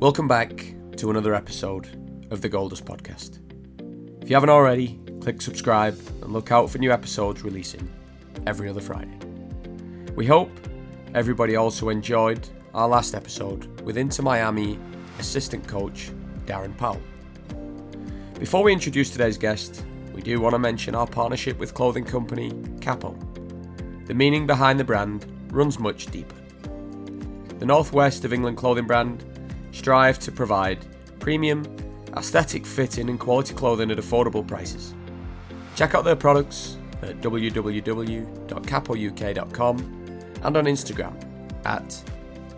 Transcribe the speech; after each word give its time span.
Welcome 0.00 0.28
back 0.28 0.74
to 0.96 1.10
another 1.10 1.34
episode 1.34 1.86
of 2.30 2.40
the 2.40 2.48
Goldust 2.48 2.84
Podcast. 2.84 3.40
If 4.22 4.30
you 4.30 4.36
haven't 4.36 4.48
already, 4.48 4.98
click 5.20 5.42
subscribe 5.42 5.98
and 6.22 6.32
look 6.32 6.50
out 6.50 6.70
for 6.70 6.78
new 6.78 6.90
episodes 6.90 7.42
releasing 7.42 7.90
every 8.46 8.70
other 8.70 8.80
Friday. 8.80 9.18
We 10.14 10.24
hope 10.24 10.50
everybody 11.14 11.56
also 11.56 11.90
enjoyed 11.90 12.48
our 12.72 12.88
last 12.88 13.14
episode 13.14 13.82
with 13.82 13.98
Inter 13.98 14.22
Miami 14.22 14.78
assistant 15.18 15.68
coach 15.68 16.10
Darren 16.46 16.74
Powell. 16.78 17.02
Before 18.38 18.62
we 18.62 18.72
introduce 18.72 19.10
today's 19.10 19.36
guest, 19.36 19.84
we 20.14 20.22
do 20.22 20.40
want 20.40 20.54
to 20.54 20.58
mention 20.58 20.94
our 20.94 21.06
partnership 21.06 21.58
with 21.58 21.74
clothing 21.74 22.04
company 22.04 22.52
Capo. 22.80 23.14
The 24.06 24.14
meaning 24.14 24.46
behind 24.46 24.80
the 24.80 24.84
brand 24.84 25.26
runs 25.52 25.78
much 25.78 26.06
deeper. 26.06 26.36
The 27.58 27.66
Northwest 27.66 28.24
of 28.24 28.32
England 28.32 28.56
clothing 28.56 28.86
brand 28.86 29.24
strive 29.72 30.20
to 30.20 30.30
provide 30.30 30.78
premium, 31.18 31.66
aesthetic 32.16 32.64
fitting 32.64 33.10
and 33.10 33.18
quality 33.18 33.54
clothing 33.54 33.90
at 33.90 33.98
affordable 33.98 34.46
prices. 34.46 34.94
Check 35.74 35.94
out 35.94 36.04
their 36.04 36.16
products 36.16 36.76
at 37.02 37.20
www.capouk.com 37.20 39.78
and 40.42 40.56
on 40.56 40.64
Instagram 40.66 41.14
at 41.64 42.04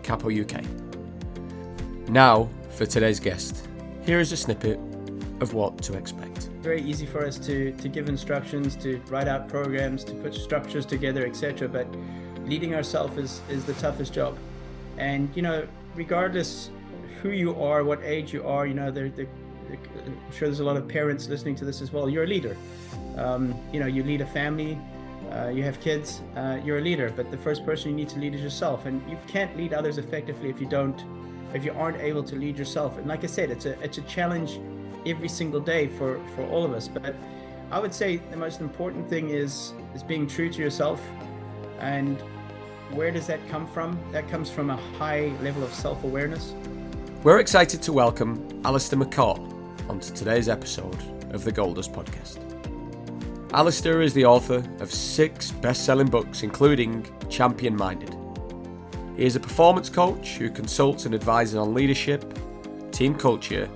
capouk. 0.03 0.67
Now 2.09 2.49
for 2.71 2.85
today's 2.85 3.19
guest. 3.19 3.67
Here 4.05 4.19
is 4.19 4.31
a 4.31 4.37
snippet 4.37 4.79
of 5.39 5.53
what 5.53 5.81
to 5.83 5.97
expect. 5.97 6.49
Very 6.61 6.81
easy 6.81 7.07
for 7.07 7.25
us 7.25 7.39
to, 7.39 7.71
to 7.71 7.89
give 7.89 8.07
instructions, 8.07 8.75
to 8.77 9.01
write 9.09 9.27
out 9.27 9.49
programs, 9.49 10.03
to 10.03 10.13
put 10.13 10.35
structures 10.35 10.85
together, 10.85 11.25
etc. 11.25 11.67
But 11.67 11.87
leading 12.45 12.75
ourselves 12.75 13.17
is, 13.17 13.41
is 13.49 13.65
the 13.65 13.73
toughest 13.73 14.13
job. 14.13 14.37
And, 15.01 15.35
you 15.35 15.41
know, 15.41 15.67
regardless 15.95 16.69
who 17.21 17.31
you 17.31 17.59
are, 17.59 17.83
what 17.83 18.01
age 18.03 18.31
you 18.31 18.45
are, 18.45 18.67
you 18.67 18.75
know, 18.75 18.91
they're, 18.91 19.09
they're, 19.09 19.27
I'm 19.71 20.31
sure 20.31 20.47
there's 20.47 20.59
a 20.59 20.63
lot 20.63 20.77
of 20.77 20.87
parents 20.87 21.27
listening 21.27 21.55
to 21.55 21.65
this 21.65 21.81
as 21.81 21.91
well. 21.91 22.07
You're 22.07 22.25
a 22.25 22.27
leader. 22.27 22.55
Um, 23.17 23.55
you 23.73 23.79
know, 23.79 23.87
you 23.87 24.03
lead 24.03 24.21
a 24.21 24.27
family, 24.27 24.77
uh, 25.31 25.47
you 25.47 25.63
have 25.63 25.79
kids, 25.79 26.21
uh, 26.35 26.59
you're 26.63 26.77
a 26.77 26.81
leader. 26.81 27.11
But 27.15 27.31
the 27.31 27.37
first 27.37 27.65
person 27.65 27.89
you 27.89 27.95
need 27.95 28.09
to 28.09 28.19
lead 28.19 28.35
is 28.35 28.41
yourself. 28.41 28.85
And 28.85 29.01
you 29.09 29.17
can't 29.27 29.57
lead 29.57 29.73
others 29.73 29.97
effectively 29.97 30.49
if 30.51 30.61
you 30.61 30.67
don't, 30.67 31.03
if 31.55 31.65
you 31.65 31.73
aren't 31.73 31.97
able 31.97 32.23
to 32.23 32.35
lead 32.35 32.59
yourself. 32.59 32.99
And 32.99 33.07
like 33.07 33.23
I 33.23 33.27
said, 33.27 33.49
it's 33.49 33.65
a 33.65 33.79
it's 33.81 33.97
a 33.97 34.03
challenge 34.03 34.59
every 35.07 35.29
single 35.29 35.59
day 35.59 35.87
for 35.87 36.21
for 36.35 36.45
all 36.47 36.63
of 36.63 36.73
us. 36.73 36.87
But 36.87 37.15
I 37.71 37.79
would 37.79 37.93
say 37.93 38.17
the 38.17 38.37
most 38.37 38.61
important 38.61 39.09
thing 39.09 39.29
is 39.29 39.73
is 39.95 40.03
being 40.03 40.27
true 40.27 40.49
to 40.51 40.61
yourself 40.61 41.01
and 41.79 42.21
where 42.93 43.11
does 43.11 43.27
that 43.27 43.39
come 43.47 43.67
from? 43.67 43.97
That 44.11 44.27
comes 44.29 44.49
from 44.49 44.69
a 44.69 44.75
high 44.75 45.31
level 45.41 45.63
of 45.63 45.73
self 45.73 46.03
awareness. 46.03 46.53
We're 47.23 47.39
excited 47.39 47.81
to 47.83 47.93
welcome 47.93 48.47
Allistair 48.63 49.01
McCaw 49.01 49.89
onto 49.89 50.13
today's 50.13 50.49
episode 50.49 50.97
of 51.33 51.43
the 51.43 51.51
Goldust 51.51 51.93
podcast. 51.93 52.39
Allistair 53.51 54.03
is 54.03 54.13
the 54.13 54.25
author 54.25 54.63
of 54.79 54.93
six 54.93 55.51
best 55.51 55.85
selling 55.85 56.07
books, 56.07 56.43
including 56.43 57.05
Champion 57.29 57.75
Minded. 57.75 58.15
He 59.15 59.25
is 59.25 59.35
a 59.35 59.39
performance 59.39 59.89
coach 59.89 60.37
who 60.37 60.49
consults 60.49 61.05
and 61.05 61.13
advises 61.15 61.55
on 61.55 61.73
leadership, 61.73 62.37
team 62.91 63.15
culture, 63.15 63.69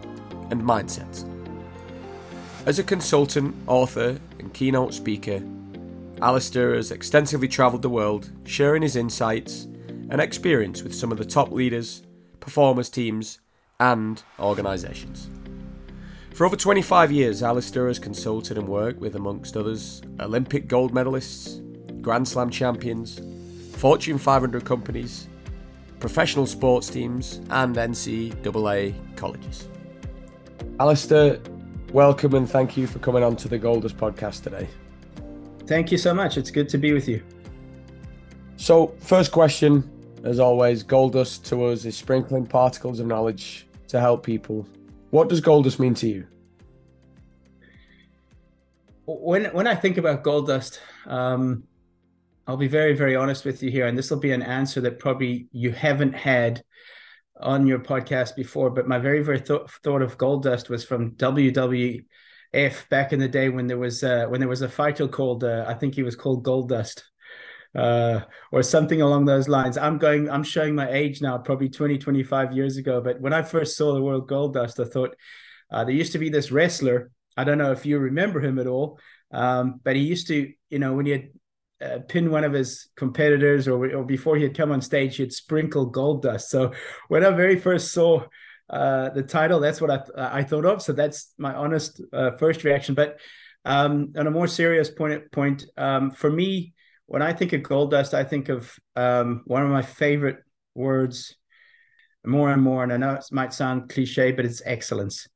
and 0.49 0.61
mindset. 0.61 1.29
As 2.65 2.79
a 2.79 2.83
consultant, 2.83 3.55
author, 3.67 4.19
and 4.39 4.53
keynote 4.53 4.93
speaker, 4.93 5.41
Allistair 6.21 6.75
has 6.75 6.91
extensively 6.91 7.47
travelled 7.47 7.81
the 7.81 7.89
world, 7.89 8.31
sharing 8.45 8.81
his 8.81 8.95
insights 8.95 9.65
and 10.09 10.21
experience 10.21 10.81
with 10.81 10.95
some 10.95 11.11
of 11.11 11.17
the 11.17 11.25
top 11.25 11.51
leaders, 11.51 12.03
performers 12.39 12.89
teams, 12.89 13.41
and 13.81 14.23
organisations. 14.39 15.29
For 16.33 16.45
over 16.45 16.55
25 16.55 17.11
years, 17.11 17.41
Allistair 17.41 17.87
has 17.87 17.99
consulted 17.99 18.57
and 18.57 18.67
worked 18.67 18.99
with, 18.99 19.15
amongst 19.15 19.57
others, 19.57 20.01
Olympic 20.21 20.67
gold 20.67 20.93
medalists, 20.93 21.61
Grand 22.01 22.27
Slam 22.27 22.49
champions, 22.49 23.19
Fortune 23.75 24.17
500 24.17 24.63
companies, 24.63 25.27
professional 25.99 26.45
sports 26.45 26.89
teams, 26.89 27.41
and 27.49 27.75
NCAA 27.75 28.95
colleges. 29.17 29.67
Allistair, 30.79 31.41
welcome 31.91 32.35
and 32.35 32.49
thank 32.49 32.77
you 32.77 32.87
for 32.87 32.99
coming 32.99 33.23
on 33.23 33.35
to 33.37 33.49
the 33.49 33.59
Goldust 33.59 33.95
podcast 33.95 34.43
today. 34.43 34.67
Thank 35.67 35.91
you 35.91 35.97
so 35.97 36.13
much. 36.13 36.37
It's 36.37 36.51
good 36.51 36.69
to 36.69 36.77
be 36.77 36.93
with 36.93 37.07
you. 37.07 37.23
So, 38.57 38.95
first 38.99 39.31
question, 39.31 39.89
as 40.23 40.39
always, 40.39 40.83
Goldust 40.83 41.43
to 41.45 41.65
us 41.65 41.85
is 41.85 41.97
sprinkling 41.97 42.45
particles 42.45 42.99
of 42.99 43.07
knowledge 43.07 43.67
to 43.87 43.99
help 43.99 44.23
people. 44.23 44.67
What 45.09 45.29
does 45.29 45.41
Goldust 45.41 45.79
mean 45.79 45.93
to 45.95 46.07
you? 46.07 46.27
When 49.05 49.45
when 49.45 49.67
I 49.67 49.75
think 49.75 49.97
about 49.97 50.23
Goldust, 50.23 50.79
um, 51.05 51.63
I'll 52.47 52.57
be 52.57 52.67
very 52.67 52.93
very 52.93 53.15
honest 53.15 53.45
with 53.45 53.61
you 53.61 53.69
here, 53.71 53.87
and 53.87 53.97
this 53.97 54.09
will 54.09 54.19
be 54.19 54.31
an 54.31 54.41
answer 54.41 54.81
that 54.81 54.99
probably 54.99 55.47
you 55.51 55.71
haven't 55.71 56.13
had 56.13 56.63
on 57.39 57.67
your 57.67 57.79
podcast 57.79 58.35
before. 58.35 58.69
But 58.69 58.87
my 58.87 58.97
very 58.97 59.23
very 59.23 59.41
th- 59.41 59.61
thought 59.83 60.01
of 60.01 60.17
Goldust 60.17 60.69
was 60.69 60.83
from 60.83 61.11
WWF 62.55 62.89
back 62.89 63.13
in 63.13 63.19
the 63.19 63.27
day 63.27 63.49
when 63.49 63.67
there 63.67 63.77
was 63.77 64.03
uh, 64.03 64.25
when 64.27 64.39
there 64.39 64.49
was 64.49 64.61
a 64.61 64.69
fighter 64.69 65.07
called 65.07 65.43
uh, 65.43 65.65
I 65.67 65.73
think 65.73 65.95
he 65.95 66.03
was 66.03 66.15
called 66.15 66.43
Goldust. 66.43 67.01
Uh, 67.75 68.21
or 68.53 68.63
something 68.63 69.01
along 69.01 69.25
those 69.25 69.49
lines. 69.49 69.77
I'm 69.77 69.97
going, 69.97 70.29
I'm 70.29 70.43
showing 70.43 70.75
my 70.75 70.89
age 70.89 71.21
now, 71.21 71.37
probably 71.37 71.67
20, 71.67 71.97
25 71.97 72.53
years 72.53 72.77
ago. 72.77 73.01
But 73.01 73.19
when 73.19 73.33
I 73.33 73.41
first 73.41 73.75
saw 73.75 73.93
the 73.93 74.01
world 74.01 74.29
gold 74.29 74.53
dust, 74.53 74.79
I 74.79 74.85
thought 74.85 75.13
uh, 75.69 75.83
there 75.83 75.93
used 75.93 76.13
to 76.13 76.17
be 76.17 76.29
this 76.29 76.53
wrestler. 76.53 77.11
I 77.35 77.43
don't 77.43 77.57
know 77.57 77.73
if 77.73 77.85
you 77.85 77.99
remember 77.99 78.39
him 78.39 78.59
at 78.59 78.67
all, 78.67 78.97
um, 79.31 79.81
but 79.83 79.97
he 79.97 80.03
used 80.03 80.27
to, 80.27 80.53
you 80.69 80.79
know, 80.79 80.93
when 80.93 81.05
he 81.05 81.11
had 81.11 81.29
uh, 81.81 81.99
pinned 82.07 82.31
one 82.31 82.45
of 82.45 82.53
his 82.53 82.87
competitors 82.95 83.67
or, 83.67 83.93
or 83.93 84.05
before 84.05 84.37
he 84.37 84.43
had 84.43 84.55
come 84.55 84.71
on 84.71 84.79
stage, 84.79 85.17
he'd 85.17 85.33
sprinkle 85.33 85.87
gold 85.87 86.21
dust. 86.21 86.49
So 86.49 86.71
when 87.09 87.25
I 87.25 87.31
very 87.31 87.59
first 87.59 87.91
saw 87.91 88.23
uh, 88.69 89.09
the 89.09 89.23
title, 89.23 89.59
that's 89.59 89.79
what 89.79 89.91
I, 89.91 89.97
th- 89.97 90.17
I 90.17 90.43
thought 90.43 90.65
of. 90.65 90.81
So 90.81 90.93
that's 90.93 91.33
my 91.37 91.53
honest 91.53 92.01
uh, 92.11 92.31
first 92.37 92.63
reaction. 92.63 92.95
But 92.95 93.19
um, 93.63 94.13
on 94.17 94.27
a 94.27 94.31
more 94.31 94.47
serious 94.47 94.89
point, 94.89 95.31
point 95.31 95.65
um, 95.77 96.11
for 96.11 96.31
me, 96.31 96.73
when 97.07 97.21
I 97.21 97.33
think 97.33 97.53
of 97.53 97.63
gold 97.63 97.91
dust, 97.91 98.13
I 98.13 98.23
think 98.23 98.49
of 98.49 98.75
um, 98.95 99.43
one 99.45 99.61
of 99.61 99.69
my 99.69 99.81
favorite 99.83 100.37
words 100.73 101.35
more 102.25 102.51
and 102.51 102.61
more. 102.61 102.83
And 102.83 102.91
I 102.91 102.97
know 102.97 103.13
it 103.13 103.25
might 103.31 103.53
sound 103.53 103.89
cliche, 103.89 104.31
but 104.31 104.45
it's 104.45 104.61
excellence. 104.65 105.27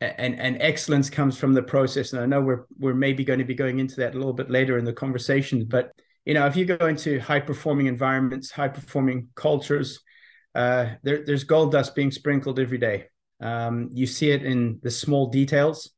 And, 0.00 0.38
and 0.40 0.56
excellence 0.62 1.10
comes 1.10 1.36
from 1.36 1.52
the 1.52 1.62
process. 1.62 2.12
And 2.12 2.22
I 2.22 2.26
know 2.26 2.40
we're 2.40 2.64
we're 2.78 2.94
maybe 2.94 3.22
going 3.22 3.40
to 3.40 3.44
be 3.44 3.54
going 3.54 3.80
into 3.80 3.96
that 3.96 4.14
a 4.14 4.16
little 4.16 4.32
bit 4.32 4.50
later 4.50 4.78
in 4.78 4.84
the 4.84 4.94
conversation. 4.94 5.66
But 5.66 5.92
you 6.24 6.32
know, 6.34 6.46
if 6.46 6.56
you 6.56 6.64
go 6.64 6.86
into 6.86 7.18
high 7.20 7.40
performing 7.40 7.86
environments, 7.86 8.50
high 8.50 8.68
performing 8.68 9.28
cultures, 9.34 10.00
uh, 10.54 10.94
there, 11.02 11.24
there's 11.24 11.44
gold 11.44 11.72
dust 11.72 11.94
being 11.94 12.10
sprinkled 12.10 12.58
every 12.58 12.78
day. 12.78 13.06
Um, 13.40 13.90
you 13.92 14.06
see 14.06 14.30
it 14.30 14.44
in 14.44 14.80
the 14.82 14.90
small 14.90 15.28
details. 15.28 15.90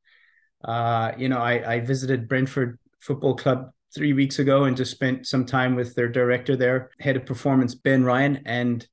Uh, 0.65 1.13
you 1.17 1.29
know, 1.29 1.39
I, 1.39 1.75
I 1.75 1.81
visited 1.81 2.29
Brentford 2.29 2.79
Football 3.01 3.35
Club 3.35 3.71
three 3.95 4.13
weeks 4.13 4.39
ago 4.39 4.65
and 4.65 4.77
just 4.77 4.91
spent 4.91 5.27
some 5.27 5.45
time 5.45 5.75
with 5.75 5.95
their 5.95 6.09
director 6.09 6.57
there, 6.57 6.91
head 7.01 7.17
of 7.17 7.27
performance, 7.27 7.75
Ben 7.75 8.05
Ryan. 8.05 8.43
And 8.47 8.87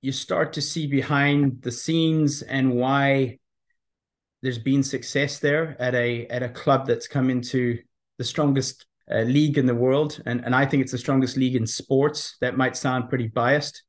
you 0.00 0.12
start 0.12 0.54
to 0.54 0.60
see 0.60 0.86
behind 0.86 1.62
the 1.62 1.70
scenes 1.70 2.42
and 2.42 2.74
why 2.74 3.38
there's 4.42 4.58
been 4.58 4.82
success 4.82 5.38
there 5.38 5.76
at 5.78 5.94
a 5.94 6.26
at 6.26 6.42
a 6.42 6.48
club 6.48 6.86
that's 6.86 7.06
come 7.06 7.30
into 7.30 7.78
the 8.18 8.24
strongest 8.24 8.86
uh, 9.10 9.20
league 9.20 9.56
in 9.56 9.66
the 9.66 9.74
world. 9.74 10.20
And, 10.26 10.44
and 10.44 10.54
I 10.54 10.66
think 10.66 10.82
it's 10.82 10.92
the 10.92 10.98
strongest 10.98 11.36
league 11.36 11.54
in 11.54 11.66
sports. 11.66 12.36
That 12.40 12.56
might 12.56 12.76
sound 12.76 13.08
pretty 13.08 13.28
biased, 13.28 13.82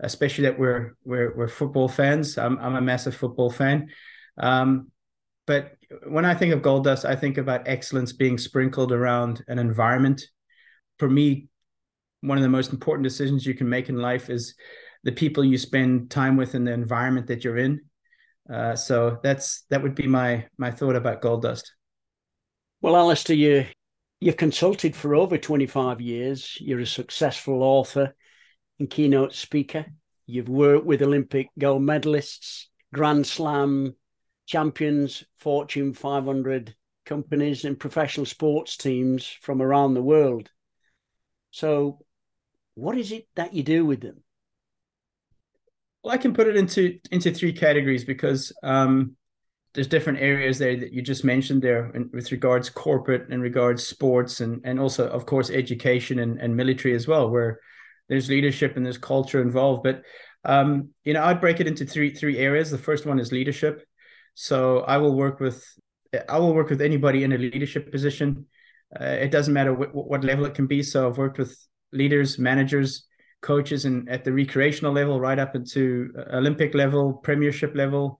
especially 0.00 0.44
that 0.44 0.58
we're 0.58 0.96
we're, 1.04 1.34
we're 1.36 1.48
football 1.48 1.88
fans. 1.88 2.38
I'm, 2.38 2.58
I'm 2.58 2.76
a 2.76 2.80
massive 2.80 3.16
football 3.16 3.50
fan. 3.50 3.88
Um, 4.38 4.90
but 5.46 5.76
when 6.06 6.24
I 6.24 6.34
think 6.34 6.52
of 6.52 6.62
gold 6.62 6.84
dust, 6.84 7.04
I 7.04 7.16
think 7.16 7.38
about 7.38 7.66
excellence 7.66 8.12
being 8.12 8.38
sprinkled 8.38 8.92
around 8.92 9.42
an 9.48 9.58
environment. 9.58 10.22
For 10.98 11.08
me, 11.08 11.48
one 12.20 12.36
of 12.36 12.42
the 12.42 12.48
most 12.48 12.72
important 12.72 13.04
decisions 13.04 13.46
you 13.46 13.54
can 13.54 13.68
make 13.68 13.88
in 13.88 13.96
life 13.96 14.28
is 14.28 14.54
the 15.04 15.12
people 15.12 15.44
you 15.44 15.56
spend 15.56 16.10
time 16.10 16.36
with 16.36 16.54
and 16.54 16.66
the 16.66 16.72
environment 16.72 17.28
that 17.28 17.44
you're 17.44 17.58
in. 17.58 17.80
Uh, 18.52 18.74
so 18.74 19.18
that's 19.22 19.64
that 19.70 19.82
would 19.82 19.94
be 19.94 20.06
my 20.06 20.46
my 20.56 20.70
thought 20.70 20.96
about 20.96 21.22
gold 21.22 21.42
dust. 21.42 21.72
Well, 22.80 22.94
Allistair, 22.94 23.36
you 23.36 23.66
you've 24.20 24.36
consulted 24.36 24.96
for 24.96 25.14
over 25.14 25.38
25 25.38 26.00
years. 26.00 26.56
You're 26.60 26.80
a 26.80 26.86
successful 26.86 27.62
author 27.62 28.14
and 28.78 28.90
keynote 28.90 29.34
speaker. 29.34 29.86
You've 30.26 30.48
worked 30.48 30.84
with 30.84 31.02
Olympic 31.02 31.48
gold 31.58 31.82
medalists, 31.82 32.66
Grand 32.92 33.26
Slam 33.26 33.94
champions, 34.46 35.24
Fortune 35.38 35.92
500 35.92 36.74
companies, 37.04 37.64
and 37.64 37.78
professional 37.78 38.26
sports 38.26 38.76
teams 38.76 39.26
from 39.26 39.62
around 39.62 39.94
the 39.94 40.02
world. 40.02 40.50
So, 41.50 41.98
what 42.74 42.96
is 42.96 43.12
it 43.12 43.26
that 43.36 43.54
you 43.54 43.62
do 43.62 43.84
with 43.84 44.00
them? 44.00 44.22
Well, 46.02 46.14
I 46.14 46.18
can 46.18 46.32
put 46.32 46.46
it 46.46 46.56
into 46.56 46.98
into 47.10 47.32
three 47.32 47.52
categories 47.52 48.04
because 48.04 48.52
um, 48.62 49.16
there's 49.74 49.86
different 49.86 50.20
areas 50.20 50.58
there 50.58 50.76
that 50.76 50.92
you 50.92 51.02
just 51.02 51.24
mentioned 51.24 51.62
there 51.62 51.90
in, 51.94 52.10
with 52.12 52.32
regards 52.32 52.70
corporate 52.70 53.28
and 53.30 53.42
regards 53.42 53.86
sports 53.86 54.40
and 54.40 54.60
and 54.64 54.80
also 54.80 55.08
of 55.08 55.26
course 55.26 55.50
education 55.50 56.20
and, 56.20 56.38
and 56.40 56.56
military 56.56 56.94
as 56.94 57.06
well 57.06 57.30
where 57.30 57.60
there's 58.08 58.28
leadership 58.28 58.76
and 58.76 58.84
there's 58.84 58.98
culture 58.98 59.40
involved. 59.40 59.82
But 59.82 60.02
um, 60.44 60.90
you 61.04 61.12
know 61.12 61.24
i'd 61.24 61.40
break 61.40 61.60
it 61.60 61.66
into 61.66 61.84
three 61.84 62.10
three 62.10 62.38
areas. 62.38 62.70
The 62.70 62.78
first 62.78 63.06
one 63.06 63.18
is 63.18 63.32
leadership. 63.32 63.84
So 64.34 64.80
i 64.80 64.96
will 64.96 65.14
work 65.14 65.40
with 65.40 65.64
i 66.28 66.38
will 66.38 66.54
work 66.54 66.70
with 66.70 66.80
anybody 66.80 67.24
in 67.24 67.32
a 67.32 67.38
leadership 67.38 67.90
position. 67.90 68.46
Uh, 68.98 69.04
it 69.04 69.30
doesn't 69.30 69.52
matter 69.52 69.74
what, 69.74 69.94
what 69.94 70.24
level 70.24 70.46
it 70.46 70.54
can 70.54 70.66
be. 70.66 70.82
So 70.82 71.08
i've 71.08 71.18
worked 71.18 71.38
with 71.38 71.56
leaders 71.92 72.38
managers 72.38 73.04
coaches 73.40 73.84
and 73.84 74.08
at 74.08 74.24
the 74.24 74.32
recreational 74.32 74.92
level 74.92 75.20
right 75.20 75.38
up 75.38 75.54
into 75.54 76.12
olympic 76.32 76.74
level 76.74 77.12
premiership 77.12 77.72
level 77.76 78.18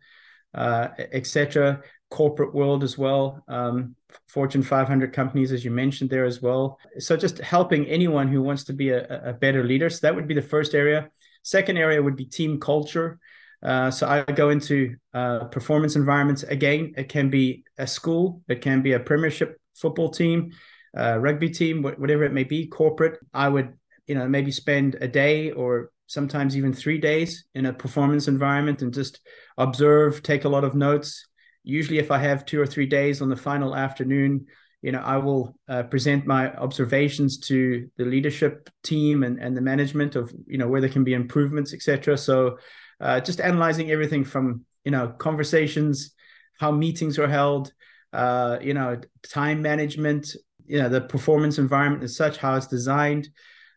uh, 0.55 0.89
etc. 1.13 1.81
Corporate 2.11 2.55
world 2.55 2.83
as 2.83 2.97
well, 2.97 3.45
um, 3.49 3.95
Fortune 4.27 4.63
500 4.63 5.13
companies, 5.13 5.53
as 5.53 5.65
you 5.65 5.71
mentioned 5.71 6.11
there 6.11 6.25
as 6.25 6.41
well. 6.43 6.79
So 6.99 7.17
just 7.17 7.39
helping 7.39 7.87
anyone 7.87 8.29
who 8.29 8.43
wants 8.43 8.65
to 8.65 8.73
be 8.73 8.91
a, 8.91 9.31
a 9.31 9.33
better 9.33 9.65
leader. 9.65 9.91
So 9.91 10.01
that 10.03 10.15
would 10.15 10.29
be 10.29 10.35
the 10.35 10.43
first 10.43 10.75
area. 10.75 11.11
Second 11.43 11.77
area 11.77 12.03
would 12.03 12.17
be 12.17 12.25
team 12.25 12.61
culture. 12.61 13.19
Uh, 13.63 13.91
so 13.91 14.07
I 14.07 14.23
go 14.23 14.51
into 14.51 14.97
uh, 15.15 15.45
performance 15.45 15.97
environments. 15.97 16.43
Again, 16.43 16.95
it 16.97 17.09
can 17.09 17.31
be 17.31 17.65
a 17.77 17.87
school, 17.87 18.43
it 18.49 18.61
can 18.61 18.83
be 18.83 18.93
a 18.93 19.01
premiership 19.01 19.61
football 19.75 20.11
team, 20.11 20.53
uh, 20.97 21.19
rugby 21.19 21.51
team, 21.51 21.83
whatever 21.83 22.25
it 22.25 22.33
may 22.33 22.45
be, 22.45 22.67
corporate. 22.67 23.19
I 23.35 23.49
would, 23.49 23.75
you 24.07 24.15
know, 24.15 24.29
maybe 24.29 24.51
spend 24.51 24.97
a 25.01 25.09
day 25.09 25.51
or 25.51 25.91
sometimes 26.07 26.57
even 26.57 26.73
three 26.73 26.99
days 26.99 27.45
in 27.55 27.67
a 27.67 27.73
performance 27.73 28.29
environment 28.29 28.83
and 28.83 28.95
just 28.95 29.21
observe, 29.59 30.23
take 30.23 30.45
a 30.45 30.49
lot 30.49 30.65
of 30.65 30.75
notes. 30.75 31.27
Usually, 31.65 31.99
if 31.99 32.11
I 32.11 32.19
have 32.19 32.45
two 32.45 32.61
or 32.61 32.67
three 32.67 32.87
days 32.87 33.21
on 33.21 33.29
the 33.29 33.37
final 33.37 33.75
afternoon, 33.75 34.47
you 34.83 34.93
know, 34.93 35.01
I 35.01 35.17
will 35.17 35.57
uh, 35.69 35.83
present 35.85 36.27
my 36.27 36.55
observations 36.55 37.39
to 37.41 37.91
the 37.97 38.05
leadership 38.05 38.71
team 38.85 39.25
and, 39.25 39.39
and 39.39 39.57
the 39.57 39.61
management 39.61 40.15
of, 40.15 40.33
you 40.47 40.57
know, 40.57 40.69
where 40.69 40.81
there 40.81 40.91
can 40.91 41.05
be 41.05 41.15
improvements, 41.15 41.75
etc. 41.75 42.17
So, 42.17 42.59
uh, 43.01 43.21
just 43.21 43.41
analyzing 43.41 43.91
everything 43.91 44.25
from, 44.25 44.65
you 44.85 44.91
know, 44.91 45.09
conversations, 45.09 46.13
how 46.59 46.71
meetings 46.71 47.19
are 47.19 47.29
held, 47.29 47.73
uh, 48.13 48.59
you 48.61 48.75
know, 48.75 49.01
time 49.29 49.63
management, 49.63 50.35
you 50.67 50.79
know, 50.79 50.89
the 50.89 51.01
performance 51.01 51.59
environment 51.59 52.05
as 52.05 52.17
such, 52.17 52.37
how 52.37 52.55
it's 52.55 52.67
designed, 52.67 53.29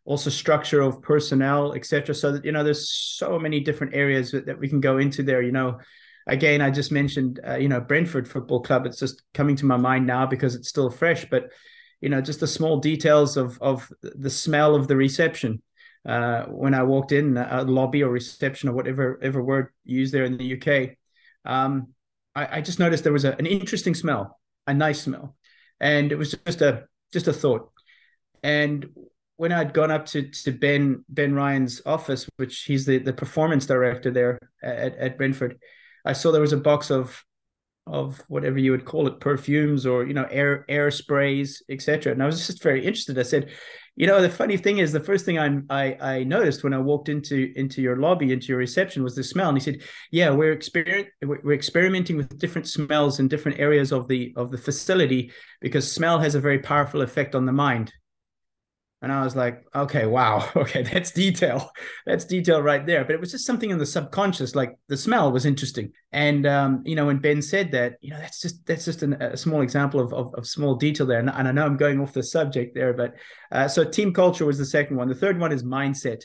also 0.05 0.29
structure 0.29 0.81
of 0.81 1.01
personnel, 1.01 1.73
etc. 1.73 2.13
So 2.13 2.33
that 2.33 2.45
you 2.45 2.51
know, 2.51 2.63
there's 2.63 2.91
so 2.91 3.39
many 3.39 3.59
different 3.59 3.95
areas 3.95 4.31
that, 4.31 4.45
that 4.45 4.59
we 4.59 4.67
can 4.67 4.81
go 4.81 4.97
into 4.97 5.23
there. 5.23 5.41
You 5.41 5.51
know, 5.51 5.79
again, 6.27 6.61
I 6.61 6.69
just 6.69 6.91
mentioned 6.91 7.39
uh, 7.47 7.57
you 7.57 7.69
know 7.69 7.81
Brentford 7.81 8.27
Football 8.27 8.61
Club. 8.61 8.85
It's 8.85 8.99
just 8.99 9.23
coming 9.33 9.55
to 9.57 9.65
my 9.65 9.77
mind 9.77 10.05
now 10.05 10.25
because 10.25 10.55
it's 10.55 10.69
still 10.69 10.89
fresh, 10.89 11.25
but 11.29 11.51
you 12.01 12.09
know, 12.09 12.19
just 12.19 12.39
the 12.39 12.47
small 12.47 12.79
details 12.79 13.37
of 13.37 13.61
of 13.61 13.91
the 14.01 14.29
smell 14.29 14.75
of 14.75 14.87
the 14.87 14.95
reception. 14.95 15.61
Uh, 16.03 16.45
when 16.45 16.73
I 16.73 16.81
walked 16.81 17.11
in, 17.11 17.37
a 17.37 17.63
lobby 17.63 18.01
or 18.01 18.09
reception 18.09 18.69
or 18.69 18.73
whatever 18.73 19.19
ever 19.21 19.41
word 19.41 19.69
used 19.85 20.11
there 20.11 20.25
in 20.25 20.35
the 20.35 20.57
UK, 20.57 20.97
um, 21.45 21.89
I, 22.35 22.57
I, 22.57 22.61
just 22.61 22.79
noticed 22.79 23.03
there 23.03 23.13
was 23.13 23.23
a, 23.23 23.37
an 23.37 23.45
interesting 23.45 23.93
smell, 23.93 24.39
a 24.65 24.73
nice 24.73 25.03
smell, 25.03 25.35
and 25.79 26.11
it 26.11 26.15
was 26.15 26.31
just 26.31 26.61
a 26.61 26.85
just 27.13 27.27
a 27.27 27.33
thought. 27.33 27.69
And 28.41 28.87
when 29.37 29.51
I'd 29.51 29.75
gone 29.75 29.91
up 29.91 30.07
to 30.07 30.29
to 30.29 30.51
Ben 30.51 31.05
Ben 31.07 31.35
Ryan's 31.35 31.83
office, 31.85 32.27
which 32.37 32.63
he's 32.63 32.87
the 32.87 32.97
the 32.97 33.13
performance 33.13 33.67
director 33.67 34.09
there 34.09 34.39
at 34.63 34.95
at 34.97 35.17
Brentford, 35.19 35.59
I 36.05 36.13
saw 36.13 36.31
there 36.31 36.41
was 36.41 36.53
a 36.53 36.57
box 36.57 36.89
of 36.89 37.23
of 37.87 38.21
whatever 38.27 38.59
you 38.59 38.71
would 38.71 38.85
call 38.85 39.07
it, 39.07 39.19
perfumes 39.19 39.85
or 39.85 40.05
you 40.05 40.13
know 40.13 40.27
air 40.29 40.65
air 40.69 40.91
sprays, 40.91 41.63
etc. 41.69 42.13
And 42.13 42.21
I 42.21 42.25
was 42.25 42.45
just 42.45 42.61
very 42.61 42.85
interested. 42.85 43.17
I 43.17 43.23
said, 43.23 43.49
you 43.95 44.07
know, 44.07 44.21
the 44.21 44.29
funny 44.29 44.55
thing 44.57 44.77
is, 44.77 44.91
the 44.91 44.99
first 44.99 45.25
thing 45.25 45.39
I, 45.39 45.59
I 45.69 45.97
I 46.01 46.23
noticed 46.23 46.63
when 46.63 46.73
I 46.73 46.77
walked 46.77 47.09
into 47.09 47.51
into 47.55 47.81
your 47.81 47.97
lobby, 47.97 48.31
into 48.31 48.47
your 48.47 48.57
reception, 48.57 49.03
was 49.03 49.15
the 49.15 49.23
smell. 49.23 49.49
And 49.49 49.57
he 49.57 49.63
said, 49.63 49.81
yeah, 50.11 50.29
we're 50.29 50.53
experiment 50.53 51.07
we're 51.21 51.53
experimenting 51.53 52.17
with 52.17 52.37
different 52.37 52.67
smells 52.67 53.19
in 53.19 53.27
different 53.27 53.59
areas 53.59 53.91
of 53.91 54.07
the 54.07 54.33
of 54.37 54.51
the 54.51 54.57
facility 54.57 55.31
because 55.59 55.91
smell 55.91 56.19
has 56.19 56.35
a 56.35 56.39
very 56.39 56.59
powerful 56.59 57.01
effect 57.01 57.35
on 57.35 57.45
the 57.45 57.51
mind. 57.51 57.91
And 59.01 59.11
I 59.11 59.23
was 59.23 59.35
like, 59.35 59.65
okay, 59.73 60.05
wow, 60.05 60.47
okay, 60.55 60.83
that's 60.83 61.11
detail. 61.11 61.71
That's 62.05 62.23
detail 62.23 62.61
right 62.61 62.85
there. 62.85 63.03
But 63.03 63.15
it 63.15 63.19
was 63.19 63.31
just 63.31 63.45
something 63.45 63.71
in 63.71 63.79
the 63.79 63.85
subconscious, 63.85 64.53
like 64.53 64.77
the 64.89 64.97
smell 64.97 65.31
was 65.31 65.45
interesting. 65.45 65.91
And 66.11 66.45
um, 66.45 66.83
you 66.85 66.95
know, 66.95 67.07
when 67.07 67.17
Ben 67.17 67.41
said 67.41 67.71
that, 67.71 67.95
you 68.01 68.11
know, 68.11 68.19
that's 68.19 68.41
just 68.41 68.65
that's 68.67 68.85
just 68.85 69.01
an, 69.01 69.13
a 69.13 69.35
small 69.35 69.61
example 69.61 69.99
of, 69.99 70.13
of, 70.13 70.33
of 70.35 70.47
small 70.47 70.75
detail 70.75 71.07
there. 71.07 71.19
And, 71.19 71.29
and, 71.29 71.47
I 71.47 71.51
know 71.51 71.65
I'm 71.65 71.77
going 71.77 71.99
off 71.99 72.13
the 72.13 72.21
subject 72.21 72.75
there, 72.75 72.93
but 72.93 73.15
uh, 73.51 73.67
so 73.67 73.83
team 73.83 74.13
culture 74.13 74.45
was 74.45 74.59
the 74.59 74.65
second 74.65 74.97
one. 74.97 75.07
The 75.07 75.15
third 75.15 75.39
one 75.39 75.51
is 75.51 75.63
mindset. 75.63 76.23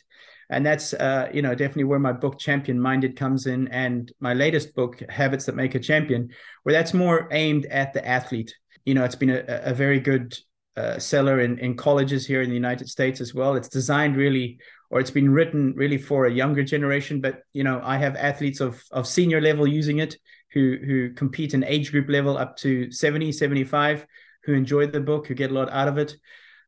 And 0.49 0.65
that's 0.65 0.95
uh, 0.95 1.29
you 1.33 1.43
know 1.43 1.55
definitely 1.57 1.85
where 1.85 1.99
my 1.99 2.13
book 2.13 2.39
Champion 2.39 2.79
Minded 2.79 3.17
comes 3.17 3.47
in, 3.47 3.67
and 3.69 4.13
my 4.21 4.33
latest 4.33 4.77
book 4.77 5.03
Habits 5.09 5.47
That 5.47 5.57
Make 5.57 5.75
a 5.75 5.81
Champion, 5.81 6.29
where 6.63 6.73
that's 6.73 6.95
more 6.95 7.29
aimed 7.33 7.67
at 7.67 7.93
the 7.95 8.07
athlete. 8.07 8.55
You 8.85 8.95
know, 8.95 9.03
it's 9.03 9.17
been 9.17 9.31
a, 9.31 9.43
a 9.49 9.75
very 9.75 9.99
good 9.99 10.37
uh, 10.77 10.99
seller 10.99 11.41
in, 11.41 11.59
in 11.59 11.77
colleges 11.77 12.27
here 12.27 12.43
in 12.43 12.49
the 12.51 12.55
United 12.55 12.89
States 12.89 13.21
as 13.21 13.35
well. 13.35 13.55
It's 13.55 13.69
designed 13.69 14.17
really, 14.17 14.59
or 14.91 15.01
it's 15.01 15.11
been 15.11 15.31
written 15.31 15.73
really 15.75 15.99
for 15.99 16.27
a 16.27 16.33
younger 16.33 16.63
generation. 16.63 17.21
But 17.21 17.43
you 17.53 17.65
know, 17.65 17.81
I 17.83 17.97
have 17.97 18.15
athletes 18.17 18.61
of 18.61 18.83
of 18.91 19.07
senior 19.07 19.41
level 19.41 19.67
using 19.67 19.99
it 19.99 20.17
who 20.53 20.77
who 20.85 21.13
compete 21.15 21.55
in 21.55 21.65
age 21.65 21.91
group 21.91 22.09
level 22.09 22.37
up 22.37 22.57
to 22.59 22.91
70, 22.91 23.33
75, 23.33 24.07
who 24.45 24.53
enjoy 24.53 24.87
the 24.87 25.01
book, 25.01 25.27
who 25.27 25.35
get 25.35 25.51
a 25.51 25.55
lot 25.55 25.71
out 25.71 25.89
of 25.89 25.99
it. 25.99 26.17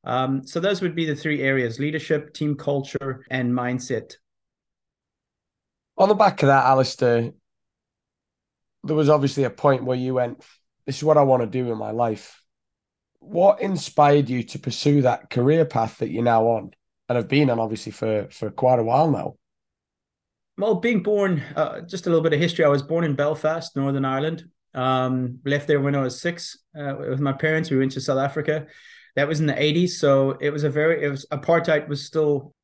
Um, 0.05 0.47
so 0.47 0.59
those 0.59 0.81
would 0.81 0.95
be 0.95 1.05
the 1.05 1.17
three 1.17 1.43
areas: 1.43 1.79
leadership, 1.79 2.33
team 2.33 2.57
culture, 2.57 3.25
and 3.31 3.53
mindset. 3.53 4.15
On 5.99 6.09
the 6.09 6.15
back 6.15 6.43
of 6.43 6.47
that, 6.47 6.65
Allistair, 6.65 7.35
there 8.85 8.97
was 8.97 9.11
obviously 9.11 9.45
a 9.45 9.51
point 9.51 9.85
where 9.85 9.99
you 9.99 10.15
went, 10.15 10.43
"This 10.87 10.97
is 10.97 11.05
what 11.05 11.19
I 11.19 11.23
want 11.23 11.43
to 11.43 11.47
do 11.47 11.71
in 11.71 11.77
my 11.77 11.91
life." 11.91 12.43
What 13.21 13.61
inspired 13.61 14.29
you 14.29 14.43
to 14.43 14.59
pursue 14.59 15.03
that 15.03 15.31
career 15.31 15.65
path 15.65 15.99
that 15.99 16.11
you're 16.11 16.23
now 16.23 16.47
on 16.49 16.71
and 17.09 17.17
have 17.17 17.29
been 17.29 17.51
on 17.51 17.61
obviously 17.61 17.93
for 17.93 18.29
for 18.31 18.51
quite 18.51 18.79
a 18.79 18.85
while 18.85 19.11
now? 19.11 19.35
Well, 20.57 20.77
being 20.77 21.03
born, 21.05 21.43
uh, 21.55 21.83
just 21.83 22.07
a 22.07 22.11
little 22.11 22.23
bit 22.23 22.33
of 22.33 22.41
history. 22.41 22.65
I 22.65 22.69
was 22.69 22.83
born 22.83 23.05
in 23.05 23.15
Belfast, 23.15 23.77
Northern 23.77 24.05
Ireland. 24.05 24.45
Um, 24.75 25.39
left 25.45 25.67
there 25.67 25.81
when 25.81 25.95
I 25.95 26.03
was 26.03 26.21
six 26.21 26.59
uh, 26.79 26.95
with 26.99 27.21
my 27.21 27.33
parents. 27.33 27.71
We 27.71 27.79
went 27.79 27.93
to 27.93 28.01
South 28.01 28.19
Africa. 28.19 28.67
That 29.15 29.29
was 29.29 29.41
in 29.41 29.47
the 29.47 29.53
80s. 29.55 29.91
So 29.91 30.33
it 30.41 30.51
was 30.51 30.65
a 30.65 30.71
very, 30.71 31.05
it 31.05 31.09
was 31.09 31.27
apartheid 31.33 31.89
was 31.89 32.05
still 32.05 32.55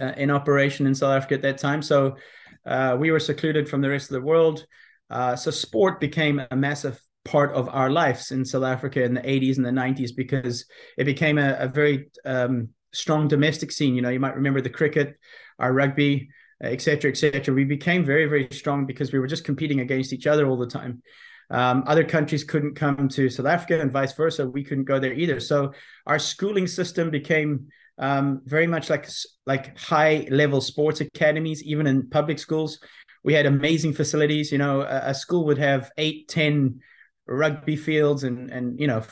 uh, 0.00 0.12
in 0.16 0.30
operation 0.30 0.86
in 0.86 0.94
South 0.94 1.14
Africa 1.14 1.34
at 1.34 1.42
that 1.42 1.58
time. 1.58 1.82
So 1.82 2.16
uh, 2.64 2.96
we 2.98 3.10
were 3.10 3.20
secluded 3.20 3.68
from 3.68 3.82
the 3.82 3.90
rest 3.90 4.10
of 4.10 4.14
the 4.14 4.26
world. 4.26 4.66
Uh, 5.10 5.36
so 5.36 5.50
sport 5.50 6.00
became 6.00 6.40
a 6.50 6.56
massive 6.56 7.00
part 7.24 7.52
of 7.52 7.68
our 7.68 7.90
lives 7.90 8.30
in 8.30 8.44
South 8.44 8.64
Africa 8.64 9.02
in 9.02 9.14
the 9.14 9.20
80s 9.20 9.56
and 9.56 9.66
the 9.66 9.70
90s 9.70 10.10
because 10.14 10.64
it 10.96 11.04
became 11.04 11.38
a, 11.38 11.56
a 11.58 11.68
very 11.68 12.10
um, 12.24 12.68
strong 12.92 13.28
domestic 13.28 13.72
scene. 13.72 13.94
You 13.94 14.02
know, 14.02 14.08
you 14.08 14.20
might 14.20 14.36
remember 14.36 14.60
the 14.60 14.70
cricket, 14.70 15.16
our 15.58 15.72
rugby, 15.72 16.30
etc., 16.62 17.10
etc. 17.10 17.54
We 17.54 17.64
became 17.64 18.04
very, 18.04 18.26
very 18.26 18.48
strong 18.52 18.86
because 18.86 19.12
we 19.12 19.18
were 19.18 19.26
just 19.26 19.44
competing 19.44 19.80
against 19.80 20.12
each 20.12 20.26
other 20.26 20.46
all 20.46 20.56
the 20.56 20.66
time. 20.66 21.02
Um, 21.50 21.84
other 21.86 22.04
countries 22.04 22.44
couldn't 22.44 22.76
come 22.76 23.08
to 23.10 23.28
South 23.28 23.46
Africa 23.46 23.80
and 23.80 23.92
vice 23.92 24.14
versa. 24.14 24.48
We 24.48 24.64
couldn't 24.64 24.84
go 24.84 24.98
there 24.98 25.12
either. 25.12 25.38
So 25.38 25.72
our 26.06 26.18
schooling 26.18 26.66
system 26.66 27.10
became 27.10 27.68
um, 27.98 28.40
very 28.46 28.66
much 28.66 28.88
like 28.88 29.08
like 29.46 29.78
high 29.78 30.26
level 30.30 30.60
sports 30.60 31.00
academies, 31.00 31.62
even 31.62 31.86
in 31.86 32.08
public 32.08 32.38
schools. 32.38 32.80
We 33.22 33.34
had 33.34 33.46
amazing 33.46 33.92
facilities. 33.92 34.50
You 34.50 34.58
know, 34.58 34.80
a, 34.80 35.10
a 35.10 35.14
school 35.14 35.44
would 35.46 35.58
have 35.58 35.90
eight, 35.98 36.28
ten 36.28 36.80
rugby 37.26 37.76
fields 37.76 38.24
and 38.24 38.50
and 38.50 38.78
you 38.78 38.86
know 38.86 39.02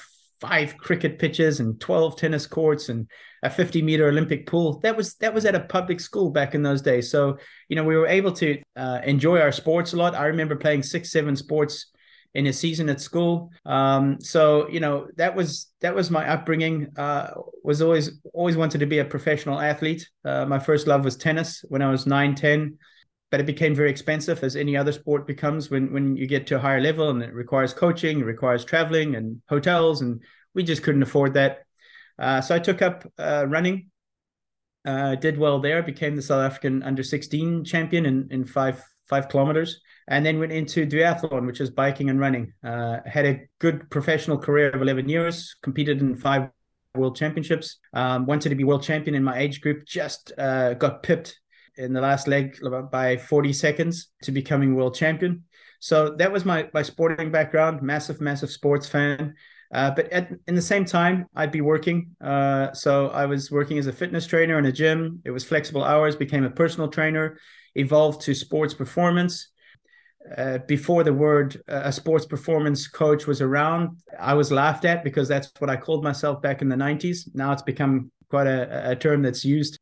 five 0.40 0.76
cricket 0.78 1.18
pitches 1.18 1.60
and 1.60 1.78
12 1.80 2.16
tennis 2.16 2.46
courts 2.46 2.88
and 2.88 3.06
a 3.42 3.50
50 3.50 3.82
meter 3.82 4.08
olympic 4.08 4.46
pool. 4.46 4.80
That 4.80 4.96
was 4.96 5.14
that 5.16 5.34
was 5.34 5.44
at 5.44 5.54
a 5.54 5.60
public 5.60 6.00
school 6.00 6.30
back 6.30 6.54
in 6.54 6.62
those 6.62 6.82
days. 6.82 7.10
So 7.10 7.38
you 7.68 7.76
know 7.76 7.84
we 7.84 7.96
were 7.96 8.06
able 8.06 8.32
to 8.32 8.60
uh, 8.76 9.00
enjoy 9.04 9.40
our 9.40 9.52
sports 9.52 9.92
a 9.92 9.96
lot. 9.96 10.14
I 10.14 10.26
remember 10.26 10.56
playing 10.56 10.82
six 10.82 11.10
seven 11.10 11.36
sports 11.36 11.90
in 12.34 12.46
a 12.46 12.52
season 12.52 12.88
at 12.88 13.00
school. 13.00 13.50
Um, 13.66 14.20
so 14.20 14.68
you 14.68 14.80
know 14.80 15.08
that 15.16 15.34
was 15.34 15.70
that 15.80 15.94
was 15.94 16.10
my 16.10 16.28
upbringing. 16.28 16.88
Uh, 16.96 17.32
was 17.62 17.82
always 17.82 18.10
always 18.32 18.56
wanted 18.56 18.78
to 18.78 18.86
be 18.86 18.98
a 18.98 19.04
professional 19.04 19.60
athlete. 19.60 20.08
Uh, 20.24 20.46
my 20.46 20.58
first 20.58 20.86
love 20.86 21.04
was 21.04 21.16
tennis 21.16 21.64
when 21.68 21.82
i 21.82 21.90
was 21.90 22.06
9 22.06 22.34
10 22.34 22.78
but 23.30 23.40
it 23.40 23.46
became 23.46 23.74
very 23.74 23.90
expensive 23.90 24.42
as 24.42 24.56
any 24.56 24.76
other 24.76 24.92
sport 24.92 25.26
becomes 25.26 25.70
when 25.70 25.92
when 25.92 26.16
you 26.16 26.26
get 26.26 26.46
to 26.46 26.56
a 26.56 26.58
higher 26.58 26.80
level 26.80 27.10
and 27.10 27.22
it 27.22 27.32
requires 27.34 27.72
coaching 27.72 28.20
it 28.20 28.24
requires 28.24 28.64
traveling 28.64 29.14
and 29.16 29.40
hotels 29.48 30.00
and 30.00 30.22
we 30.54 30.62
just 30.62 30.82
couldn't 30.82 31.02
afford 31.02 31.34
that 31.34 31.64
uh, 32.18 32.40
so 32.40 32.54
i 32.54 32.58
took 32.58 32.82
up 32.82 33.06
uh, 33.18 33.46
running 33.48 33.90
Uh, 34.84 35.14
did 35.14 35.36
well 35.36 35.60
there, 35.60 35.82
became 35.82 36.16
the 36.16 36.22
South 36.22 36.40
African 36.40 36.82
under 36.82 37.02
16 37.02 37.64
champion 37.64 38.06
in, 38.06 38.28
in 38.30 38.44
five 38.46 38.82
five 39.10 39.28
kilometers, 39.28 39.80
and 40.08 40.24
then 40.24 40.38
went 40.38 40.52
into 40.52 40.86
duathlon, 40.86 41.46
which 41.46 41.60
is 41.60 41.68
biking 41.68 42.08
and 42.08 42.18
running. 42.18 42.54
Uh, 42.64 43.00
had 43.04 43.26
a 43.26 43.40
good 43.58 43.90
professional 43.90 44.38
career 44.38 44.70
of 44.70 44.80
11 44.80 45.08
years, 45.08 45.54
competed 45.62 46.00
in 46.00 46.16
five 46.16 46.48
world 46.94 47.16
championships. 47.16 47.78
Um, 47.92 48.24
wanted 48.24 48.48
to 48.48 48.54
be 48.54 48.64
world 48.64 48.82
champion 48.82 49.14
in 49.14 49.24
my 49.24 49.36
age 49.36 49.60
group, 49.60 49.84
just 49.84 50.32
uh, 50.38 50.74
got 50.74 51.02
pipped 51.02 51.38
in 51.80 51.92
the 51.92 52.00
last 52.00 52.28
leg 52.28 52.58
by 52.90 53.16
40 53.16 53.52
seconds 53.52 54.08
to 54.22 54.32
becoming 54.32 54.74
world 54.74 54.94
champion. 54.94 55.44
So 55.80 56.10
that 56.18 56.30
was 56.30 56.44
my 56.44 56.68
my 56.74 56.82
sporting 56.82 57.30
background. 57.30 57.82
Massive, 57.82 58.20
massive 58.20 58.50
sports 58.50 58.86
fan. 58.86 59.34
Uh, 59.72 59.90
but 59.90 60.12
at 60.12 60.30
in 60.46 60.54
the 60.54 60.62
same 60.62 60.84
time, 60.84 61.26
I'd 61.34 61.52
be 61.52 61.62
working. 61.62 62.14
Uh, 62.20 62.72
so 62.72 63.08
I 63.08 63.26
was 63.26 63.50
working 63.50 63.78
as 63.78 63.86
a 63.86 63.92
fitness 63.92 64.26
trainer 64.26 64.58
in 64.58 64.66
a 64.66 64.72
gym. 64.72 65.22
It 65.24 65.30
was 65.30 65.44
flexible 65.44 65.82
hours. 65.82 66.16
Became 66.16 66.44
a 66.44 66.50
personal 66.50 66.88
trainer. 66.88 67.38
Evolved 67.74 68.20
to 68.22 68.34
sports 68.34 68.74
performance. 68.74 69.48
Uh, 70.36 70.58
before 70.68 71.02
the 71.02 71.14
word 71.14 71.62
uh, 71.66 71.80
a 71.84 71.92
sports 71.92 72.26
performance 72.26 72.86
coach 72.86 73.26
was 73.26 73.40
around, 73.40 73.96
I 74.18 74.34
was 74.34 74.52
laughed 74.52 74.84
at 74.84 75.02
because 75.02 75.28
that's 75.28 75.50
what 75.60 75.70
I 75.70 75.76
called 75.76 76.04
myself 76.04 76.42
back 76.42 76.60
in 76.60 76.68
the 76.68 76.76
90s. 76.76 77.30
Now 77.32 77.52
it's 77.52 77.62
become 77.62 78.12
quite 78.28 78.46
a, 78.46 78.90
a 78.90 78.96
term 78.96 79.22
that's 79.22 79.46
used 79.46 79.78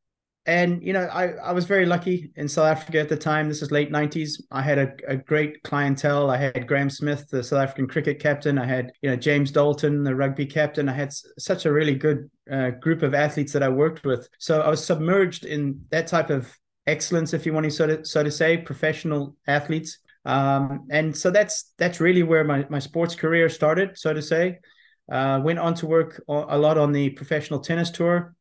and 0.48 0.82
you 0.82 0.94
know 0.94 1.02
I, 1.12 1.32
I 1.34 1.52
was 1.52 1.66
very 1.66 1.84
lucky 1.84 2.32
in 2.36 2.48
south 2.48 2.66
africa 2.66 2.98
at 3.00 3.10
the 3.10 3.16
time. 3.16 3.48
This 3.48 3.60
is 3.60 3.70
late 3.70 3.92
90s 3.92 4.42
i 4.50 4.62
had 4.62 4.78
a, 4.78 4.92
a 5.06 5.16
great 5.16 5.62
clientele. 5.62 6.30
I 6.30 6.38
had 6.38 6.66
Graeme 6.66 6.88
Smith 6.90 7.28
the 7.30 7.44
south 7.44 7.60
african 7.60 7.86
cricket 7.86 8.18
captain. 8.18 8.58
I 8.58 8.64
had 8.64 8.90
you 9.02 9.10
know 9.10 9.16
james 9.16 9.50
dalton 9.50 10.02
the 10.02 10.14
rugby 10.14 10.46
captain. 10.46 10.88
I 10.88 10.94
had 10.94 11.08
s- 11.08 11.26
such 11.38 11.66
a 11.66 11.72
really 11.72 11.94
good 11.94 12.30
uh, 12.50 12.70
group 12.70 13.02
of 13.02 13.12
athletes 13.14 13.52
that 13.52 13.62
i 13.62 13.68
worked 13.68 14.04
with. 14.06 14.26
So 14.38 14.62
i 14.62 14.68
was 14.68 14.82
submerged 14.84 15.44
in 15.44 15.80
that 15.90 16.06
type 16.06 16.30
of 16.30 16.50
excellence 16.86 17.34
if 17.34 17.44
you 17.44 17.52
want 17.52 17.64
to 17.64 17.70
so 17.70 17.86
to, 17.86 18.04
so 18.04 18.22
to 18.24 18.30
say 18.30 18.56
professional 18.56 19.36
athletes. 19.46 19.98
Um, 20.24 20.86
and 20.90 21.14
so 21.14 21.30
that's 21.30 21.72
that's 21.76 22.00
really 22.00 22.22
where 22.22 22.44
my, 22.44 22.64
my 22.70 22.78
sports 22.78 23.14
career 23.14 23.50
started 23.50 23.98
so 23.98 24.14
to 24.14 24.22
say. 24.22 24.58
Uh, 25.10 25.40
went 25.42 25.58
on 25.58 25.72
to 25.72 25.86
work 25.86 26.22
a 26.28 26.58
lot 26.58 26.76
on 26.76 26.92
the 26.92 27.08
professional 27.10 27.60
tennis 27.60 27.90
tour 27.90 28.34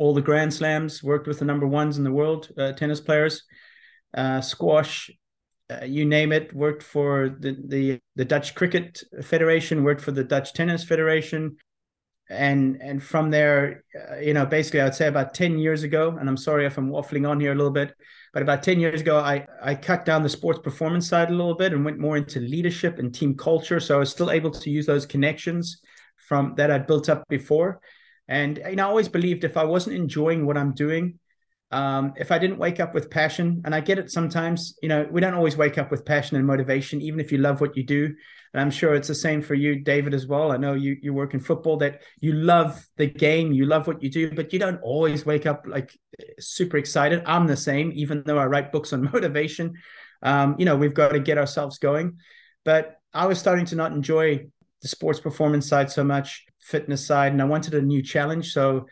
all 0.00 0.14
the 0.14 0.22
Grand 0.22 0.52
Slams, 0.52 1.02
worked 1.02 1.26
with 1.28 1.40
the 1.40 1.44
number 1.44 1.66
ones 1.66 1.98
in 1.98 2.04
the 2.04 2.10
world 2.10 2.48
uh, 2.56 2.72
tennis 2.72 3.02
players, 3.02 3.42
uh, 4.14 4.40
squash, 4.40 5.10
uh, 5.70 5.84
you 5.84 6.06
name 6.06 6.32
it. 6.32 6.54
Worked 6.54 6.82
for 6.82 7.36
the, 7.38 7.54
the 7.68 8.00
the 8.16 8.24
Dutch 8.24 8.54
Cricket 8.54 9.02
Federation, 9.22 9.84
worked 9.84 10.00
for 10.00 10.12
the 10.12 10.24
Dutch 10.24 10.54
Tennis 10.54 10.82
Federation, 10.84 11.56
and 12.30 12.80
and 12.80 13.02
from 13.02 13.30
there, 13.30 13.84
uh, 13.94 14.16
you 14.16 14.32
know, 14.32 14.46
basically, 14.46 14.80
I'd 14.80 14.94
say 14.94 15.06
about 15.06 15.34
ten 15.34 15.58
years 15.58 15.82
ago. 15.82 16.16
And 16.18 16.30
I'm 16.30 16.38
sorry 16.38 16.64
if 16.64 16.78
I'm 16.78 16.90
waffling 16.90 17.28
on 17.28 17.38
here 17.38 17.52
a 17.52 17.54
little 17.54 17.70
bit, 17.70 17.94
but 18.32 18.42
about 18.42 18.62
ten 18.62 18.80
years 18.80 19.02
ago, 19.02 19.18
I 19.18 19.46
I 19.62 19.74
cut 19.74 20.06
down 20.06 20.22
the 20.22 20.30
sports 20.30 20.60
performance 20.60 21.06
side 21.10 21.28
a 21.28 21.34
little 21.34 21.56
bit 21.56 21.74
and 21.74 21.84
went 21.84 21.98
more 21.98 22.16
into 22.16 22.40
leadership 22.40 22.98
and 22.98 23.14
team 23.14 23.36
culture. 23.36 23.80
So 23.80 23.96
I 23.96 23.98
was 23.98 24.10
still 24.10 24.30
able 24.30 24.50
to 24.50 24.70
use 24.70 24.86
those 24.86 25.04
connections 25.04 25.82
from 26.16 26.54
that 26.56 26.70
I'd 26.70 26.86
built 26.86 27.10
up 27.10 27.24
before 27.28 27.80
and 28.30 28.60
know, 28.76 28.86
I 28.86 28.88
always 28.88 29.08
believed 29.08 29.42
if 29.42 29.56
I 29.56 29.64
wasn't 29.64 29.96
enjoying 29.96 30.46
what 30.46 30.56
I'm 30.56 30.72
doing, 30.72 31.18
um, 31.72 32.14
if 32.16 32.30
I 32.30 32.38
didn't 32.38 32.58
wake 32.58 32.78
up 32.78 32.94
with 32.94 33.10
passion, 33.10 33.60
and 33.64 33.74
I 33.74 33.80
get 33.80 33.98
it 33.98 34.10
sometimes, 34.10 34.76
you 34.82 34.88
know, 34.88 35.06
we 35.10 35.20
don't 35.20 35.34
always 35.34 35.56
wake 35.56 35.78
up 35.78 35.90
with 35.90 36.04
passion 36.04 36.36
and 36.36 36.46
motivation, 36.46 37.00
even 37.02 37.18
if 37.18 37.32
you 37.32 37.38
love 37.38 37.60
what 37.60 37.76
you 37.76 37.82
do. 37.84 38.14
And 38.54 38.60
I'm 38.60 38.70
sure 38.70 38.94
it's 38.94 39.08
the 39.08 39.16
same 39.16 39.42
for 39.42 39.54
you, 39.54 39.80
David, 39.80 40.14
as 40.14 40.28
well. 40.28 40.52
I 40.52 40.58
know 40.58 40.74
you 40.74 40.96
you 41.02 41.12
work 41.12 41.34
in 41.34 41.40
football 41.40 41.76
that 41.78 42.02
you 42.20 42.32
love 42.32 42.84
the 42.96 43.06
game, 43.06 43.52
you 43.52 43.66
love 43.66 43.88
what 43.88 44.00
you 44.00 44.10
do, 44.10 44.30
but 44.30 44.52
you 44.52 44.60
don't 44.60 44.80
always 44.80 45.26
wake 45.26 45.46
up 45.46 45.64
like 45.66 45.96
super 46.38 46.76
excited. 46.76 47.24
I'm 47.26 47.48
the 47.48 47.56
same, 47.56 47.90
even 47.96 48.22
though 48.24 48.38
I 48.38 48.46
write 48.46 48.70
books 48.70 48.92
on 48.92 49.02
motivation. 49.12 49.74
Um, 50.22 50.54
you 50.56 50.66
know, 50.66 50.76
we've 50.76 50.94
got 50.94 51.08
to 51.08 51.20
get 51.20 51.38
ourselves 51.38 51.78
going. 51.78 52.18
But 52.64 52.96
I 53.12 53.26
was 53.26 53.40
starting 53.40 53.66
to 53.66 53.76
not 53.76 53.90
enjoy 53.90 54.46
the 54.82 54.88
sports 54.88 55.18
performance 55.18 55.68
side 55.68 55.90
so 55.90 56.04
much 56.04 56.44
fitness 56.60 57.06
side, 57.06 57.32
and 57.32 57.42
I 57.42 57.46
wanted 57.46 57.74
a 57.74 57.82
new 57.82 58.02
challenge. 58.02 58.52
So 58.52 58.86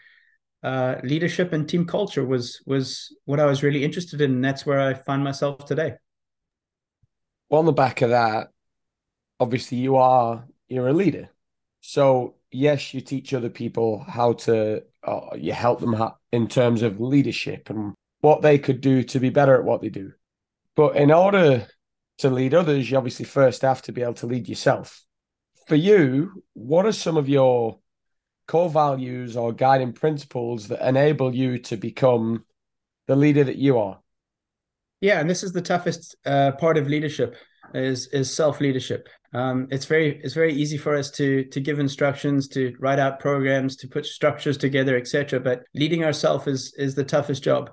uh, 0.62 0.96
leadership 1.02 1.52
and 1.52 1.68
team 1.68 1.86
culture 1.86 2.24
was 2.24 2.62
was 2.66 3.14
what 3.24 3.40
I 3.40 3.46
was 3.46 3.62
really 3.62 3.84
interested 3.84 4.20
in, 4.20 4.32
and 4.32 4.44
that's 4.44 4.66
where 4.66 4.80
I 4.80 4.94
find 4.94 5.22
myself 5.22 5.64
today. 5.64 5.94
Well, 7.48 7.60
on 7.60 7.66
the 7.66 7.72
back 7.72 8.02
of 8.02 8.10
that, 8.10 8.48
obviously 9.40 9.78
you 9.78 9.96
are 9.96 10.44
you're 10.68 10.88
a 10.88 10.92
leader. 10.92 11.30
So 11.80 12.34
yes, 12.50 12.92
you 12.94 13.00
teach 13.00 13.34
other 13.34 13.50
people 13.50 14.04
how 14.06 14.34
to, 14.34 14.82
uh, 15.02 15.20
you 15.36 15.52
help 15.52 15.80
them 15.80 15.96
in 16.32 16.48
terms 16.48 16.82
of 16.82 17.00
leadership 17.00 17.70
and 17.70 17.94
what 18.20 18.42
they 18.42 18.58
could 18.58 18.80
do 18.80 19.02
to 19.04 19.20
be 19.20 19.30
better 19.30 19.54
at 19.54 19.64
what 19.64 19.80
they 19.80 19.88
do. 19.88 20.12
But 20.74 20.96
in 20.96 21.10
order 21.10 21.66
to 22.18 22.30
lead 22.30 22.54
others, 22.54 22.90
you 22.90 22.96
obviously 22.96 23.24
first 23.24 23.62
have 23.62 23.82
to 23.82 23.92
be 23.92 24.02
able 24.02 24.14
to 24.14 24.26
lead 24.26 24.48
yourself 24.48 25.04
for 25.68 25.76
you, 25.76 26.42
what 26.54 26.86
are 26.86 26.92
some 26.92 27.18
of 27.18 27.28
your 27.28 27.78
core 28.46 28.70
values 28.70 29.36
or 29.36 29.52
guiding 29.52 29.92
principles 29.92 30.68
that 30.68 30.86
enable 30.86 31.34
you 31.34 31.58
to 31.58 31.76
become 31.76 32.44
the 33.06 33.14
leader 33.14 33.44
that 33.44 33.56
you 33.56 33.78
are? 33.78 34.00
Yeah, 35.02 35.20
and 35.20 35.28
this 35.28 35.42
is 35.42 35.52
the 35.52 35.62
toughest 35.62 36.16
uh, 36.24 36.52
part 36.52 36.78
of 36.78 36.88
leadership 36.88 37.36
is 37.74 38.06
is 38.08 38.34
self 38.34 38.60
leadership. 38.60 39.08
Um, 39.34 39.68
it's 39.70 39.84
very 39.84 40.18
it's 40.24 40.34
very 40.34 40.54
easy 40.54 40.78
for 40.78 40.96
us 40.96 41.10
to 41.12 41.44
to 41.44 41.60
give 41.60 41.78
instructions, 41.78 42.48
to 42.48 42.74
write 42.80 42.98
out 42.98 43.20
programs, 43.20 43.76
to 43.76 43.88
put 43.88 44.06
structures 44.06 44.56
together, 44.56 44.96
etc. 44.96 45.38
But 45.38 45.64
leading 45.74 46.02
ourselves 46.02 46.46
is 46.46 46.74
is 46.78 46.94
the 46.94 47.04
toughest 47.04 47.42
job. 47.42 47.70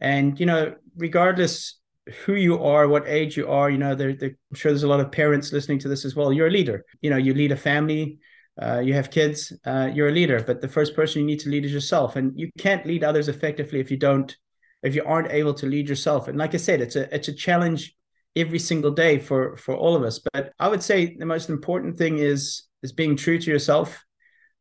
And 0.00 0.38
you 0.38 0.46
know, 0.46 0.76
regardless 0.96 1.80
who 2.24 2.34
you 2.34 2.62
are, 2.62 2.88
what 2.88 3.06
age 3.06 3.36
you 3.36 3.48
are. 3.48 3.70
You 3.70 3.78
know, 3.78 3.94
there, 3.94 4.12
there, 4.14 4.30
I'm 4.30 4.56
sure 4.56 4.72
there's 4.72 4.82
a 4.82 4.88
lot 4.88 5.00
of 5.00 5.12
parents 5.12 5.52
listening 5.52 5.78
to 5.80 5.88
this 5.88 6.04
as 6.04 6.16
well. 6.16 6.32
You're 6.32 6.48
a 6.48 6.50
leader. 6.50 6.84
You 7.00 7.10
know, 7.10 7.16
you 7.16 7.34
lead 7.34 7.52
a 7.52 7.56
family. 7.56 8.18
Uh, 8.60 8.80
you 8.80 8.94
have 8.94 9.10
kids. 9.10 9.52
Uh, 9.64 9.90
you're 9.92 10.08
a 10.08 10.12
leader. 10.12 10.42
But 10.42 10.60
the 10.60 10.68
first 10.68 10.94
person 10.94 11.20
you 11.20 11.26
need 11.26 11.40
to 11.40 11.48
lead 11.48 11.64
is 11.64 11.72
yourself, 11.72 12.16
and 12.16 12.38
you 12.38 12.50
can't 12.58 12.86
lead 12.86 13.04
others 13.04 13.28
effectively 13.28 13.80
if 13.80 13.90
you 13.90 13.96
don't, 13.96 14.36
if 14.82 14.94
you 14.94 15.04
aren't 15.04 15.30
able 15.30 15.54
to 15.54 15.66
lead 15.66 15.88
yourself. 15.88 16.28
And 16.28 16.36
like 16.36 16.54
I 16.54 16.58
said, 16.58 16.80
it's 16.80 16.96
a 16.96 17.12
it's 17.14 17.28
a 17.28 17.32
challenge 17.32 17.94
every 18.34 18.58
single 18.58 18.90
day 18.90 19.18
for 19.18 19.56
for 19.56 19.74
all 19.74 19.96
of 19.96 20.02
us. 20.02 20.20
But 20.32 20.52
I 20.58 20.68
would 20.68 20.82
say 20.82 21.16
the 21.16 21.26
most 21.26 21.48
important 21.48 21.96
thing 21.96 22.18
is 22.18 22.64
is 22.82 22.92
being 22.92 23.16
true 23.16 23.38
to 23.38 23.50
yourself, 23.50 24.04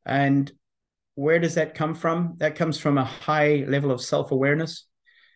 and 0.06 0.50
where 1.16 1.40
does 1.40 1.56
that 1.56 1.76
come 1.76 1.96
from? 1.96 2.36
That 2.38 2.56
comes 2.56 2.80
from 2.80 2.98
a 2.98 3.04
high 3.04 3.66
level 3.68 3.92
of 3.92 4.02
self 4.02 4.32
awareness 4.32 4.86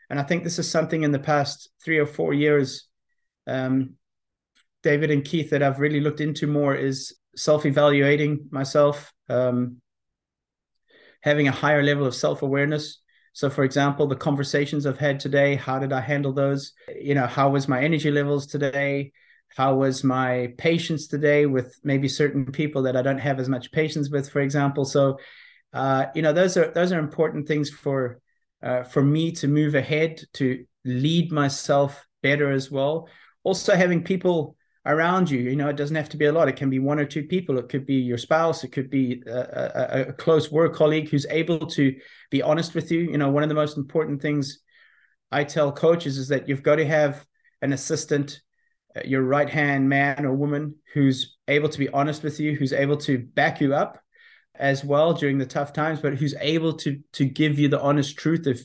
and 0.09 0.19
I 0.19 0.23
think 0.23 0.43
this 0.43 0.59
is 0.59 0.69
something 0.69 1.03
in 1.03 1.11
the 1.11 1.19
past 1.19 1.69
three 1.83 1.97
or 1.97 2.05
four 2.05 2.33
years, 2.33 2.87
um, 3.47 3.95
David 4.83 5.11
and 5.11 5.25
Keith, 5.25 5.49
that 5.49 5.63
I've 5.63 5.79
really 5.79 5.99
looked 5.99 6.21
into 6.21 6.47
more 6.47 6.75
is 6.75 7.15
self 7.35 7.65
evaluating 7.65 8.47
myself, 8.51 9.11
um, 9.29 9.81
having 11.21 11.47
a 11.47 11.51
higher 11.51 11.83
level 11.83 12.05
of 12.05 12.15
self 12.15 12.41
awareness. 12.41 12.99
So, 13.33 13.49
for 13.49 13.63
example, 13.63 14.07
the 14.07 14.15
conversations 14.15 14.85
I've 14.85 14.97
had 14.97 15.19
today, 15.19 15.55
how 15.55 15.79
did 15.79 15.91
I 15.91 15.99
handle 15.99 16.31
those? 16.31 16.71
You 16.97 17.15
know, 17.15 17.27
how 17.27 17.49
was 17.49 17.67
my 17.67 17.83
energy 17.83 18.09
levels 18.09 18.47
today? 18.47 19.11
How 19.55 19.75
was 19.75 20.03
my 20.03 20.53
patience 20.57 21.07
today 21.07 21.45
with 21.45 21.77
maybe 21.83 22.07
certain 22.07 22.45
people 22.51 22.83
that 22.83 22.95
I 22.95 23.01
don't 23.01 23.17
have 23.17 23.39
as 23.39 23.49
much 23.49 23.71
patience 23.71 24.09
with, 24.09 24.29
for 24.29 24.39
example? 24.41 24.85
So, 24.85 25.17
uh, 25.73 26.05
you 26.15 26.21
know, 26.21 26.31
those 26.31 26.55
are 26.55 26.71
those 26.71 26.91
are 26.91 26.99
important 26.99 27.47
things 27.47 27.69
for 27.69 28.19
uh, 28.65 28.83
for 28.83 29.03
me 29.03 29.31
to 29.31 29.47
move 29.47 29.75
ahead, 29.75 30.19
to 30.33 30.65
lead 30.83 31.31
myself 31.31 32.05
better 32.23 32.51
as 32.51 32.71
well. 32.71 33.07
Also, 33.43 33.75
having 33.75 34.03
people 34.03 34.57
around 34.87 35.29
you, 35.29 35.39
you 35.39 35.55
know, 35.55 35.69
it 35.69 35.77
doesn't 35.77 35.95
have 35.95 36.09
to 36.09 36.17
be 36.17 36.25
a 36.25 36.31
lot. 36.31 36.49
It 36.49 36.55
can 36.55 36.69
be 36.69 36.79
one 36.79 36.99
or 36.99 37.05
two 37.05 37.23
people. 37.23 37.59
It 37.59 37.69
could 37.69 37.85
be 37.85 37.95
your 37.95 38.17
spouse. 38.17 38.63
It 38.63 38.71
could 38.71 38.89
be 38.89 39.21
a, 39.27 39.39
a, 39.39 40.09
a 40.09 40.13
close 40.13 40.51
work 40.51 40.73
colleague 40.73 41.09
who's 41.09 41.27
able 41.29 41.59
to 41.67 41.95
be 42.31 42.41
honest 42.41 42.73
with 42.73 42.91
you. 42.91 43.01
You 43.01 43.19
know, 43.19 43.29
one 43.29 43.43
of 43.43 43.49
the 43.49 43.55
most 43.55 43.77
important 43.77 44.21
things 44.21 44.59
I 45.31 45.43
tell 45.43 45.71
coaches 45.71 46.17
is 46.17 46.27
that 46.29 46.49
you've 46.49 46.63
got 46.63 46.77
to 46.77 46.85
have 46.85 47.23
an 47.61 47.71
assistant, 47.71 48.41
uh, 48.95 49.01
your 49.05 49.21
right 49.21 49.49
hand 49.49 49.87
man 49.87 50.25
or 50.25 50.33
woman 50.33 50.75
who's 50.93 51.37
able 51.47 51.69
to 51.69 51.79
be 51.79 51.89
honest 51.89 52.23
with 52.23 52.39
you, 52.39 52.55
who's 52.55 52.73
able 52.73 52.97
to 52.97 53.19
back 53.19 53.61
you 53.61 53.75
up 53.75 53.99
as 54.59 54.83
well 54.83 55.13
during 55.13 55.37
the 55.37 55.45
tough 55.45 55.73
times, 55.73 55.99
but 55.99 56.15
who's 56.15 56.35
able 56.39 56.73
to 56.73 56.99
to 57.13 57.25
give 57.25 57.59
you 57.59 57.67
the 57.67 57.81
honest 57.81 58.17
truth 58.17 58.47
if 58.47 58.63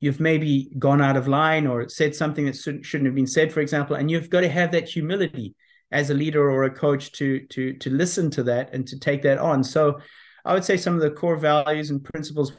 you've 0.00 0.20
maybe 0.20 0.70
gone 0.78 1.00
out 1.00 1.16
of 1.16 1.28
line 1.28 1.66
or 1.66 1.88
said 1.88 2.14
something 2.14 2.44
that 2.44 2.56
shouldn't 2.56 3.06
have 3.06 3.14
been 3.14 3.26
said, 3.26 3.52
for 3.52 3.60
example, 3.60 3.96
and 3.96 4.10
you've 4.10 4.28
got 4.30 4.40
to 4.40 4.48
have 4.48 4.72
that 4.72 4.88
humility 4.88 5.54
as 5.90 6.10
a 6.10 6.14
leader 6.14 6.50
or 6.50 6.64
a 6.64 6.70
coach 6.70 7.12
to 7.12 7.46
to 7.46 7.72
to 7.74 7.90
listen 7.90 8.30
to 8.30 8.42
that 8.42 8.72
and 8.74 8.86
to 8.86 8.98
take 8.98 9.22
that 9.22 9.38
on. 9.38 9.64
So 9.64 10.00
I 10.44 10.52
would 10.52 10.64
say 10.64 10.76
some 10.76 10.94
of 10.94 11.00
the 11.00 11.10
core 11.10 11.36
values 11.36 11.90
and 11.90 12.04
principles 12.04 12.52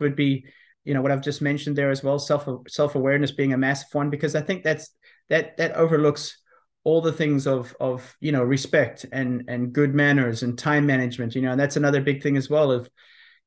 would 0.00 0.16
be, 0.16 0.44
you 0.84 0.94
know, 0.94 1.02
what 1.02 1.12
I've 1.12 1.22
just 1.22 1.42
mentioned 1.42 1.76
there 1.76 1.90
as 1.90 2.02
well, 2.02 2.18
self 2.18 2.48
self 2.68 2.94
awareness 2.94 3.30
being 3.30 3.52
a 3.52 3.58
massive 3.58 3.92
one 3.92 4.10
because 4.10 4.34
I 4.34 4.40
think 4.40 4.64
that's 4.64 4.90
that 5.28 5.56
that 5.58 5.72
overlooks 5.72 6.38
all 6.84 7.00
the 7.00 7.12
things 7.12 7.46
of 7.46 7.74
of 7.80 8.16
you 8.20 8.32
know 8.32 8.42
respect 8.42 9.06
and 9.12 9.44
and 9.48 9.72
good 9.72 9.94
manners 9.94 10.42
and 10.42 10.58
time 10.58 10.86
management 10.86 11.34
you 11.34 11.42
know 11.42 11.52
and 11.52 11.60
that's 11.60 11.76
another 11.76 12.00
big 12.00 12.22
thing 12.22 12.36
as 12.36 12.48
well 12.48 12.70
of 12.70 12.88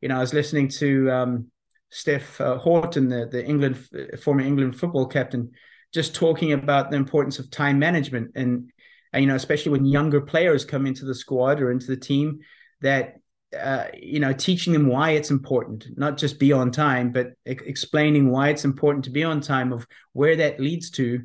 you 0.01 0.09
know 0.09 0.17
i 0.17 0.19
was 0.19 0.33
listening 0.33 0.67
to 0.67 1.09
um 1.11 1.47
Steph 1.91 2.39
uh, 2.39 2.57
Houghton, 2.57 3.09
the 3.09 3.27
the 3.29 3.45
England 3.45 3.77
former 4.23 4.41
England 4.41 4.79
football 4.79 5.05
captain, 5.05 5.51
just 5.93 6.15
talking 6.15 6.53
about 6.53 6.89
the 6.89 6.97
importance 6.97 7.37
of 7.37 7.51
time 7.51 7.77
management 7.79 8.31
and, 8.35 8.71
and 9.13 9.23
you 9.23 9.27
know 9.27 9.35
especially 9.35 9.71
when 9.73 9.85
younger 9.85 10.21
players 10.21 10.65
come 10.65 10.85
into 10.85 11.05
the 11.05 11.15
squad 11.15 11.61
or 11.61 11.71
into 11.71 11.87
the 11.87 11.97
team 11.97 12.39
that 12.81 13.15
uh, 13.59 13.87
you 14.01 14.19
know 14.19 14.31
teaching 14.31 14.71
them 14.71 14.87
why 14.87 15.11
it's 15.11 15.31
important 15.31 15.85
not 15.97 16.17
just 16.17 16.39
be 16.39 16.53
on 16.53 16.71
time 16.71 17.11
but 17.11 17.33
e- 17.45 17.57
explaining 17.65 18.31
why 18.31 18.47
it's 18.47 18.63
important 18.63 19.03
to 19.03 19.11
be 19.11 19.25
on 19.25 19.41
time 19.41 19.73
of 19.73 19.85
where 20.13 20.37
that 20.37 20.59
leads 20.59 20.89
to 20.89 21.21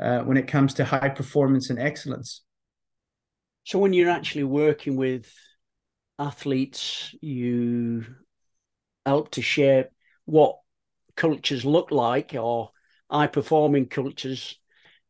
uh, 0.00 0.20
when 0.20 0.36
it 0.36 0.48
comes 0.48 0.74
to 0.74 0.84
high 0.84 1.08
performance 1.08 1.70
and 1.70 1.78
excellence 1.78 2.42
so 3.64 3.78
when 3.78 3.92
you're 3.92 4.10
actually 4.10 4.44
working 4.44 4.96
with 4.96 5.32
athletes 6.18 7.14
you 7.20 8.04
help 9.04 9.30
to 9.30 9.42
share 9.42 9.88
what 10.24 10.56
cultures 11.16 11.64
look 11.64 11.90
like 11.90 12.34
or 12.34 12.70
high 13.10 13.26
performing 13.26 13.86
cultures. 13.86 14.58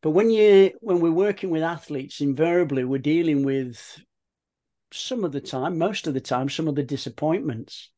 But 0.01 0.11
when 0.11 0.29
you 0.29 0.71
when 0.79 0.99
we're 0.99 1.11
working 1.11 1.49
with 1.49 1.63
athletes, 1.63 2.21
invariably 2.21 2.83
we're 2.83 2.99
dealing 2.99 3.43
with 3.43 3.99
some 4.93 5.23
of 5.25 5.31
the 5.31 5.41
time, 5.41 5.77
most 5.77 6.07
of 6.07 6.13
the 6.13 6.21
time, 6.21 6.49
some 6.49 6.67
of 6.67 6.75
the 6.75 6.83
disappointments. 6.83 7.89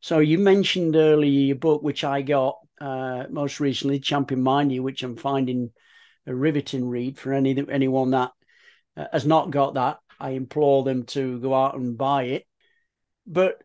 So 0.00 0.18
you 0.18 0.38
mentioned 0.38 0.96
earlier 0.96 1.30
your 1.30 1.56
book, 1.56 1.82
which 1.82 2.02
I 2.02 2.22
got 2.22 2.58
uh, 2.80 3.24
most 3.30 3.60
recently, 3.60 4.00
Champion 4.00 4.42
Minded, 4.42 4.80
which 4.80 5.02
I'm 5.02 5.16
finding 5.16 5.70
a 6.26 6.34
riveting 6.34 6.88
read 6.88 7.18
for 7.18 7.32
any 7.32 7.64
anyone 7.70 8.10
that 8.10 8.32
uh, 8.96 9.06
has 9.12 9.26
not 9.26 9.50
got 9.50 9.74
that. 9.74 9.98
I 10.18 10.30
implore 10.30 10.84
them 10.84 11.04
to 11.06 11.40
go 11.40 11.54
out 11.54 11.74
and 11.74 11.98
buy 11.98 12.24
it. 12.24 12.46
But 13.26 13.62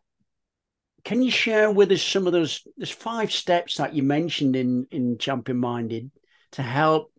can 1.04 1.22
you 1.22 1.32
share 1.32 1.72
with 1.72 1.92
us 1.92 2.02
some 2.02 2.28
of 2.28 2.34
those 2.34 2.68
there's 2.78 2.92
five 2.92 3.32
steps 3.32 3.78
that 3.78 3.94
you 3.94 4.04
mentioned 4.04 4.56
in 4.56 4.88
in 4.92 5.18
champion 5.18 5.58
minded 5.58 6.12
to 6.52 6.62
help 6.62 7.14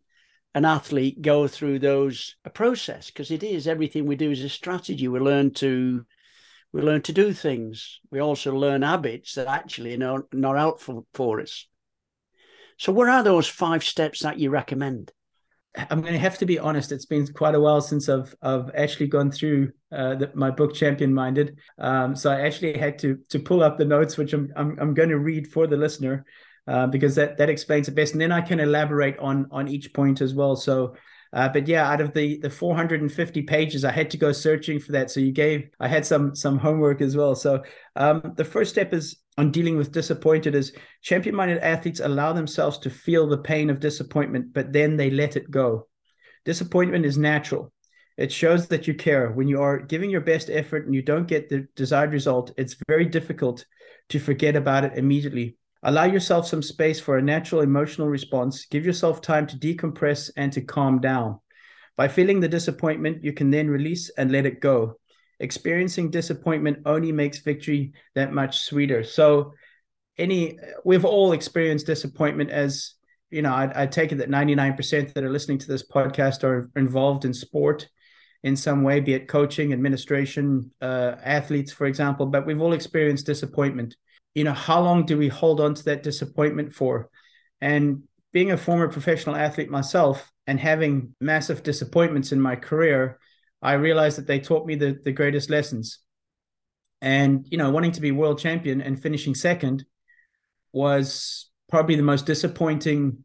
an 0.55 0.65
athlete 0.65 1.23
go 1.23 1.47
through 1.47 1.79
those 1.79 2.37
a 2.45 2.51
process? 2.51 3.07
Because 3.07 3.31
it 3.31 3.43
is 3.43 3.67
everything 3.67 4.07
we 4.07 4.17
do 4.17 4.31
is 4.31 4.43
a 4.43 4.49
strategy. 4.49 5.09
We 5.09 5.21
learn 5.21 5.53
to 5.55 6.05
we 6.73 6.83
learn 6.83 7.03
to 7.03 7.13
do 7.13 7.33
things. 7.33 8.01
We 8.11 8.21
also 8.21 8.55
learn 8.55 8.83
habits 8.83 9.35
that 9.35 9.49
actually 9.49 9.95
are 9.95 9.99
not, 9.99 10.33
not 10.33 10.57
helpful 10.57 11.07
for 11.15 11.41
us. 11.41 11.67
So 12.77 12.93
what 12.93 13.09
are 13.09 13.23
those 13.23 13.49
five 13.49 13.83
steps 13.83 14.21
that 14.21 14.39
you 14.39 14.51
recommend 14.51 15.13
I'm 15.77 16.01
going 16.01 16.15
to 16.15 16.19
have 16.19 16.39
to 16.39 16.47
be 16.47 16.59
honest. 16.59 16.91
It's 16.91 17.07
been 17.07 17.27
quite 17.29 17.55
a 17.55 17.61
while 17.61 17.81
since 17.81 18.09
I've 18.09 18.35
I've 18.43 18.71
actually 18.75 19.07
gone 19.07 19.31
through 19.31 19.71
uh, 19.93 20.17
the, 20.17 20.31
my 20.35 20.51
book 20.51 20.75
Champion 20.75 21.15
Minded. 21.15 21.59
Um, 21.79 22.17
so 22.17 22.31
I 22.31 22.41
actually 22.41 22.77
had 22.77 22.99
to 23.01 23.19
to 23.29 23.39
pull 23.39 23.63
up 23.63 23.79
the 23.79 23.85
notes, 23.85 24.17
which 24.17 24.33
I'm 24.33 24.53
I'm, 24.57 24.77
I'm 24.81 24.95
going 24.95 25.11
to 25.11 25.19
read 25.19 25.47
for 25.47 25.67
the 25.67 25.77
listener 25.77 26.25
uh, 26.67 26.89
because 26.89 27.15
that 27.15 27.39
that 27.39 27.49
explains 27.49 27.87
it 27.89 27.95
best, 27.95 28.13
and 28.13 28.21
then 28.21 28.33
I 28.33 28.41
can 28.41 28.59
elaborate 28.59 29.19
on 29.19 29.47
on 29.53 29.69
each 29.69 29.93
point 29.95 30.21
as 30.21 30.35
well. 30.35 30.57
So 30.57 30.97
uh, 31.33 31.49
but 31.49 31.69
yeah, 31.69 31.89
out 31.89 32.01
of 32.01 32.13
the 32.13 32.39
the 32.39 32.51
450 32.51 33.43
pages, 33.43 33.85
I 33.85 33.93
had 33.93 34.11
to 34.11 34.17
go 34.17 34.33
searching 34.33 34.81
for 34.81 34.93
that. 34.93 35.11
So 35.11 35.21
you 35.21 35.33
gave 35.33 35.69
I 35.79 35.87
had 35.87 36.05
some 36.05 36.35
some 36.35 36.59
homework 36.59 37.01
as 37.01 37.17
well. 37.17 37.35
So 37.35 37.63
um, 37.97 38.33
the 38.37 38.45
first 38.45 38.71
step 38.71 38.93
is 38.93 39.17
on 39.39 39.53
dealing 39.53 39.77
with 39.77 39.93
disappointed 39.93 40.55
is 40.55 40.73
champion 41.03 41.35
minded 41.35 41.59
athletes 41.59 42.01
allow 42.01 42.33
themselves 42.33 42.79
to 42.79 42.91
feel 42.91 43.29
the 43.29 43.39
pain 43.39 43.71
of 43.71 43.79
disappointment, 43.79 44.53
but 44.53 44.73
then 44.73 44.97
they 44.97 45.11
let 45.11 45.37
it 45.37 45.51
go. 45.51 45.87
Disappointment 46.45 47.07
is 47.07 47.17
natural. 47.17 47.73
It 48.17 48.33
shows 48.33 48.67
that 48.69 48.87
you 48.87 48.95
care. 48.95 49.31
When 49.31 49.49
you 49.49 49.63
are 49.63 49.79
giving 49.79 50.11
your 50.11 50.21
best 50.21 50.51
effort 50.51 50.85
and 50.85 50.95
you 50.95 51.01
don't 51.01 51.29
get 51.29 51.49
the 51.49 51.67
desired 51.77 52.13
result, 52.13 52.53
it's 52.57 52.77
very 52.89 53.07
difficult 53.07 53.65
to 54.11 54.19
forget 54.19 54.57
about 54.57 54.85
it 54.85 54.99
immediately. 54.99 55.57
Allow 55.83 56.05
yourself 56.05 56.47
some 56.47 56.63
space 56.63 57.01
for 57.01 57.17
a 57.17 57.23
natural 57.23 57.63
emotional 57.63 58.09
response. 58.09 58.67
Give 58.67 58.85
yourself 58.85 59.21
time 59.21 59.47
to 59.47 59.57
decompress 59.57 60.31
and 60.37 60.53
to 60.53 60.61
calm 60.61 61.01
down. 61.01 61.41
By 61.97 62.09
feeling 62.09 62.41
the 62.41 62.49
disappointment, 62.49 63.25
you 63.25 63.33
can 63.33 63.51
then 63.51 63.69
release 63.69 64.11
and 64.11 64.31
let 64.31 64.47
it 64.47 64.61
go. 64.61 64.99
Experiencing 65.39 66.11
disappointment 66.11 66.81
only 66.85 67.13
makes 67.13 67.39
victory 67.39 67.93
that 68.15 68.33
much 68.33 68.61
sweeter. 68.61 69.05
So, 69.05 69.55
any 70.19 70.59
we've 70.85 71.05
all 71.05 71.33
experienced 71.33 71.87
disappointment 71.87 72.51
as 72.51 72.95
you 73.31 73.43
know, 73.43 73.53
I, 73.53 73.83
I 73.83 73.87
take 73.87 74.13
it 74.13 74.17
that 74.17 74.29
99% 74.29 75.15
that 75.15 75.25
are 75.25 75.31
listening 75.31 75.59
to 75.59 75.69
this 75.69 75.87
podcast 75.87 76.45
are 76.45 76.69
involved 76.77 77.25
in 77.25 77.33
sport 77.33 77.89
in 78.43 78.57
some 78.57 78.83
way, 78.83 79.01
be 79.01 79.15
it 79.15 79.29
coaching, 79.29 79.73
administration, 79.73 80.71
uh, 80.81 81.15
athletes, 81.23 81.73
for 81.73 81.87
example. 81.87 82.27
But 82.27 82.47
we've 82.47 82.61
all 82.61 82.73
experienced 82.73 83.27
disappointment 83.27 83.97
you 84.35 84.45
know, 84.45 84.53
how 84.53 84.81
long 84.81 85.07
do 85.07 85.19
we 85.19 85.29
hold 85.29 85.61
on 85.61 85.75
to 85.75 85.85
that 85.85 86.03
disappointment 86.03 86.73
for? 86.75 87.11
And 87.61 88.05
being 88.33 88.53
a 88.53 88.57
former 88.57 88.89
professional 88.89 89.37
athlete 89.37 89.71
myself 89.71 90.31
and 90.47 90.59
having 90.59 91.15
massive 91.21 91.63
disappointments 91.63 92.33
in 92.33 92.41
my 92.41 92.57
career, 92.57 93.19
I 93.61 93.75
realized 93.75 94.19
that 94.19 94.27
they 94.27 94.41
taught 94.41 94.67
me 94.67 94.77
the, 94.77 94.99
the 95.05 95.13
greatest 95.13 95.51
lessons. 95.51 95.99
And, 97.03 97.47
you 97.51 97.59
know, 97.59 97.71
wanting 97.71 97.93
to 97.93 98.01
be 98.01 98.13
world 98.13 98.39
champion 98.39 98.81
and 98.81 99.01
finishing 99.01 99.35
second 99.35 99.85
was 100.73 101.51
probably 101.69 101.97
the 101.97 102.03
most 102.03 102.27
disappointing 102.27 103.25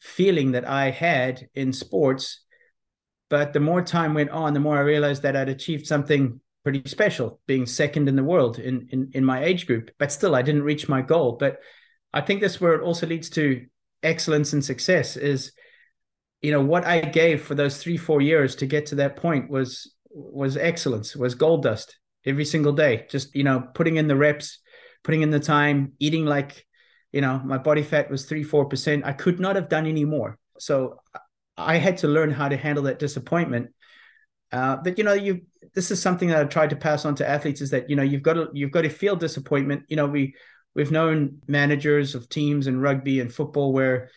feeling 0.00 0.52
that 0.52 0.68
I 0.68 0.90
had 0.90 1.48
in 1.54 1.72
sports. 1.72 2.40
But 3.30 3.52
the 3.52 3.60
more 3.60 3.82
time 3.82 4.14
went 4.14 4.30
on, 4.30 4.52
the 4.52 4.60
more 4.60 4.76
I 4.76 4.82
realized 4.82 5.22
that 5.22 5.36
I'd 5.36 5.48
achieved 5.48 5.86
something 5.86 6.40
pretty 6.64 6.82
special, 6.86 7.40
being 7.46 7.66
second 7.66 8.08
in 8.08 8.16
the 8.16 8.24
world 8.24 8.58
in, 8.58 8.88
in 8.90 9.10
in 9.14 9.24
my 9.24 9.44
age 9.44 9.66
group. 9.66 9.90
But 9.98 10.10
still, 10.10 10.34
I 10.34 10.42
didn't 10.42 10.62
reach 10.62 10.88
my 10.88 11.02
goal. 11.02 11.36
But 11.38 11.58
I 12.12 12.22
think 12.22 12.40
that's 12.40 12.60
where 12.60 12.74
it 12.74 12.82
also 12.82 13.06
leads 13.06 13.30
to 13.30 13.64
excellence 14.02 14.52
and 14.52 14.64
success. 14.64 15.16
Is 15.16 15.52
you 16.42 16.50
know 16.50 16.62
what 16.62 16.84
I 16.84 17.00
gave 17.00 17.42
for 17.42 17.54
those 17.54 17.82
three 17.82 17.96
four 17.96 18.20
years 18.20 18.56
to 18.56 18.66
get 18.66 18.86
to 18.86 18.96
that 18.96 19.16
point 19.16 19.50
was 19.50 19.94
was 20.10 20.56
excellence, 20.56 21.14
was 21.14 21.34
gold 21.34 21.62
dust 21.62 21.98
every 22.24 22.44
single 22.44 22.72
day. 22.72 23.06
Just 23.10 23.34
you 23.36 23.44
know 23.44 23.68
putting 23.74 23.96
in 23.96 24.08
the 24.08 24.16
reps, 24.16 24.58
putting 25.04 25.22
in 25.22 25.30
the 25.30 25.40
time, 25.40 25.92
eating 26.00 26.24
like 26.24 26.66
you 27.12 27.20
know 27.20 27.40
my 27.44 27.58
body 27.58 27.82
fat 27.82 28.10
was 28.10 28.24
three 28.24 28.42
four 28.42 28.64
percent. 28.64 29.04
I 29.04 29.12
could 29.12 29.38
not 29.38 29.56
have 29.56 29.68
done 29.68 29.86
any 29.86 30.04
more. 30.04 30.38
So 30.58 31.00
I 31.56 31.76
had 31.76 31.98
to 31.98 32.08
learn 32.08 32.30
how 32.30 32.48
to 32.48 32.56
handle 32.56 32.84
that 32.84 32.98
disappointment. 32.98 33.70
Uh, 34.50 34.76
but 34.76 34.98
you 34.98 35.04
know, 35.04 35.14
you 35.14 35.42
this 35.74 35.90
is 35.90 36.00
something 36.00 36.28
that 36.28 36.38
I've 36.38 36.48
tried 36.48 36.70
to 36.70 36.76
pass 36.76 37.04
on 37.04 37.14
to 37.16 37.28
athletes 37.28 37.60
is 37.60 37.70
that 37.70 37.90
you 37.90 37.96
know 37.96 38.02
you've 38.02 38.22
got 38.22 38.34
to 38.34 38.48
you've 38.52 38.70
got 38.70 38.82
to 38.82 38.88
feel 38.88 39.16
disappointment. 39.16 39.84
You 39.88 39.96
know, 39.96 40.06
we 40.06 40.34
we've 40.74 40.92
known 40.92 41.38
managers 41.46 42.14
of 42.14 42.28
teams 42.28 42.66
in 42.66 42.80
rugby 42.80 43.20
and 43.20 43.32
football 43.32 43.72
where 43.72 44.10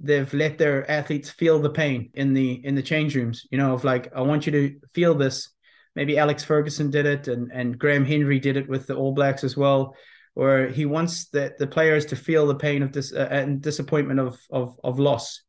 they've 0.00 0.32
let 0.34 0.58
their 0.58 0.88
athletes 0.90 1.30
feel 1.30 1.60
the 1.60 1.70
pain 1.70 2.10
in 2.14 2.34
the 2.34 2.64
in 2.64 2.74
the 2.74 2.82
change 2.82 3.14
rooms. 3.14 3.46
You 3.50 3.58
know, 3.58 3.74
of 3.74 3.84
like 3.84 4.12
I 4.14 4.22
want 4.22 4.46
you 4.46 4.52
to 4.52 4.80
feel 4.92 5.14
this. 5.14 5.50
Maybe 5.94 6.18
Alex 6.18 6.42
Ferguson 6.42 6.90
did 6.90 7.06
it, 7.06 7.28
and 7.28 7.52
and 7.52 7.78
Graham 7.78 8.04
Henry 8.04 8.40
did 8.40 8.56
it 8.56 8.68
with 8.68 8.88
the 8.88 8.96
All 8.96 9.12
Blacks 9.12 9.44
as 9.44 9.56
well, 9.56 9.94
where 10.34 10.68
he 10.68 10.84
wants 10.84 11.28
the 11.28 11.54
the 11.58 11.68
players 11.68 12.06
to 12.06 12.16
feel 12.16 12.48
the 12.48 12.56
pain 12.56 12.82
of 12.82 12.92
this 12.92 13.12
uh, 13.12 13.28
and 13.30 13.62
disappointment 13.62 14.18
of 14.18 14.40
of 14.50 14.78
of 14.82 14.98
loss. 14.98 15.42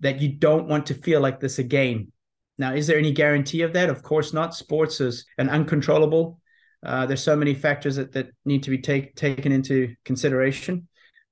That 0.00 0.20
you 0.20 0.32
don't 0.32 0.68
want 0.68 0.86
to 0.86 0.94
feel 0.94 1.20
like 1.20 1.40
this 1.40 1.58
again 1.58 2.12
now, 2.60 2.74
is 2.74 2.86
there 2.86 2.98
any 2.98 3.10
guarantee 3.10 3.62
of 3.62 3.72
that? 3.72 3.88
Of 3.88 4.02
course 4.02 4.34
not. 4.34 4.54
Sports 4.54 5.00
is 5.00 5.24
an 5.38 5.48
uncontrollable. 5.48 6.40
Uh, 6.84 7.06
there's 7.06 7.22
so 7.22 7.34
many 7.34 7.54
factors 7.54 7.96
that, 7.96 8.12
that 8.12 8.28
need 8.44 8.62
to 8.64 8.70
be 8.70 8.76
take, 8.76 9.16
taken 9.16 9.50
into 9.50 9.94
consideration, 10.04 10.86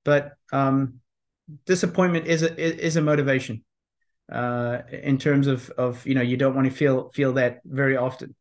but 0.06 0.32
um, 0.52 1.00
disappointment 1.66 2.26
is 2.26 2.42
a 2.42 2.86
is 2.86 2.96
a 2.96 3.02
motivation 3.02 3.62
uh, 4.32 4.78
in 4.90 5.18
terms 5.18 5.46
of 5.46 5.68
of 5.70 6.06
you 6.06 6.14
know 6.14 6.22
you 6.22 6.38
don't 6.38 6.54
want 6.54 6.66
to 6.66 6.74
feel 6.74 7.10
feel 7.12 7.34
that 7.34 7.60
very 7.64 7.96
often. 7.96 8.34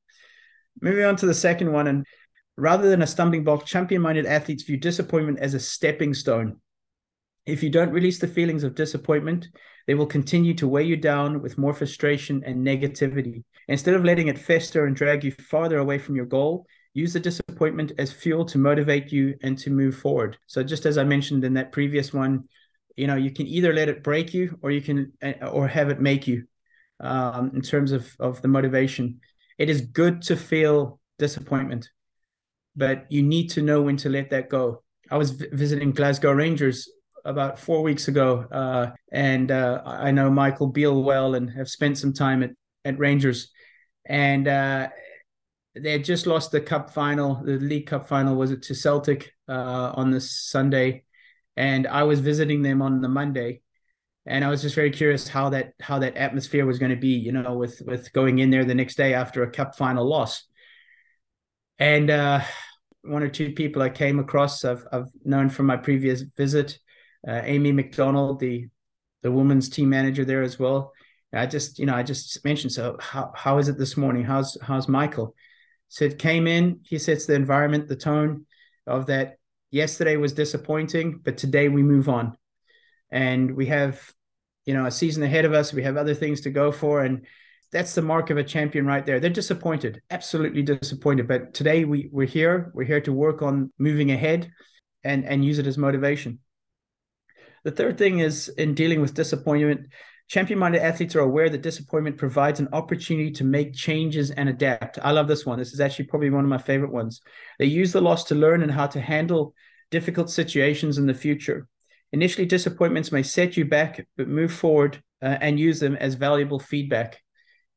Moving 0.81 1.03
on 1.03 1.17
to 1.17 1.25
the 1.25 1.33
second 1.33 1.73
one, 1.73 1.87
and 1.87 2.05
rather 2.55 2.89
than 2.89 3.01
a 3.01 3.07
stumbling 3.07 3.43
block, 3.43 3.65
champion-minded 3.65 4.25
athletes 4.25 4.63
view 4.63 4.77
disappointment 4.77 5.39
as 5.39 5.53
a 5.53 5.59
stepping 5.59 6.13
stone. 6.13 6.61
If 7.45 7.63
you 7.63 7.69
don't 7.69 7.91
release 7.91 8.19
the 8.19 8.27
feelings 8.27 8.63
of 8.63 8.75
disappointment, 8.75 9.47
they 9.87 9.95
will 9.95 10.05
continue 10.05 10.53
to 10.53 10.67
weigh 10.67 10.83
you 10.83 10.97
down 10.97 11.41
with 11.41 11.57
more 11.57 11.73
frustration 11.73 12.43
and 12.45 12.65
negativity. 12.65 13.43
Instead 13.69 13.95
of 13.95 14.03
letting 14.03 14.27
it 14.27 14.37
fester 14.37 14.85
and 14.85 14.95
drag 14.95 15.23
you 15.23 15.31
farther 15.31 15.79
away 15.79 15.97
from 15.97 16.15
your 16.15 16.25
goal, 16.25 16.65
use 16.93 17.13
the 17.13 17.19
disappointment 17.19 17.93
as 17.97 18.11
fuel 18.11 18.45
to 18.45 18.57
motivate 18.57 19.11
you 19.11 19.35
and 19.43 19.57
to 19.57 19.69
move 19.69 19.95
forward. 19.95 20.37
So 20.45 20.61
just 20.61 20.85
as 20.85 20.97
I 20.97 21.03
mentioned 21.03 21.43
in 21.43 21.53
that 21.53 21.71
previous 21.71 22.13
one, 22.13 22.43
you 22.97 23.07
know, 23.07 23.15
you 23.15 23.31
can 23.31 23.47
either 23.47 23.73
let 23.73 23.89
it 23.89 24.03
break 24.03 24.33
you 24.33 24.59
or 24.61 24.71
you 24.71 24.81
can 24.81 25.13
uh, 25.23 25.47
or 25.47 25.67
have 25.67 25.89
it 25.89 26.01
make 26.01 26.27
you 26.27 26.45
um, 26.99 27.51
in 27.53 27.61
terms 27.61 27.91
of 27.91 28.13
of 28.19 28.41
the 28.41 28.47
motivation. 28.47 29.19
It 29.57 29.69
is 29.69 29.81
good 29.81 30.21
to 30.23 30.35
feel 30.35 30.99
disappointment, 31.17 31.89
but 32.75 33.05
you 33.09 33.23
need 33.23 33.51
to 33.51 33.61
know 33.61 33.83
when 33.83 33.97
to 33.97 34.09
let 34.09 34.31
that 34.31 34.49
go. 34.49 34.83
I 35.09 35.17
was 35.17 35.31
v- 35.31 35.47
visiting 35.51 35.91
Glasgow 35.91 36.31
Rangers 36.31 36.89
about 37.27 37.59
four 37.59 37.83
weeks 37.83 38.07
ago, 38.07 38.45
uh, 38.51 38.91
and 39.11 39.51
uh, 39.51 39.81
I 39.85 40.11
know 40.11 40.29
Michael 40.29 40.67
Beale 40.67 41.03
well 41.03 41.35
and 41.35 41.49
have 41.51 41.69
spent 41.69 41.97
some 41.97 42.13
time 42.13 42.41
at 42.41 42.51
at 42.85 42.97
Rangers, 42.97 43.51
and 44.05 44.47
uh, 44.47 44.87
they 45.75 45.91
had 45.91 46.05
just 46.05 46.25
lost 46.25 46.51
the 46.51 46.61
cup 46.61 46.89
final, 46.89 47.43
the 47.43 47.57
League 47.57 47.87
Cup 47.87 48.07
final, 48.07 48.35
was 48.35 48.51
it 48.51 48.63
to 48.63 48.73
Celtic 48.73 49.33
uh, 49.47 49.91
on 49.95 50.09
this 50.09 50.39
Sunday, 50.49 51.03
and 51.55 51.85
I 51.85 52.03
was 52.03 52.21
visiting 52.21 52.61
them 52.61 52.81
on 52.81 53.01
the 53.01 53.09
Monday, 53.09 53.61
and 54.25 54.45
I 54.45 54.49
was 54.49 54.61
just 54.61 54.75
very 54.75 54.91
curious 54.91 55.27
how 55.27 55.49
that 55.49 55.73
how 55.81 55.99
that 55.99 56.15
atmosphere 56.15 56.65
was 56.65 56.79
going 56.79 56.91
to 56.91 56.97
be, 56.97 57.15
you 57.19 57.33
know, 57.33 57.57
with 57.57 57.81
with 57.85 58.11
going 58.13 58.39
in 58.39 58.49
there 58.49 58.65
the 58.65 58.75
next 58.75 58.95
day 58.95 59.13
after 59.13 59.43
a 59.43 59.51
cup 59.51 59.75
final 59.75 60.07
loss. 60.07 60.43
And 61.79 62.09
uh, 62.09 62.41
one 63.03 63.23
or 63.23 63.29
two 63.29 63.51
people 63.51 63.81
I 63.81 63.89
came 63.89 64.19
across 64.19 64.65
I've, 64.65 64.85
I've 64.91 65.09
known 65.23 65.49
from 65.49 65.65
my 65.65 65.77
previous 65.77 66.23
visit, 66.35 66.79
uh, 67.27 67.41
Amy 67.43 67.71
McDonald, 67.71 68.39
the 68.39 68.67
the 69.23 69.31
women's 69.31 69.69
team 69.69 69.89
manager 69.89 70.23
there 70.23 70.43
as 70.43 70.59
well. 70.59 70.93
I 71.33 71.45
just, 71.45 71.79
you 71.79 71.85
know, 71.85 71.95
I 71.95 72.03
just 72.03 72.43
mentioned, 72.45 72.71
so 72.71 72.97
how, 72.99 73.31
how 73.35 73.57
is 73.57 73.67
it 73.67 73.77
this 73.77 73.97
morning? 73.97 74.23
How's 74.23 74.57
how's 74.61 74.87
Michael? 74.87 75.35
Said 75.89 76.19
came 76.19 76.47
in, 76.47 76.79
he 76.83 76.97
sets 76.97 77.25
the 77.25 77.33
environment, 77.33 77.87
the 77.87 77.95
tone 77.95 78.45
of 78.85 79.07
that 79.07 79.37
yesterday 79.71 80.15
was 80.15 80.33
disappointing, 80.33 81.21
but 81.23 81.37
today 81.37 81.69
we 81.69 81.83
move 81.83 82.09
on. 82.09 82.37
And 83.11 83.55
we 83.55 83.67
have, 83.67 84.01
you 84.65 84.73
know, 84.73 84.85
a 84.85 84.91
season 84.91 85.23
ahead 85.23 85.45
of 85.45 85.53
us. 85.53 85.73
We 85.73 85.83
have 85.83 85.97
other 85.97 86.13
things 86.13 86.41
to 86.41 86.49
go 86.49 86.71
for. 86.71 87.03
And 87.03 87.25
that's 87.71 87.95
the 87.95 88.01
mark 88.01 88.29
of 88.29 88.37
a 88.37 88.43
champion 88.43 88.85
right 88.85 89.05
there. 89.05 89.19
They're 89.19 89.29
disappointed, 89.29 90.01
absolutely 90.09 90.61
disappointed. 90.61 91.27
But 91.27 91.53
today 91.53 91.83
we 91.85 92.09
we're 92.11 92.27
here. 92.27 92.71
We're 92.73 92.85
here 92.85 93.01
to 93.01 93.13
work 93.13 93.41
on 93.41 93.71
moving 93.77 94.11
ahead 94.11 94.49
and 95.03 95.25
and 95.25 95.43
use 95.43 95.59
it 95.59 95.67
as 95.67 95.77
motivation. 95.77 96.39
The 97.67 97.73
third 97.73 97.97
thing 97.97 98.19
is 98.19 98.47
in 98.47 98.75
dealing 98.75 99.01
with 99.01 99.13
disappointment, 99.13 99.87
champion 100.29 100.57
minded 100.57 100.81
athletes 100.81 101.17
are 101.17 101.19
aware 101.19 101.49
that 101.49 101.61
disappointment 101.61 102.15
provides 102.15 102.61
an 102.61 102.69
opportunity 102.71 103.29
to 103.31 103.43
make 103.43 103.73
changes 103.73 104.31
and 104.31 104.47
adapt. 104.47 104.97
I 105.03 105.11
love 105.11 105.27
this 105.27 105.45
one. 105.45 105.59
This 105.59 105.73
is 105.73 105.81
actually 105.81 106.05
probably 106.05 106.29
one 106.29 106.45
of 106.45 106.49
my 106.49 106.59
favorite 106.59 106.93
ones. 106.93 107.19
They 107.59 107.65
use 107.65 107.91
the 107.91 107.99
loss 107.99 108.23
to 108.29 108.35
learn 108.35 108.63
and 108.63 108.71
how 108.71 108.87
to 108.87 109.01
handle 109.01 109.53
difficult 109.91 110.29
situations 110.29 110.97
in 110.97 111.07
the 111.07 111.13
future. 111.13 111.67
Initially, 112.13 112.45
disappointments 112.45 113.11
may 113.11 113.21
set 113.21 113.57
you 113.57 113.65
back, 113.65 114.07
but 114.15 114.29
move 114.29 114.53
forward 114.53 115.03
uh, 115.21 115.37
and 115.41 115.59
use 115.59 115.81
them 115.81 115.97
as 115.97 116.13
valuable 116.13 116.59
feedback. 116.59 117.21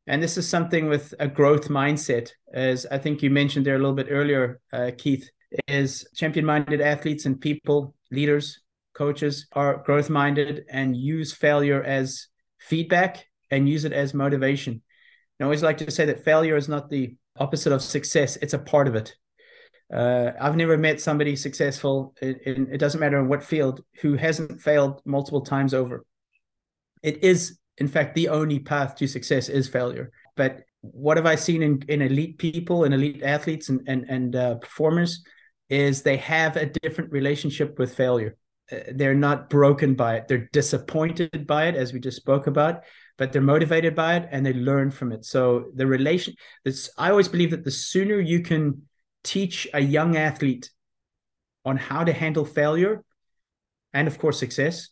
And 0.07 0.23
this 0.23 0.39
is 0.39 0.49
something 0.49 0.89
with 0.89 1.15
a 1.19 1.27
growth 1.27 1.69
mindset, 1.69 2.31
as 2.55 2.87
I 2.93 2.99
think 2.99 3.25
you 3.25 3.31
mentioned 3.31 3.67
there 3.67 3.75
a 3.75 3.79
little 3.79 3.97
bit 3.97 4.07
earlier, 4.09 4.61
uh, 4.73 4.93
Keith, 4.97 5.29
is 5.67 6.07
champion 6.15 6.47
minded 6.47 6.81
athletes 6.81 7.27
and 7.27 7.41
people, 7.41 7.97
leaders, 8.13 8.61
coaches 8.95 9.47
are 9.53 9.83
growth 9.85 10.11
minded 10.11 10.65
and 10.71 10.97
use 10.97 11.33
failure 11.33 11.83
as 11.83 12.27
feedback 12.59 13.27
and 13.51 13.69
use 13.69 13.85
it 13.85 13.93
as 13.93 14.15
motivation. 14.15 14.83
I 15.41 15.45
always 15.45 15.63
like 15.63 15.79
to 15.79 15.91
say 15.91 16.05
that 16.05 16.25
failure 16.25 16.57
is 16.57 16.69
not 16.69 16.91
the 16.91 17.17
opposite 17.39 17.73
of 17.73 17.83
success, 17.83 18.37
it's 18.37 18.53
a 18.53 18.59
part 18.59 18.89
of 18.89 18.95
it. 18.95 19.15
Uh, 19.93 20.33
I've 20.41 20.57
never 20.57 20.77
met 20.77 21.01
somebody 21.01 21.35
successful, 21.35 22.15
in, 22.21 22.37
in, 22.45 22.69
it 22.73 22.79
doesn't 22.79 23.01
matter 23.01 23.19
in 23.19 23.29
what 23.29 23.43
field, 23.43 23.83
who 24.01 24.15
hasn't 24.15 24.61
failed 24.61 25.01
multiple 25.05 25.41
times 25.41 25.75
over. 25.75 26.05
It 27.03 27.25
is, 27.25 27.59
in 27.79 27.89
fact, 27.89 28.15
the 28.15 28.29
only 28.29 28.59
path 28.61 28.97
to 28.97 29.07
success 29.09 29.49
is 29.49 29.69
failure. 29.69 30.13
But 30.37 30.61
what 30.83 31.17
have 31.17 31.27
I 31.27 31.35
seen 31.35 31.63
in, 31.63 31.83
in 31.89 32.03
elite 32.03 32.39
people 32.39 32.85
and 32.85 32.95
elite 32.95 33.23
athletes 33.23 33.69
and, 33.69 33.81
and, 33.87 34.05
and 34.09 34.37
uh, 34.37 34.55
performers 34.57 35.25
is 35.69 36.03
they 36.03 36.19
have 36.19 36.57
a 36.57 36.67
different 36.67 37.13
relationship 37.13 37.79
with 37.79 37.95
failure. 37.95 38.37
They're 38.93 39.15
not 39.15 39.51
broken 39.51 39.95
by 39.95 40.17
it. 40.17 40.29
They're 40.29 40.49
disappointed 40.53 41.47
by 41.47 41.67
it, 41.67 41.75
as 41.75 41.93
we 41.93 42.01
just 42.01 42.17
spoke 42.17 42.47
about, 42.47 42.83
but 43.19 43.33
they're 43.33 43.43
motivated 43.43 43.95
by 43.95 44.17
it 44.17 44.29
and 44.31 44.45
they 44.45 44.53
learn 44.53 44.91
from 44.91 45.13
it. 45.13 45.25
So 45.25 45.71
the 45.75 45.87
relation, 45.87 46.35
this, 46.65 46.91
I 46.97 47.11
always 47.11 47.29
believe 47.29 47.51
that 47.51 47.65
the 47.65 47.71
sooner 47.71 48.21
you 48.21 48.41
can 48.41 48.83
teach 49.25 49.69
a 49.75 49.81
young 49.81 50.17
athlete 50.17 50.71
on 51.65 51.77
how 51.77 52.05
to 52.05 52.13
handle 52.13 52.45
failure 52.45 53.05
and 53.93 54.09
of 54.09 54.19
course 54.19 54.39
success 54.39 54.89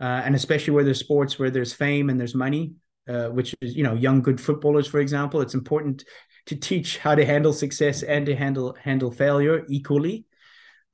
uh, 0.00 0.22
and 0.24 0.34
especially 0.34 0.74
where 0.74 0.84
there's 0.84 1.00
sports 1.00 1.38
where 1.38 1.50
there's 1.50 1.72
fame 1.72 2.10
and 2.10 2.18
there's 2.18 2.34
money 2.34 2.74
uh, 3.08 3.28
which 3.28 3.54
is 3.60 3.74
you 3.74 3.82
know 3.82 3.94
young 3.94 4.20
good 4.20 4.40
footballers 4.40 4.86
for 4.86 5.00
example 5.00 5.40
it's 5.40 5.54
important 5.54 6.04
to 6.46 6.56
teach 6.56 6.98
how 6.98 7.14
to 7.14 7.24
handle 7.24 7.52
success 7.52 8.02
and 8.02 8.26
to 8.26 8.36
handle 8.36 8.76
handle 8.80 9.10
failure 9.10 9.64
equally 9.68 10.24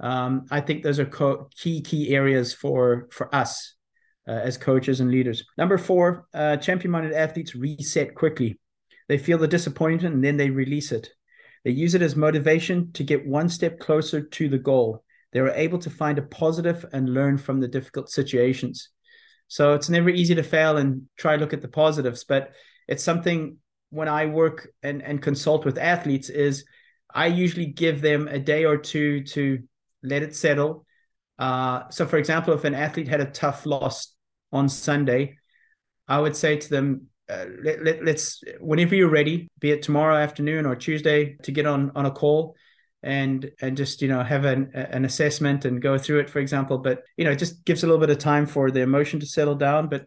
um, 0.01 0.45
i 0.51 0.61
think 0.61 0.83
those 0.83 0.99
are 0.99 1.07
co- 1.07 1.49
key 1.57 1.81
key 1.81 2.15
areas 2.15 2.53
for 2.53 3.09
for 3.11 3.35
us 3.35 3.75
uh, 4.27 4.33
as 4.33 4.57
coaches 4.57 5.01
and 5.01 5.11
leaders 5.11 5.45
number 5.57 5.79
four 5.79 6.27
uh, 6.35 6.57
champion 6.57 6.91
minded 6.91 7.13
athletes 7.13 7.55
reset 7.55 8.15
quickly 8.15 8.59
they 9.09 9.19
feel 9.19 9.39
the 9.39 9.49
disappointment 9.49 10.15
and 10.15 10.25
then 10.25 10.37
they 10.37 10.51
release 10.51 10.93
it 10.93 11.11
they 11.65 11.71
use 11.71 11.95
it 11.95 12.03
as 12.03 12.17
motivation 12.17 12.93
to 12.93 13.05
get 13.05 13.27
one 13.27 13.49
step 13.49 13.79
closer 13.79 14.23
to 14.23 14.49
the 14.49 14.59
goal. 14.59 15.05
They 15.33 15.41
are 15.41 15.51
able 15.51 15.79
to 15.81 15.91
find 15.91 16.19
a 16.19 16.23
positive 16.23 16.85
and 16.93 17.13
learn 17.13 17.39
from 17.39 17.61
the 17.61 17.69
difficult 17.69 18.11
situations. 18.11 18.89
So 19.49 19.75
it's 19.75 19.91
never 19.91 20.09
easy 20.09 20.35
to 20.35 20.43
fail 20.43 20.77
and 20.77 21.03
try 21.17 21.37
to 21.37 21.41
look 21.41 21.53
at 21.53 21.63
the 21.63 21.69
positives, 21.69 22.25
but 22.25 22.53
it's 22.87 23.05
something 23.05 23.59
when 23.91 24.09
I 24.09 24.27
work 24.27 24.69
and, 24.83 25.03
and 25.03 25.21
consult 25.21 25.65
with 25.65 25.79
athletes 25.79 26.29
is 26.29 26.65
I 27.15 27.27
usually 27.27 27.67
give 27.67 28.01
them 28.01 28.29
a 28.29 28.39
day 28.39 28.65
or 28.65 28.77
two 28.77 29.25
to 29.25 29.63
let 30.03 30.23
it 30.23 30.35
settle. 30.35 30.87
Uh, 31.39 31.89
so 31.91 32.07
for 32.07 32.19
example, 32.19 32.55
if 32.55 32.65
an 32.65 32.75
athlete 32.75 33.09
had 33.09 33.21
a 33.21 33.27
tough 33.27 33.67
loss 33.67 34.15
on 34.53 34.69
Sunday, 34.69 35.37
I 36.07 36.19
would 36.19 36.37
say 36.37 36.57
to 36.57 36.69
them, 36.69 37.07
uh, 37.29 37.45
let, 37.63 37.85
let, 37.85 38.05
let's 38.05 38.43
whenever 38.59 38.95
you're 38.95 39.11
ready, 39.11 39.49
be 39.61 39.71
it 39.71 39.83
tomorrow 39.83 40.17
afternoon 40.17 40.65
or 40.65 40.75
Tuesday, 40.75 41.37
to 41.43 41.53
get 41.53 41.67
on 41.67 41.93
on 41.95 42.07
a 42.07 42.11
call 42.11 42.57
and 43.03 43.51
and 43.61 43.77
just 43.77 44.03
you 44.03 44.09
know 44.09 44.23
have 44.23 44.45
an 44.45 44.71
an 44.75 45.05
assessment 45.05 45.65
and 45.65 45.83
go 45.83 45.99
through 45.99 46.21
it, 46.21 46.31
for 46.31 46.39
example. 46.39 46.79
But 46.79 47.03
you 47.17 47.25
know, 47.25 47.31
it 47.31 47.39
just 47.39 47.65
gives 47.65 47.83
a 47.83 47.87
little 47.87 48.01
bit 48.01 48.11
of 48.11 48.19
time 48.19 48.47
for 48.47 48.71
the 48.71 48.81
emotion 48.81 49.21
to 49.21 49.27
settle 49.27 49.55
down. 49.55 49.89
But 49.89 50.07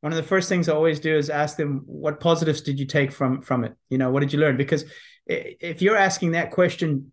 one 0.00 0.12
of 0.12 0.16
the 0.16 0.22
first 0.22 0.48
things 0.48 0.68
I 0.68 0.74
always 0.74 1.00
do 1.00 1.14
is 1.14 1.28
ask 1.28 1.56
them, 1.56 1.82
what 1.86 2.20
positives 2.20 2.62
did 2.62 2.78
you 2.78 2.86
take 2.86 3.12
from 3.12 3.42
from 3.42 3.64
it? 3.64 3.74
You 3.88 3.98
know, 3.98 4.10
what 4.10 4.20
did 4.20 4.32
you 4.32 4.38
learn? 4.38 4.56
Because 4.56 4.84
if 5.26 5.82
you're 5.82 5.96
asking 5.96 6.32
that 6.32 6.50
question 6.50 7.12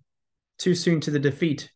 too 0.58 0.76
soon 0.76 1.02
to 1.02 1.12
the 1.12 1.20
defeat, 1.20 1.72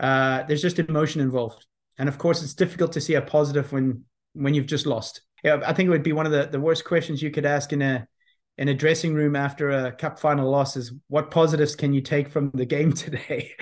uh, 0.00 0.42
there's 0.44 0.62
just 0.62 0.78
emotion 0.78 1.20
involved, 1.20 1.66
and 1.98 2.08
of 2.08 2.18
course, 2.18 2.42
it's 2.42 2.54
difficult 2.54 2.92
to 2.92 3.00
see 3.00 3.14
a 3.14 3.22
positive 3.22 3.72
when 3.72 4.04
when 4.34 4.54
you've 4.54 4.66
just 4.66 4.86
lost 4.86 5.20
yeah, 5.44 5.60
I 5.64 5.74
think 5.74 5.86
it 5.86 5.90
would 5.90 6.02
be 6.02 6.12
one 6.12 6.26
of 6.26 6.32
the, 6.32 6.46
the 6.46 6.58
worst 6.58 6.84
questions 6.84 7.22
you 7.22 7.30
could 7.30 7.46
ask 7.46 7.72
in 7.72 7.82
a 7.82 8.08
in 8.56 8.68
a 8.68 8.74
dressing 8.74 9.14
room 9.14 9.34
after 9.34 9.70
a 9.70 9.92
cup 9.92 10.18
final 10.18 10.48
loss 10.48 10.76
is 10.76 10.92
what 11.08 11.30
positives 11.30 11.74
can 11.74 11.92
you 11.92 12.00
take 12.00 12.28
from 12.28 12.52
the 12.54 12.64
game 12.64 12.92
today? 12.94 13.52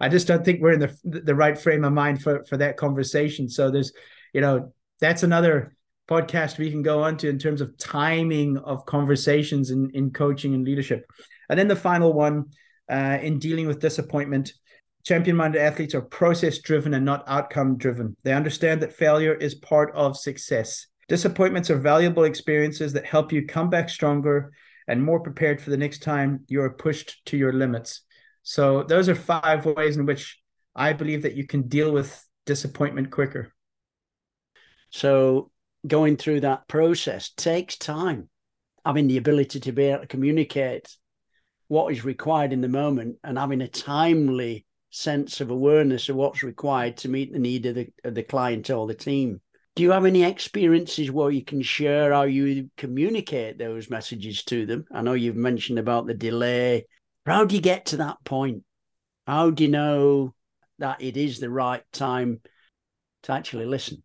I 0.00 0.08
just 0.08 0.26
don't 0.26 0.44
think 0.44 0.60
we're 0.60 0.72
in 0.72 0.80
the 0.80 0.96
the 1.04 1.34
right 1.34 1.58
frame 1.58 1.84
of 1.84 1.92
mind 1.92 2.22
for 2.22 2.42
for 2.44 2.56
that 2.56 2.78
conversation. 2.78 3.48
So 3.48 3.70
there's, 3.70 3.92
you 4.32 4.40
know, 4.40 4.72
that's 5.00 5.22
another 5.22 5.76
podcast 6.08 6.58
we 6.58 6.70
can 6.70 6.82
go 6.82 7.02
on 7.02 7.16
to 7.18 7.28
in 7.28 7.38
terms 7.38 7.60
of 7.60 7.76
timing 7.78 8.56
of 8.58 8.86
conversations 8.86 9.70
in, 9.70 9.90
in 9.94 10.10
coaching 10.10 10.54
and 10.54 10.64
leadership. 10.64 11.06
And 11.48 11.58
then 11.58 11.68
the 11.68 11.76
final 11.76 12.12
one, 12.12 12.46
uh, 12.90 13.18
in 13.22 13.38
dealing 13.38 13.66
with 13.66 13.80
disappointment, 13.80 14.52
champion 15.04 15.36
minded 15.36 15.60
athletes 15.60 15.94
are 15.94 16.02
process 16.02 16.58
driven 16.58 16.94
and 16.94 17.04
not 17.04 17.24
outcome 17.26 17.76
driven. 17.76 18.16
They 18.24 18.32
understand 18.32 18.82
that 18.82 18.92
failure 18.92 19.34
is 19.34 19.54
part 19.54 19.94
of 19.94 20.16
success. 20.16 20.86
Disappointments 21.08 21.70
are 21.70 21.78
valuable 21.78 22.24
experiences 22.24 22.94
that 22.94 23.04
help 23.04 23.30
you 23.30 23.46
come 23.46 23.68
back 23.68 23.90
stronger 23.90 24.52
and 24.88 25.02
more 25.02 25.20
prepared 25.20 25.60
for 25.60 25.70
the 25.70 25.76
next 25.76 26.02
time 26.02 26.44
you 26.48 26.62
are 26.62 26.70
pushed 26.70 27.24
to 27.26 27.36
your 27.36 27.52
limits. 27.52 28.02
So, 28.42 28.82
those 28.82 29.08
are 29.08 29.14
five 29.14 29.64
ways 29.64 29.96
in 29.96 30.06
which 30.06 30.38
I 30.74 30.92
believe 30.92 31.22
that 31.22 31.34
you 31.34 31.46
can 31.46 31.68
deal 31.68 31.92
with 31.92 32.26
disappointment 32.46 33.10
quicker. 33.10 33.52
So, 34.90 35.50
going 35.86 36.16
through 36.16 36.40
that 36.40 36.66
process 36.68 37.30
takes 37.30 37.76
time. 37.76 38.28
Having 38.84 39.08
the 39.08 39.16
ability 39.16 39.60
to 39.60 39.72
be 39.72 39.84
able 39.84 40.02
to 40.02 40.06
communicate 40.06 40.94
what 41.68 41.90
is 41.92 42.04
required 42.04 42.52
in 42.52 42.60
the 42.60 42.68
moment 42.68 43.16
and 43.24 43.38
having 43.38 43.62
a 43.62 43.68
timely 43.68 44.63
sense 44.94 45.40
of 45.40 45.50
awareness 45.50 46.08
of 46.08 46.16
what's 46.16 46.42
required 46.42 46.96
to 46.96 47.08
meet 47.08 47.32
the 47.32 47.38
need 47.38 47.66
of 47.66 47.74
the, 47.74 47.88
of 48.04 48.14
the 48.14 48.22
client 48.22 48.70
or 48.70 48.86
the 48.86 48.94
team 48.94 49.40
do 49.74 49.82
you 49.82 49.90
have 49.90 50.04
any 50.04 50.22
experiences 50.22 51.10
where 51.10 51.30
you 51.30 51.44
can 51.44 51.60
share 51.60 52.12
how 52.12 52.22
you 52.22 52.70
communicate 52.76 53.58
those 53.58 53.90
messages 53.90 54.44
to 54.44 54.66
them? 54.66 54.84
I 54.92 55.02
know 55.02 55.14
you've 55.14 55.34
mentioned 55.34 55.80
about 55.80 56.06
the 56.06 56.14
delay. 56.14 56.86
How 57.26 57.44
do 57.44 57.56
you 57.56 57.60
get 57.60 57.86
to 57.86 57.96
that 57.98 58.18
point? 58.24 58.62
How 59.26 59.50
do 59.50 59.64
you 59.64 59.70
know 59.70 60.34
that 60.78 61.02
it 61.02 61.16
is 61.16 61.40
the 61.40 61.50
right 61.50 61.82
time 61.92 62.40
to 63.24 63.32
actually 63.32 63.66
listen? 63.66 64.02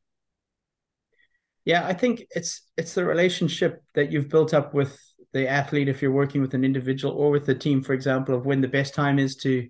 Yeah, 1.66 1.86
I 1.86 1.94
think 1.94 2.24
it's 2.32 2.64
it's 2.78 2.96
the 2.96 3.06
relationship 3.06 3.84
that 3.94 4.12
you've 4.12 4.30
built 4.30 4.56
up 4.56 4.74
with 4.74 4.98
the 5.34 5.48
athlete 5.48 5.88
if 5.88 6.02
you're 6.02 6.12
working 6.12 6.42
with 6.42 6.56
an 6.56 6.64
individual 6.64 7.14
or 7.14 7.30
with 7.30 7.46
the 7.46 7.54
team, 7.54 7.84
for 7.84 7.94
example, 7.94 8.34
of 8.34 8.46
when 8.46 8.62
the 8.62 8.68
best 8.68 8.96
time 8.96 9.20
is 9.20 9.36
to 9.36 9.68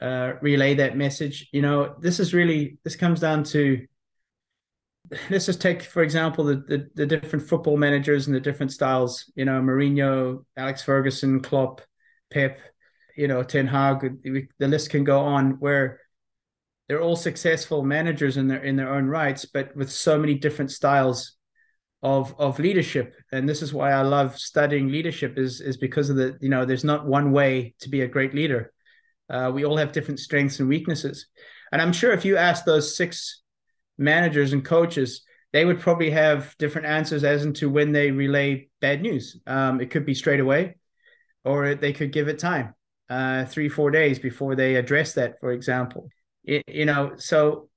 uh, 0.00 0.34
relay 0.40 0.74
that 0.74 0.96
message. 0.96 1.48
You 1.52 1.62
know, 1.62 1.94
this 2.00 2.20
is 2.20 2.34
really 2.34 2.78
this 2.84 2.96
comes 2.96 3.20
down 3.20 3.44
to 3.44 3.86
let's 5.30 5.46
just 5.46 5.60
take 5.60 5.82
for 5.82 6.02
example 6.02 6.44
the, 6.44 6.56
the, 6.56 6.88
the 6.94 7.06
different 7.06 7.46
football 7.46 7.76
managers 7.76 8.26
and 8.26 8.34
the 8.34 8.40
different 8.40 8.72
styles. 8.72 9.30
You 9.36 9.44
know, 9.44 9.60
Mourinho, 9.60 10.44
Alex 10.56 10.82
Ferguson, 10.82 11.40
Klopp, 11.40 11.80
Pep, 12.30 12.58
you 13.16 13.28
know, 13.28 13.42
Ten 13.42 13.66
Hag. 13.66 14.22
The 14.58 14.68
list 14.68 14.90
can 14.90 15.04
go 15.04 15.20
on. 15.20 15.52
Where 15.60 16.00
they're 16.88 17.02
all 17.02 17.16
successful 17.16 17.82
managers 17.82 18.36
in 18.36 18.48
their 18.48 18.62
in 18.62 18.76
their 18.76 18.92
own 18.92 19.06
rights, 19.06 19.44
but 19.44 19.74
with 19.76 19.90
so 19.90 20.18
many 20.18 20.34
different 20.34 20.70
styles 20.70 21.32
of 22.02 22.34
of 22.38 22.58
leadership. 22.58 23.14
And 23.32 23.48
this 23.48 23.62
is 23.62 23.72
why 23.72 23.92
I 23.92 24.02
love 24.02 24.38
studying 24.38 24.88
leadership 24.88 25.38
is 25.38 25.60
is 25.60 25.76
because 25.76 26.10
of 26.10 26.16
the 26.16 26.36
you 26.40 26.48
know 26.48 26.64
there's 26.64 26.84
not 26.84 27.06
one 27.06 27.32
way 27.32 27.74
to 27.80 27.88
be 27.88 28.02
a 28.02 28.08
great 28.08 28.34
leader. 28.34 28.72
Uh, 29.28 29.50
we 29.52 29.64
all 29.64 29.76
have 29.76 29.92
different 29.92 30.20
strengths 30.20 30.60
and 30.60 30.68
weaknesses, 30.68 31.26
and 31.72 31.82
I'm 31.82 31.92
sure 31.92 32.12
if 32.12 32.24
you 32.24 32.36
ask 32.36 32.64
those 32.64 32.96
six 32.96 33.42
managers 33.98 34.52
and 34.52 34.64
coaches, 34.64 35.22
they 35.52 35.64
would 35.64 35.80
probably 35.80 36.10
have 36.10 36.54
different 36.58 36.86
answers 36.86 37.24
as 37.24 37.44
into 37.44 37.68
when 37.70 37.92
they 37.92 38.10
relay 38.10 38.68
bad 38.80 39.02
news. 39.02 39.40
Um, 39.46 39.80
it 39.80 39.90
could 39.90 40.06
be 40.06 40.14
straight 40.14 40.40
away, 40.40 40.76
or 41.44 41.74
they 41.74 41.92
could 41.92 42.12
give 42.12 42.28
it 42.28 42.38
time, 42.38 42.74
uh, 43.10 43.46
three 43.46 43.68
four 43.68 43.90
days 43.90 44.18
before 44.18 44.54
they 44.54 44.76
address 44.76 45.14
that, 45.14 45.40
for 45.40 45.52
example. 45.52 46.08
It, 46.46 46.62
you 46.68 46.84
know 46.84 47.14
so 47.16 47.68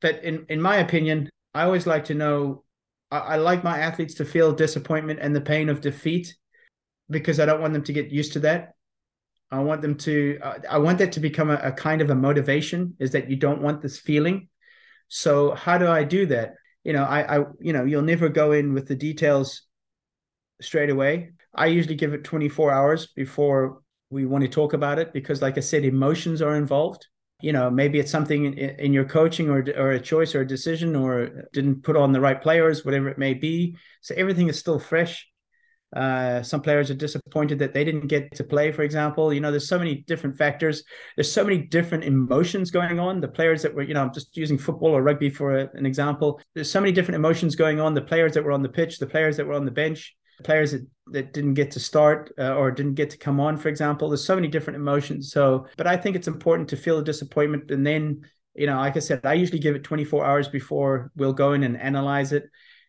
but 0.00 0.24
in 0.24 0.44
in 0.48 0.60
my 0.60 0.78
opinion 0.78 1.30
i 1.54 1.62
always 1.62 1.86
like 1.86 2.06
to 2.06 2.14
know 2.14 2.64
I, 3.12 3.18
I, 3.18 3.36
like 3.36 3.62
my 3.62 3.78
athletes 3.78 4.14
to 4.14 4.24
feel 4.24 4.52
disappointment 4.52 5.20
and 5.22 5.34
the 5.34 5.40
pain 5.40 5.68
of 5.68 5.80
defeat 5.80 6.36
because 7.08 7.38
i 7.38 7.46
don't 7.46 7.60
want 7.60 7.74
them 7.74 7.84
to 7.84 7.92
get 7.92 8.10
used 8.10 8.32
to 8.32 8.40
that 8.40 8.74
i 9.50 9.58
want 9.58 9.82
them 9.82 9.96
to 9.96 10.38
uh, 10.42 10.58
i 10.70 10.78
want 10.78 10.98
that 10.98 11.12
to 11.12 11.20
become 11.20 11.50
a, 11.50 11.56
a 11.56 11.72
kind 11.72 12.00
of 12.00 12.10
a 12.10 12.14
motivation 12.14 12.94
is 12.98 13.12
that 13.12 13.30
you 13.30 13.36
don't 13.36 13.62
want 13.62 13.80
this 13.82 13.98
feeling. 13.98 14.48
So 15.08 15.54
how 15.54 15.78
do 15.78 15.88
i 15.88 16.04
do 16.04 16.26
that? 16.26 16.54
You 16.84 16.92
know 16.92 17.04
i 17.04 17.38
i 17.38 17.44
you 17.60 17.72
know 17.72 17.84
you'll 17.84 18.02
never 18.02 18.28
go 18.28 18.52
in 18.52 18.74
with 18.74 18.88
the 18.88 18.94
details 18.94 19.62
straight 20.60 20.90
away. 20.90 21.30
I 21.54 21.66
usually 21.66 21.94
give 21.94 22.14
it 22.14 22.24
24 22.24 22.72
hours 22.72 23.08
before 23.14 23.80
we 24.10 24.24
want 24.26 24.42
to 24.42 24.48
talk 24.48 24.72
about 24.72 24.98
it 24.98 25.12
because 25.12 25.42
like 25.42 25.56
i 25.56 25.60
said 25.60 25.84
emotions 25.84 26.42
are 26.42 26.56
involved. 26.56 27.06
You 27.40 27.52
know 27.52 27.70
maybe 27.70 28.00
it's 28.00 28.10
something 28.10 28.46
in, 28.46 28.54
in, 28.54 28.92
your 28.92 29.04
coaching 29.04 29.48
or 29.48 29.64
or 29.76 29.92
a 29.92 30.00
choice 30.00 30.34
or 30.34 30.40
a 30.40 30.46
decision 30.46 30.96
or 30.96 31.48
didn't 31.52 31.84
put 31.84 31.96
on 31.96 32.12
the 32.12 32.20
right 32.20 32.40
players 32.42 32.84
whatever 32.84 33.08
it 33.08 33.18
may 33.18 33.34
be. 33.34 33.76
So 34.00 34.14
everything 34.16 34.48
is 34.48 34.58
still 34.58 34.80
fresh 34.80 35.27
uh, 35.96 36.42
some 36.42 36.60
players 36.60 36.90
are 36.90 36.94
disappointed 36.94 37.58
that 37.58 37.72
they 37.72 37.84
didn't 37.84 38.08
get 38.08 38.34
to 38.34 38.44
play 38.44 38.70
for 38.70 38.82
example 38.82 39.32
you 39.32 39.40
know 39.40 39.50
there's 39.50 39.68
so 39.68 39.78
many 39.78 40.04
different 40.06 40.36
factors 40.36 40.84
there's 41.16 41.32
so 41.32 41.42
many 41.42 41.58
different 41.58 42.04
emotions 42.04 42.70
going 42.70 42.98
on 42.98 43.20
the 43.20 43.28
players 43.28 43.62
that 43.62 43.74
were 43.74 43.82
you 43.82 43.94
know 43.94 44.02
i'm 44.02 44.12
just 44.12 44.36
using 44.36 44.58
football 44.58 44.90
or 44.90 45.02
rugby 45.02 45.30
for 45.30 45.58
a, 45.60 45.70
an 45.74 45.86
example 45.86 46.40
there's 46.54 46.70
so 46.70 46.80
many 46.80 46.92
different 46.92 47.16
emotions 47.16 47.56
going 47.56 47.80
on 47.80 47.94
the 47.94 48.02
players 48.02 48.34
that 48.34 48.44
were 48.44 48.52
on 48.52 48.62
the 48.62 48.68
pitch 48.68 48.98
the 48.98 49.06
players 49.06 49.36
that 49.36 49.46
were 49.46 49.54
on 49.54 49.64
the 49.64 49.70
bench 49.70 50.14
the 50.38 50.44
players 50.44 50.72
that, 50.72 50.86
that 51.12 51.32
didn't 51.32 51.54
get 51.54 51.70
to 51.72 51.80
start 51.80 52.32
uh, 52.38 52.54
or 52.54 52.70
didn't 52.70 52.94
get 52.94 53.10
to 53.10 53.18
come 53.18 53.40
on, 53.40 53.56
for 53.56 53.68
example. 53.68 54.08
There's 54.08 54.24
so 54.24 54.36
many 54.36 54.48
different 54.48 54.76
emotions. 54.76 55.32
So, 55.32 55.66
but 55.76 55.86
I 55.86 55.96
think 55.96 56.16
it's 56.16 56.28
important 56.28 56.68
to 56.70 56.76
feel 56.76 56.96
the 56.96 57.02
disappointment. 57.02 57.70
And 57.70 57.86
then, 57.86 58.22
you 58.54 58.66
know, 58.66 58.76
like 58.76 58.96
I 58.96 59.00
said, 59.00 59.26
I 59.26 59.34
usually 59.34 59.58
give 59.58 59.74
it 59.74 59.84
24 59.84 60.24
hours 60.24 60.48
before 60.48 61.10
we'll 61.16 61.32
go 61.32 61.52
in 61.52 61.64
and 61.64 61.76
analyze 61.76 62.32
it. 62.32 62.48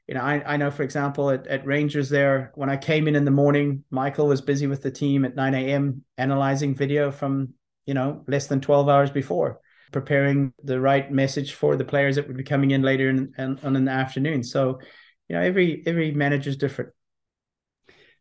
You 0.10 0.16
know, 0.16 0.22
I, 0.22 0.54
I 0.54 0.58
know, 0.58 0.72
for 0.72 0.82
example, 0.82 1.30
at, 1.30 1.46
at 1.46 1.68
Rangers 1.68 2.10
there, 2.10 2.52
when 2.56 2.68
I 2.68 2.78
came 2.78 3.08
in 3.08 3.16
in 3.16 3.26
the 3.26 3.32
morning, 3.32 3.84
Michael 3.92 4.28
was 4.28 4.42
busy 4.42 4.66
with 4.66 4.82
the 4.82 4.90
team 4.90 5.24
at 5.24 5.36
9 5.36 5.54
a.m. 5.54 6.04
analyzing 6.18 6.74
video 6.74 7.12
from, 7.12 7.54
you 7.86 7.94
know, 7.94 8.24
less 8.28 8.48
than 8.48 8.60
12 8.60 8.90
hours 8.90 9.12
before 9.12 9.60
preparing 9.92 10.52
the 10.64 10.82
right 10.82 11.12
message 11.12 11.54
for 11.54 11.76
the 11.76 11.86
players 11.86 12.16
that 12.16 12.28
would 12.28 12.38
be 12.38 12.44
coming 12.44 12.72
in 12.72 12.82
later 12.82 13.08
in, 13.08 13.34
in, 13.38 13.60
in 13.76 13.86
the 13.86 13.92
afternoon. 13.92 14.42
So, 14.42 14.80
you 15.28 15.36
know, 15.36 15.44
every 15.44 15.84
every 15.86 16.12
manager 16.12 16.50
is 16.50 16.58
different. 16.58 16.90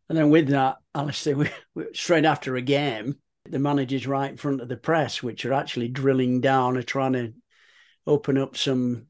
And 0.09 0.15
then 0.15 0.29
with 0.29 0.49
that, 0.49 0.75
Allistair, 0.93 1.37
we, 1.37 1.49
we, 1.73 1.85
straight 1.95 2.25
after 2.25 2.55
a 2.55 2.61
game, 2.61 3.15
the 3.45 3.57
manager's 3.57 4.05
right 4.05 4.29
in 4.29 4.37
front 4.37 4.61
of 4.61 4.69
the 4.69 4.77
press, 4.77 5.23
which 5.23 5.43
are 5.43 5.53
actually 5.53 5.87
drilling 5.87 6.39
down 6.39 6.77
and 6.77 6.85
trying 6.85 7.13
to 7.13 7.33
open 8.05 8.37
up 8.37 8.57
some 8.57 9.07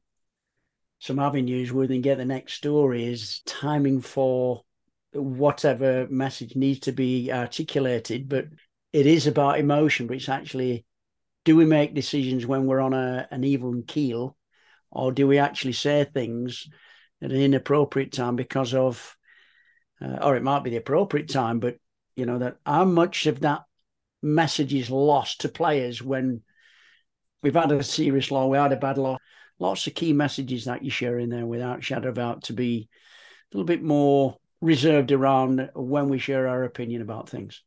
some 0.99 1.19
avenues 1.19 1.71
where 1.71 1.87
they 1.87 1.95
can 1.95 2.01
get 2.01 2.17
the 2.17 2.25
next 2.25 2.53
story 2.53 3.05
is 3.05 3.41
timing 3.45 4.01
for 4.01 4.63
whatever 5.13 6.07
message 6.09 6.55
needs 6.55 6.79
to 6.81 6.91
be 6.91 7.31
articulated. 7.31 8.29
But 8.29 8.45
it 8.93 9.05
is 9.05 9.27
about 9.27 9.59
emotion, 9.59 10.07
but 10.07 10.17
it's 10.17 10.29
actually 10.29 10.85
do 11.45 11.55
we 11.55 11.65
make 11.65 11.95
decisions 11.95 12.45
when 12.45 12.65
we're 12.65 12.81
on 12.81 12.93
a, 12.93 13.27
an 13.31 13.43
even 13.43 13.83
keel, 13.83 14.35
or 14.91 15.11
do 15.11 15.25
we 15.25 15.37
actually 15.37 15.73
say 15.73 16.03
things 16.03 16.67
at 17.21 17.31
an 17.31 17.41
inappropriate 17.41 18.11
time 18.11 18.35
because 18.35 18.73
of 18.73 19.15
uh, 20.01 20.17
or 20.21 20.35
it 20.35 20.43
might 20.43 20.63
be 20.63 20.69
the 20.69 20.77
appropriate 20.77 21.29
time, 21.29 21.59
but 21.59 21.77
you 22.15 22.25
know 22.25 22.39
that 22.39 22.57
how 22.65 22.85
much 22.85 23.25
of 23.25 23.41
that 23.41 23.61
message 24.21 24.73
is 24.73 24.89
lost 24.89 25.41
to 25.41 25.49
players 25.49 26.01
when 26.01 26.41
we've 27.41 27.55
had 27.55 27.71
a 27.71 27.83
serious 27.83 28.31
law, 28.31 28.47
we 28.47 28.57
had 28.57 28.73
a 28.73 28.77
bad 28.77 28.97
law. 28.97 29.17
Lots 29.59 29.87
of 29.87 29.93
key 29.93 30.13
messages 30.13 30.65
that 30.65 30.83
you 30.83 30.89
share 30.89 31.19
in 31.19 31.29
there 31.29 31.45
without 31.45 31.83
shadow 31.83 32.09
of 32.09 32.15
doubt 32.15 32.43
to 32.43 32.53
be 32.53 32.89
a 33.51 33.57
little 33.57 33.65
bit 33.65 33.83
more 33.83 34.37
reserved 34.61 35.11
around 35.11 35.69
when 35.75 36.09
we 36.09 36.17
share 36.17 36.47
our 36.47 36.63
opinion 36.63 37.01
about 37.01 37.29
things. 37.29 37.61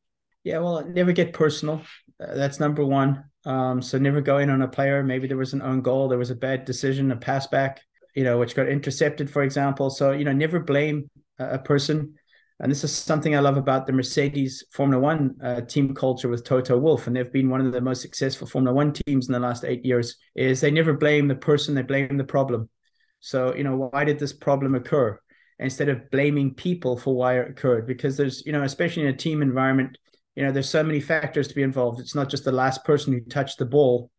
Yeah, 0.45 0.59
well, 0.59 0.85
never 0.85 1.13
get 1.13 1.33
personal. 1.33 1.83
Uh, 2.21 2.35
that's 2.35 2.61
number 2.61 2.85
one. 2.85 3.25
Um, 3.45 3.83
so 3.83 3.99
never 3.99 4.21
go 4.21 4.39
in 4.39 4.51
on 4.51 4.63
a 4.63 4.69
player. 4.69 5.03
Maybe 5.03 5.27
there 5.29 5.37
was 5.37 5.53
an 5.53 5.63
own 5.63 5.83
goal, 5.83 6.09
there 6.09 6.19
was 6.19 6.31
a 6.31 6.37
bad 6.37 6.65
decision, 6.65 7.11
a 7.13 7.17
pass 7.17 7.47
back, 7.47 7.81
you 8.15 8.25
know, 8.25 8.39
which 8.39 8.55
got 8.55 8.69
intercepted, 8.69 9.31
for 9.31 9.43
example. 9.43 9.91
So 9.91 10.13
you 10.13 10.25
know, 10.25 10.33
never 10.33 10.61
blame 10.61 11.11
a 11.39 11.59
person. 11.59 12.15
And 12.63 12.71
this 12.71 12.85
is 12.85 12.95
something 12.95 13.35
I 13.35 13.41
love 13.41 13.57
about 13.57 13.87
the 13.87 13.93
Mercedes 13.93 14.63
Formula 14.71 15.03
One 15.03 15.35
uh, 15.43 15.63
team 15.63 15.97
culture 15.97 16.29
with 16.29 16.45
Toto 16.45 16.79
Wolff, 16.79 17.09
and 17.09 17.17
they've 17.17 17.33
been 17.33 17.51
one 17.51 17.61
of 17.61 17.73
the 17.73 17.81
most 17.81 18.03
successful 18.03 18.47
Formula 18.47 18.73
One 18.73 18.93
teams 18.93 19.27
in 19.27 19.33
the 19.33 19.41
last 19.41 19.65
eight 19.65 19.85
years. 19.85 20.17
Is 20.37 20.61
they 20.61 20.71
never 20.71 20.93
blame 20.93 21.27
the 21.27 21.35
person; 21.35 21.75
they 21.75 21.83
blame 21.83 22.17
the 22.17 22.23
problem. 22.23 22.71
So 23.19 23.53
you 23.57 23.65
know, 23.65 23.91
why 23.91 24.05
did 24.05 24.21
this 24.21 24.33
problem 24.33 24.77
occur? 24.77 25.19
Instead 25.59 25.89
of 25.89 26.09
blaming 26.13 26.55
people 26.55 26.97
for 26.97 27.17
why 27.17 27.41
it 27.41 27.51
occurred, 27.51 27.85
because 27.85 28.17
there's 28.17 28.47
you 28.47 28.53
know, 28.53 28.63
especially 28.63 29.03
in 29.03 29.09
a 29.09 29.17
team 29.17 29.43
environment, 29.43 29.99
you 30.37 30.45
know, 30.45 30.53
there's 30.53 30.71
so 30.71 30.85
many 30.85 31.01
factors 31.01 31.49
to 31.49 31.57
be 31.57 31.65
involved. 31.65 31.99
It's 31.99 32.15
not 32.15 32.31
just 32.31 32.45
the 32.45 32.53
last 32.53 32.85
person 32.85 33.13
who 33.13 33.21
touched 33.23 33.59
the 33.59 33.67
ball 33.67 34.12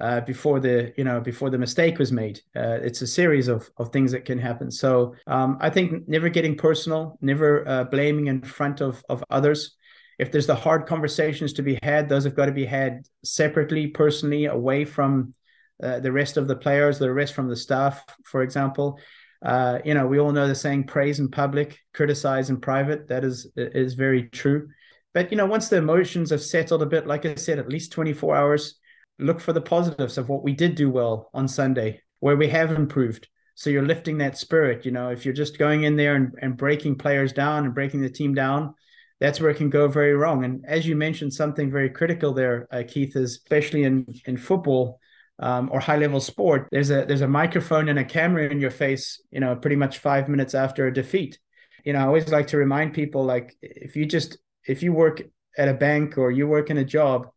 uh, 0.00 0.20
before 0.22 0.60
the 0.60 0.92
you 0.96 1.04
know 1.04 1.20
before 1.20 1.50
the 1.50 1.58
mistake 1.58 1.98
was 1.98 2.10
made. 2.12 2.40
Uh, 2.56 2.78
it's 2.82 3.02
a 3.02 3.06
series 3.06 3.48
of 3.48 3.70
of 3.76 3.92
things 3.92 4.12
that 4.12 4.24
can 4.24 4.38
happen. 4.38 4.70
So 4.70 5.14
um, 5.26 5.58
I 5.60 5.70
think 5.70 6.08
never 6.08 6.28
getting 6.28 6.56
personal, 6.56 7.18
never 7.20 7.68
uh, 7.68 7.84
blaming 7.84 8.28
in 8.28 8.42
front 8.42 8.80
of 8.80 9.04
of 9.08 9.22
others. 9.30 9.76
If 10.18 10.30
there's 10.30 10.46
the 10.46 10.54
hard 10.54 10.86
conversations 10.86 11.54
to 11.54 11.62
be 11.62 11.78
had, 11.82 12.08
those 12.08 12.24
have 12.24 12.34
got 12.34 12.46
to 12.46 12.52
be 12.52 12.66
had 12.66 13.06
separately, 13.24 13.86
personally, 13.86 14.46
away 14.46 14.84
from 14.84 15.34
uh, 15.82 16.00
the 16.00 16.12
rest 16.12 16.36
of 16.36 16.46
the 16.46 16.56
players, 16.56 16.98
the 16.98 17.12
rest 17.12 17.32
from 17.34 17.48
the 17.48 17.56
staff, 17.56 18.04
for 18.24 18.42
example. 18.42 18.98
Uh, 19.42 19.78
you 19.84 19.94
know, 19.94 20.06
we 20.06 20.18
all 20.18 20.32
know 20.32 20.46
the 20.46 20.54
saying 20.54 20.84
"praise 20.84 21.20
in 21.20 21.30
public, 21.30 21.78
criticize 21.94 22.50
in 22.50 22.60
private." 22.60 23.08
That 23.08 23.24
is 23.24 23.46
is 23.56 23.94
very 23.94 24.24
true. 24.24 24.68
But 25.12 25.30
you 25.30 25.36
know, 25.36 25.46
once 25.46 25.68
the 25.68 25.76
emotions 25.76 26.30
have 26.30 26.42
settled 26.42 26.82
a 26.82 26.86
bit, 26.86 27.06
like 27.06 27.26
I 27.26 27.34
said, 27.34 27.58
at 27.58 27.68
least 27.68 27.92
24 27.92 28.36
hours, 28.36 28.79
look 29.20 29.40
for 29.40 29.52
the 29.52 29.60
positives 29.60 30.18
of 30.18 30.28
what 30.28 30.42
we 30.42 30.52
did 30.52 30.74
do 30.74 30.90
well 30.90 31.30
on 31.34 31.48
Sunday, 31.48 32.02
where 32.20 32.36
we 32.36 32.48
have 32.48 32.72
improved. 32.72 33.28
So 33.54 33.70
you're 33.70 33.86
lifting 33.86 34.18
that 34.18 34.38
spirit. 34.38 34.84
You 34.84 34.90
know, 34.92 35.10
if 35.10 35.24
you're 35.24 35.34
just 35.34 35.58
going 35.58 35.84
in 35.84 35.96
there 35.96 36.14
and, 36.14 36.32
and 36.40 36.56
breaking 36.56 36.96
players 36.96 37.32
down 37.32 37.64
and 37.64 37.74
breaking 37.74 38.00
the 38.00 38.08
team 38.08 38.34
down, 38.34 38.74
that's 39.20 39.40
where 39.40 39.50
it 39.50 39.58
can 39.58 39.68
go 39.68 39.86
very 39.86 40.14
wrong. 40.14 40.44
And 40.44 40.64
as 40.66 40.86
you 40.86 40.96
mentioned, 40.96 41.34
something 41.34 41.70
very 41.70 41.90
critical 41.90 42.32
there, 42.32 42.66
uh, 42.72 42.82
Keith, 42.88 43.16
is 43.16 43.32
especially 43.32 43.84
in 43.84 44.06
in 44.24 44.36
football 44.36 44.98
um, 45.38 45.68
or 45.72 45.80
high 45.80 45.98
level 45.98 46.20
sport. 46.20 46.68
There's 46.70 46.90
a 46.90 47.04
there's 47.04 47.20
a 47.20 47.28
microphone 47.28 47.88
and 47.88 47.98
a 47.98 48.04
camera 48.04 48.48
in 48.48 48.60
your 48.60 48.70
face. 48.70 49.20
You 49.30 49.40
know, 49.40 49.54
pretty 49.56 49.76
much 49.76 49.98
five 49.98 50.28
minutes 50.28 50.54
after 50.54 50.86
a 50.86 50.92
defeat. 50.92 51.38
You 51.84 51.92
know, 51.92 52.00
I 52.00 52.06
always 52.06 52.28
like 52.28 52.48
to 52.48 52.56
remind 52.56 52.94
people 52.94 53.24
like 53.24 53.56
if 53.60 53.94
you 53.94 54.06
just 54.06 54.38
if 54.66 54.82
you 54.82 54.92
work 54.92 55.22
at 55.58 55.68
a 55.68 55.74
bank 55.74 56.16
or 56.16 56.30
you 56.30 56.46
work 56.46 56.70
in 56.70 56.78
a 56.78 56.84
job 56.84 57.28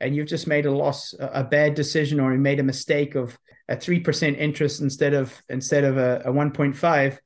and 0.00 0.16
you've 0.16 0.28
just 0.28 0.46
made 0.46 0.66
a 0.66 0.70
loss, 0.70 1.14
a 1.18 1.44
bad 1.44 1.74
decision, 1.74 2.20
or 2.20 2.32
you 2.32 2.38
made 2.38 2.60
a 2.60 2.64
mistake 2.64 3.14
of 3.14 3.38
a 3.68 3.76
three 3.76 4.00
percent 4.00 4.38
interest 4.38 4.80
instead 4.80 5.14
of 5.14 5.34
instead 5.48 5.84
of 5.84 5.98
a, 5.98 6.22
a 6.24 6.32
one 6.32 6.50
point 6.50 6.76
five, 6.76 7.20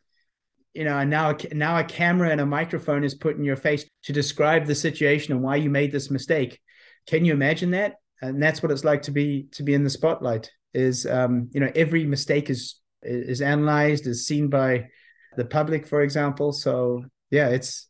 you 0.75 0.85
know, 0.85 0.99
and 0.99 1.11
now 1.11 1.37
now 1.53 1.79
a 1.79 1.85
camera 1.85 2.31
and 2.31 2.41
a 2.41 2.47
microphone 2.47 3.05
is 3.05 3.15
put 3.15 3.37
in 3.37 3.45
your 3.45 3.57
face 3.57 3.85
to 4.03 4.13
describe 4.13 4.67
the 4.67 4.75
situation 4.75 5.33
and 5.33 5.43
why 5.43 5.57
you 5.57 5.71
made 5.71 5.93
this 5.93 6.11
mistake. 6.11 6.61
Can 7.07 7.25
you 7.25 7.33
imagine 7.33 7.71
that? 7.71 7.95
And 8.21 8.43
that's 8.43 8.63
what 8.63 8.73
it's 8.73 8.85
like 8.85 9.03
to 9.03 9.11
be 9.11 9.47
to 9.53 9.63
be 9.63 9.75
in 9.75 9.85
the 9.85 9.91
spotlight. 9.91 10.51
Is 10.73 11.07
um, 11.07 11.49
you 11.53 11.61
know 11.61 11.71
every 11.75 12.05
mistake 12.05 12.51
is 12.51 12.81
is 13.03 13.41
analyzed, 13.41 14.07
is 14.07 14.27
seen 14.27 14.49
by 14.49 14.89
the 15.37 15.45
public, 15.45 15.87
for 15.87 16.03
example. 16.03 16.53
So 16.53 17.05
yeah, 17.31 17.49
it's 17.49 17.89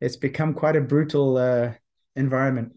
it's 0.00 0.16
become 0.16 0.52
quite 0.52 0.76
a 0.76 0.80
brutal 0.80 1.36
uh, 1.36 1.72
environment. 2.16 2.72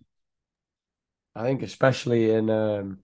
I 1.35 1.43
think 1.43 1.61
especially 1.61 2.31
in 2.31 2.49
um, 2.49 2.99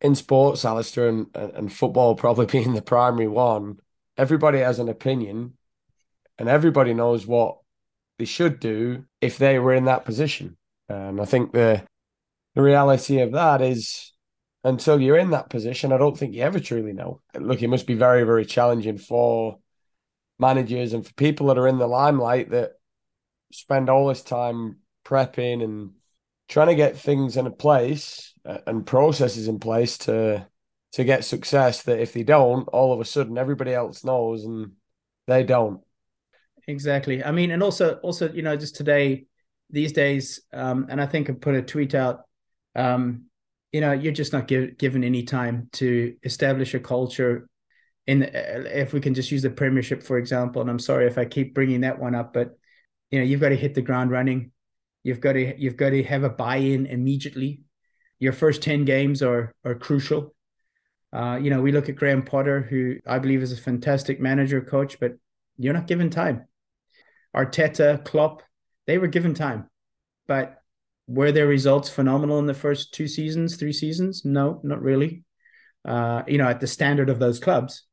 in 0.00 0.14
sports, 0.14 0.64
Allistair, 0.64 1.08
and, 1.08 1.26
and 1.34 1.72
football 1.72 2.14
probably 2.16 2.46
being 2.46 2.74
the 2.74 2.82
primary 2.82 3.28
one, 3.28 3.78
everybody 4.16 4.58
has 4.58 4.78
an 4.78 4.88
opinion, 4.88 5.54
and 6.38 6.48
everybody 6.48 6.94
knows 6.94 7.26
what 7.26 7.58
they 8.18 8.24
should 8.24 8.60
do 8.60 9.04
if 9.20 9.38
they 9.38 9.58
were 9.58 9.74
in 9.74 9.86
that 9.86 10.04
position. 10.04 10.56
And 10.88 11.20
I 11.20 11.24
think 11.24 11.52
the 11.52 11.82
the 12.54 12.62
reality 12.62 13.20
of 13.20 13.32
that 13.32 13.60
is 13.60 14.12
until 14.62 15.00
you're 15.00 15.18
in 15.18 15.30
that 15.30 15.50
position, 15.50 15.92
I 15.92 15.98
don't 15.98 16.16
think 16.16 16.34
you 16.34 16.42
ever 16.42 16.58
truly 16.58 16.92
know. 16.92 17.20
Look, 17.38 17.62
it 17.62 17.68
must 17.68 17.86
be 17.86 17.94
very, 17.94 18.24
very 18.24 18.46
challenging 18.46 18.96
for 18.96 19.58
managers 20.38 20.94
and 20.94 21.06
for 21.06 21.12
people 21.14 21.48
that 21.48 21.58
are 21.58 21.68
in 21.68 21.78
the 21.78 21.86
limelight 21.86 22.50
that 22.50 22.72
spend 23.52 23.88
all 23.88 24.08
this 24.08 24.22
time 24.22 24.78
prepping 25.04 25.62
and 25.62 25.90
trying 26.48 26.68
to 26.68 26.74
get 26.74 26.96
things 26.96 27.36
in 27.36 27.46
a 27.46 27.50
place 27.50 28.34
uh, 28.44 28.58
and 28.66 28.86
processes 28.86 29.48
in 29.48 29.58
place 29.58 29.98
to 29.98 30.46
to 30.92 31.04
get 31.04 31.24
success 31.24 31.82
that 31.82 31.98
if 31.98 32.12
they 32.12 32.22
don't 32.22 32.68
all 32.68 32.92
of 32.92 33.00
a 33.00 33.04
sudden 33.04 33.36
everybody 33.36 33.74
else 33.74 34.04
knows 34.04 34.44
and 34.44 34.72
they 35.26 35.42
don't. 35.42 35.80
Exactly. 36.68 37.24
I 37.24 37.32
mean 37.32 37.50
and 37.50 37.62
also 37.62 37.94
also 37.96 38.32
you 38.32 38.42
know 38.42 38.56
just 38.56 38.76
today 38.76 39.26
these 39.70 39.92
days 39.92 40.40
um 40.52 40.86
and 40.88 41.00
i 41.00 41.06
think 41.06 41.28
i 41.28 41.32
put 41.32 41.54
a 41.54 41.62
tweet 41.62 41.94
out 41.94 42.22
um 42.76 43.24
you 43.72 43.80
know 43.80 43.92
you're 43.92 44.12
just 44.12 44.32
not 44.32 44.46
give, 44.46 44.76
given 44.78 45.02
any 45.02 45.22
time 45.22 45.68
to 45.72 46.14
establish 46.22 46.74
a 46.74 46.80
culture 46.80 47.48
in 48.06 48.22
if 48.22 48.92
we 48.92 49.00
can 49.00 49.14
just 49.14 49.30
use 49.30 49.42
the 49.42 49.50
premiership 49.50 50.02
for 50.02 50.18
example 50.18 50.60
and 50.60 50.70
i'm 50.70 50.78
sorry 50.78 51.06
if 51.06 51.18
i 51.18 51.24
keep 51.24 51.54
bringing 51.54 51.80
that 51.80 51.98
one 51.98 52.14
up 52.14 52.32
but 52.32 52.56
you 53.10 53.18
know 53.18 53.24
you've 53.24 53.40
got 53.40 53.48
to 53.48 53.56
hit 53.56 53.74
the 53.74 53.82
ground 53.82 54.10
running 54.10 54.52
you've 55.04 55.20
got 55.20 55.34
to 55.34 55.54
you've 55.56 55.76
got 55.76 55.90
to 55.90 56.02
have 56.02 56.24
a 56.24 56.30
buy-in 56.30 56.86
immediately. 56.86 57.60
Your 58.18 58.32
first 58.32 58.62
10 58.62 58.84
games 58.84 59.22
are 59.22 59.54
are 59.64 59.76
crucial. 59.76 60.34
Uh, 61.12 61.38
you 61.40 61.50
know 61.50 61.60
we 61.60 61.70
look 61.70 61.88
at 61.88 61.94
graham 61.94 62.24
potter 62.24 62.60
who 62.60 62.96
i 63.06 63.20
believe 63.20 63.40
is 63.40 63.52
a 63.52 63.56
fantastic 63.56 64.18
manager 64.18 64.60
coach 64.60 64.98
but 64.98 65.12
you're 65.56 65.72
not 65.72 65.86
given 65.86 66.10
time. 66.10 66.48
Arteta 67.36 68.04
klopp 68.04 68.42
they 68.86 68.98
were 68.98 69.06
given 69.06 69.34
time. 69.34 69.70
But 70.26 70.56
were 71.06 71.32
their 71.32 71.46
results 71.46 71.90
phenomenal 71.90 72.38
in 72.38 72.46
the 72.46 72.54
first 72.54 72.94
two 72.94 73.06
seasons 73.06 73.56
three 73.56 73.72
seasons? 73.72 74.24
No 74.24 74.60
not 74.64 74.82
really. 74.82 75.22
Uh, 75.84 76.22
you 76.26 76.38
know 76.38 76.48
at 76.48 76.60
the 76.60 76.66
standard 76.66 77.10
of 77.10 77.18
those 77.18 77.38
clubs. 77.38 77.84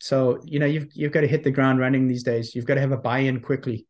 So 0.00 0.40
you 0.44 0.58
know 0.58 0.66
you've 0.66 0.88
you've 0.94 1.12
got 1.12 1.20
to 1.20 1.28
hit 1.28 1.44
the 1.44 1.50
ground 1.50 1.78
running 1.78 2.08
these 2.08 2.24
days. 2.24 2.54
You've 2.54 2.66
got 2.66 2.74
to 2.74 2.80
have 2.80 2.92
a 2.92 2.96
buy-in 2.96 3.40
quickly 3.40 3.86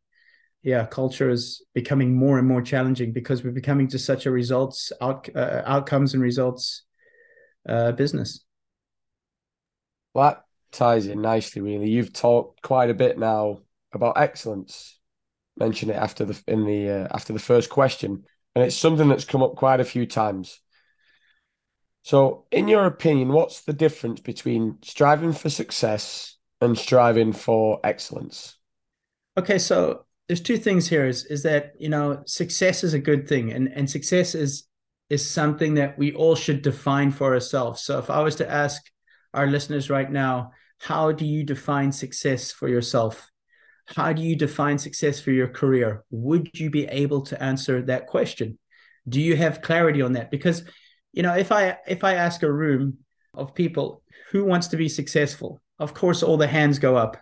yeah, 0.64 0.86
culture 0.86 1.28
is 1.28 1.62
becoming 1.74 2.14
more 2.14 2.38
and 2.38 2.48
more 2.48 2.62
challenging 2.62 3.12
because 3.12 3.44
we're 3.44 3.50
becoming 3.50 3.86
just 3.86 4.06
such 4.06 4.24
a 4.24 4.30
results 4.30 4.92
out, 5.02 5.28
uh, 5.36 5.60
outcomes 5.66 6.14
and 6.14 6.22
results 6.22 6.84
uh, 7.68 7.92
business. 7.92 8.42
Well, 10.14 10.30
that 10.30 10.44
ties 10.72 11.06
in 11.06 11.20
nicely. 11.20 11.60
Really, 11.60 11.90
you've 11.90 12.14
talked 12.14 12.62
quite 12.62 12.88
a 12.88 12.94
bit 12.94 13.18
now 13.18 13.60
about 13.92 14.16
excellence. 14.16 14.98
Mention 15.58 15.90
it 15.90 15.96
after 15.96 16.24
the 16.24 16.42
in 16.48 16.64
the 16.64 16.88
uh, 16.88 17.08
after 17.10 17.34
the 17.34 17.38
first 17.38 17.68
question, 17.68 18.24
and 18.54 18.64
it's 18.64 18.74
something 18.74 19.08
that's 19.08 19.26
come 19.26 19.42
up 19.42 19.56
quite 19.56 19.80
a 19.80 19.84
few 19.84 20.06
times. 20.06 20.60
So, 22.04 22.46
in 22.50 22.68
your 22.68 22.86
opinion, 22.86 23.28
what's 23.28 23.60
the 23.62 23.72
difference 23.74 24.20
between 24.20 24.78
striving 24.82 25.32
for 25.32 25.50
success 25.50 26.36
and 26.60 26.76
striving 26.76 27.34
for 27.34 27.80
excellence? 27.84 28.56
Okay, 29.36 29.58
so 29.58 30.04
there's 30.28 30.40
two 30.40 30.56
things 30.56 30.88
here 30.88 31.06
is 31.06 31.24
is 31.26 31.42
that 31.42 31.72
you 31.78 31.88
know 31.88 32.22
success 32.26 32.82
is 32.84 32.94
a 32.94 32.98
good 32.98 33.28
thing 33.28 33.52
and 33.52 33.68
and 33.68 33.88
success 33.88 34.34
is 34.34 34.64
is 35.10 35.28
something 35.28 35.74
that 35.74 35.98
we 35.98 36.14
all 36.14 36.34
should 36.34 36.62
define 36.62 37.10
for 37.10 37.34
ourselves. 37.34 37.82
So 37.82 37.98
if 37.98 38.10
i 38.10 38.20
was 38.20 38.36
to 38.36 38.50
ask 38.50 38.82
our 39.32 39.46
listeners 39.46 39.90
right 39.90 40.10
now 40.10 40.52
how 40.80 41.12
do 41.12 41.24
you 41.24 41.44
define 41.44 41.92
success 41.92 42.52
for 42.52 42.68
yourself? 42.68 43.30
How 43.86 44.12
do 44.12 44.22
you 44.22 44.36
define 44.36 44.78
success 44.78 45.20
for 45.20 45.30
your 45.30 45.48
career? 45.48 46.04
Would 46.10 46.58
you 46.58 46.68
be 46.68 46.86
able 46.86 47.22
to 47.22 47.42
answer 47.42 47.82
that 47.82 48.06
question? 48.06 48.58
Do 49.08 49.20
you 49.20 49.36
have 49.36 49.62
clarity 49.62 50.02
on 50.02 50.14
that? 50.14 50.30
Because 50.30 50.64
you 51.12 51.22
know 51.22 51.34
if 51.34 51.52
i 51.52 51.76
if 51.86 52.02
i 52.02 52.14
ask 52.14 52.42
a 52.42 52.52
room 52.52 52.98
of 53.34 53.54
people 53.54 54.02
who 54.30 54.44
wants 54.44 54.68
to 54.68 54.76
be 54.78 54.88
successful? 54.88 55.60
Of 55.78 55.92
course 55.92 56.22
all 56.22 56.38
the 56.38 56.46
hands 56.46 56.78
go 56.78 56.96
up. 56.96 57.18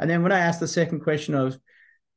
And 0.00 0.10
then 0.10 0.24
when 0.24 0.32
i 0.32 0.40
ask 0.40 0.58
the 0.58 0.66
second 0.66 1.00
question 1.00 1.36
of 1.36 1.56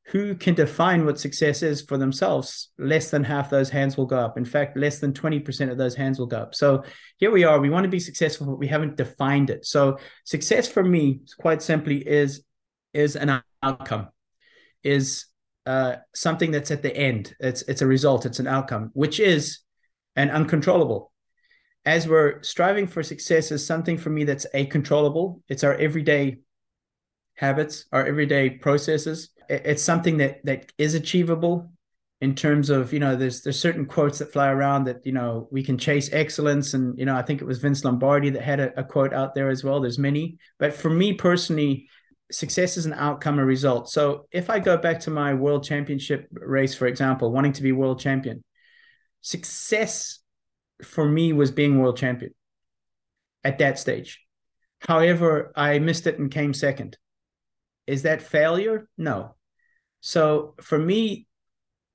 who 0.07 0.35
can 0.35 0.53
define 0.53 1.03
what 1.03 1.19
success 1.19 1.63
is 1.63 1.81
for 1.81 1.97
themselves, 1.97 2.69
less 2.77 3.09
than 3.09 3.23
half 3.23 3.49
those 3.49 3.71
hands 3.71 3.97
will 3.97 4.05
go 4.05 4.19
up. 4.19 4.37
In 4.37 4.45
fact, 4.45 4.77
less 4.77 4.99
than 4.99 5.13
20% 5.13 5.71
of 5.71 5.79
those 5.79 5.95
hands 5.95 6.19
will 6.19 6.27
go 6.27 6.37
up. 6.37 6.53
So 6.53 6.83
here 7.17 7.31
we 7.31 7.43
are. 7.43 7.59
We 7.59 7.71
want 7.71 7.85
to 7.85 7.89
be 7.89 7.99
successful, 7.99 8.45
but 8.45 8.59
we 8.59 8.67
haven't 8.67 8.97
defined 8.97 9.49
it. 9.49 9.65
So 9.65 9.97
success 10.23 10.67
for 10.67 10.83
me, 10.83 11.21
quite 11.39 11.61
simply, 11.61 12.07
is 12.07 12.43
is 12.93 13.15
an 13.15 13.41
outcome, 13.61 14.07
is 14.83 15.25
uh, 15.65 15.95
something 16.13 16.51
that's 16.51 16.71
at 16.71 16.83
the 16.83 16.95
end. 16.95 17.35
It's 17.39 17.63
it's 17.63 17.81
a 17.81 17.87
result. 17.87 18.27
It's 18.27 18.39
an 18.39 18.47
outcome, 18.47 18.91
which 18.93 19.19
is 19.19 19.59
an 20.15 20.29
uncontrollable. 20.29 21.11
As 21.83 22.07
we're 22.07 22.43
striving 22.43 22.85
for 22.85 23.01
success, 23.01 23.51
is 23.51 23.65
something 23.65 23.97
for 23.97 24.11
me 24.11 24.23
that's 24.23 24.45
a 24.53 24.67
controllable. 24.67 25.41
It's 25.49 25.63
our 25.63 25.73
everyday 25.73 26.37
habits, 27.35 27.85
our 27.91 28.05
everyday 28.05 28.51
processes 28.51 29.29
it's 29.49 29.83
something 29.83 30.17
that 30.17 30.43
that 30.45 30.71
is 30.77 30.95
achievable 30.95 31.71
in 32.21 32.33
terms 32.33 32.69
of 32.69 32.93
you 32.93 32.99
know 32.99 33.15
there's 33.15 33.41
there's 33.41 33.59
certain 33.59 33.85
quotes 33.85 34.19
that 34.19 34.31
fly 34.31 34.49
around 34.49 34.85
that 34.85 35.05
you 35.05 35.11
know 35.11 35.47
we 35.51 35.63
can 35.63 35.77
chase 35.77 36.09
excellence. 36.13 36.73
And 36.73 36.97
you 36.97 37.05
know 37.05 37.15
i 37.15 37.21
think 37.21 37.41
it 37.41 37.45
was 37.45 37.59
vince 37.59 37.83
lombardi 37.83 38.29
that 38.31 38.41
had 38.41 38.59
a, 38.59 38.79
a, 38.79 38.83
quote 38.83 39.13
out 39.13 39.35
there 39.35 39.49
as 39.49 39.63
well. 39.63 39.81
There's 39.81 39.99
many. 39.99 40.37
But 40.57 40.73
for 40.73 40.89
me 40.89 41.13
personally 41.13 41.87
success 42.31 42.77
is 42.77 42.85
an 42.85 42.93
outcome 42.93 43.37
a 43.37 43.45
result. 43.45 43.89
So 43.89 44.27
if 44.31 44.49
i 44.49 44.59
go 44.59 44.77
back 44.77 45.01
to 45.01 45.11
my 45.11 45.33
world 45.33 45.63
championship 45.63 46.27
race 46.31 46.73
for 46.73 46.87
example 46.87 47.31
wanting 47.31 47.53
to 47.53 47.63
be 47.63 47.71
world 47.71 47.99
champion 47.99 48.43
success 49.21 50.19
for 50.83 51.07
me 51.07 51.33
was 51.33 51.51
being 51.51 51.79
world 51.79 51.97
champion 51.97 52.33
at 53.43 53.59
that 53.59 53.77
stage. 53.77 54.21
However 54.79 55.51
i 55.55 55.79
missed 55.79 56.07
it 56.07 56.17
and 56.17 56.31
came 56.31 56.53
second. 56.53 56.97
Is 57.87 58.01
that 58.03 58.23
failure? 58.23 58.87
No. 58.97 59.34
So 60.05 60.53
for 60.61 60.77
me, 60.77 61.25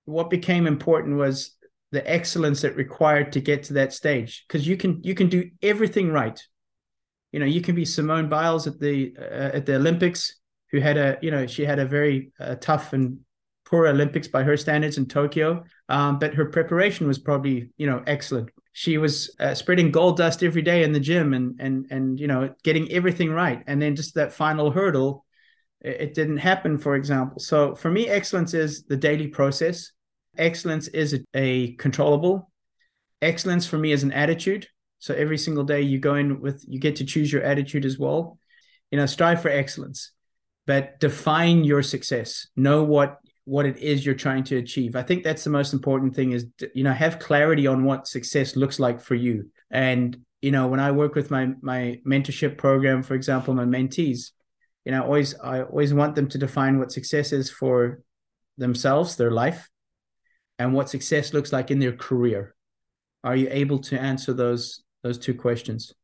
what 0.04 0.30
became 0.30 0.66
important 0.66 1.16
was 1.16 1.56
the 1.92 2.02
excellence 2.10 2.62
that 2.62 2.74
required 2.74 3.30
to 3.32 3.40
get 3.40 3.62
to 3.64 3.74
that 3.74 3.92
stage 3.92 4.44
because 4.48 4.66
you 4.66 4.76
can 4.76 5.00
you 5.04 5.14
can 5.14 5.28
do 5.28 5.48
everything 5.62 6.10
right. 6.10 6.42
You 7.30 7.38
know 7.38 7.46
you 7.46 7.60
can 7.60 7.76
be 7.76 7.84
simone 7.84 8.28
biles 8.28 8.66
at 8.66 8.80
the 8.80 9.14
uh, 9.16 9.56
at 9.58 9.64
the 9.64 9.76
olympics 9.76 10.40
who 10.72 10.80
had 10.80 10.96
a 10.96 11.18
you 11.22 11.30
know 11.30 11.46
she 11.46 11.64
had 11.64 11.78
a 11.78 11.86
very 11.86 12.32
uh, 12.40 12.56
tough 12.56 12.92
and 12.92 13.20
poor 13.64 13.86
olympics 13.86 14.26
by 14.26 14.42
her 14.42 14.56
standards 14.56 14.98
in 14.98 15.06
tokyo 15.06 15.62
um, 15.88 16.18
but 16.18 16.34
her 16.34 16.46
preparation 16.46 17.06
was 17.06 17.20
probably 17.20 17.70
you 17.76 17.86
know 17.86 18.02
excellent. 18.08 18.50
She 18.72 18.98
was 18.98 19.36
uh, 19.38 19.54
spreading 19.54 19.92
gold 19.92 20.16
dust 20.16 20.42
every 20.42 20.62
day 20.62 20.82
in 20.82 20.92
the 20.92 21.00
gym 21.00 21.32
and 21.32 21.60
and 21.60 21.86
and 21.92 22.18
you 22.18 22.26
know 22.26 22.54
getting 22.64 22.90
everything 22.90 23.30
right. 23.30 23.62
And 23.68 23.80
then 23.80 23.94
just 23.94 24.16
that 24.16 24.32
final 24.32 24.72
hurdle 24.72 25.24
it 25.80 26.14
didn't 26.14 26.38
happen, 26.38 26.78
for 26.78 26.94
example. 26.94 27.40
So 27.40 27.74
for 27.74 27.90
me, 27.90 28.08
excellence 28.08 28.54
is 28.54 28.84
the 28.84 28.96
daily 28.96 29.28
process. 29.28 29.92
Excellence 30.36 30.88
is 30.88 31.14
a, 31.14 31.20
a 31.34 31.72
controllable. 31.72 32.50
Excellence 33.22 33.66
for 33.66 33.78
me 33.78 33.92
is 33.92 34.02
an 34.02 34.12
attitude. 34.12 34.66
So 34.98 35.14
every 35.14 35.38
single 35.38 35.64
day 35.64 35.80
you 35.80 35.98
go 35.98 36.14
in 36.14 36.40
with, 36.40 36.64
you 36.68 36.78
get 36.78 36.96
to 36.96 37.04
choose 37.04 37.32
your 37.32 37.42
attitude 37.42 37.84
as 37.84 37.98
well. 37.98 38.38
You 38.90 38.98
know, 38.98 39.06
strive 39.06 39.40
for 39.40 39.48
excellence, 39.48 40.12
but 40.66 41.00
define 41.00 41.64
your 41.64 41.82
success. 41.82 42.46
Know 42.56 42.84
what 42.84 43.18
what 43.44 43.66
it 43.66 43.78
is 43.78 44.04
you're 44.04 44.14
trying 44.14 44.44
to 44.44 44.58
achieve. 44.58 44.94
I 44.94 45.02
think 45.02 45.24
that's 45.24 45.42
the 45.42 45.50
most 45.50 45.72
important 45.72 46.14
thing 46.14 46.32
is 46.32 46.46
you 46.74 46.84
know 46.84 46.92
have 46.92 47.18
clarity 47.18 47.66
on 47.66 47.84
what 47.84 48.06
success 48.06 48.56
looks 48.56 48.78
like 48.78 49.00
for 49.00 49.14
you. 49.14 49.50
And 49.70 50.18
you 50.42 50.50
know, 50.50 50.66
when 50.68 50.80
I 50.80 50.90
work 50.90 51.14
with 51.14 51.30
my 51.30 51.50
my 51.60 52.00
mentorship 52.06 52.58
program, 52.58 53.02
for 53.02 53.14
example, 53.14 53.54
my 53.54 53.64
mentees, 53.64 54.32
you 54.84 54.92
know 54.92 55.02
always 55.02 55.38
i 55.40 55.62
always 55.62 55.92
want 55.92 56.14
them 56.14 56.28
to 56.28 56.38
define 56.38 56.78
what 56.78 56.92
success 56.92 57.32
is 57.32 57.50
for 57.50 58.02
themselves 58.56 59.16
their 59.16 59.30
life 59.30 59.68
and 60.60 60.74
what 60.74 60.90
success 60.90 61.32
looks 61.32 61.54
like 61.54 61.70
in 61.70 61.78
their 61.78 61.96
career. 61.96 62.54
Are 63.24 63.34
you 63.34 63.48
able 63.50 63.78
to 63.78 63.98
answer 63.98 64.34
those 64.34 64.82
those 65.02 65.18
two 65.18 65.34
questions? 65.34 65.94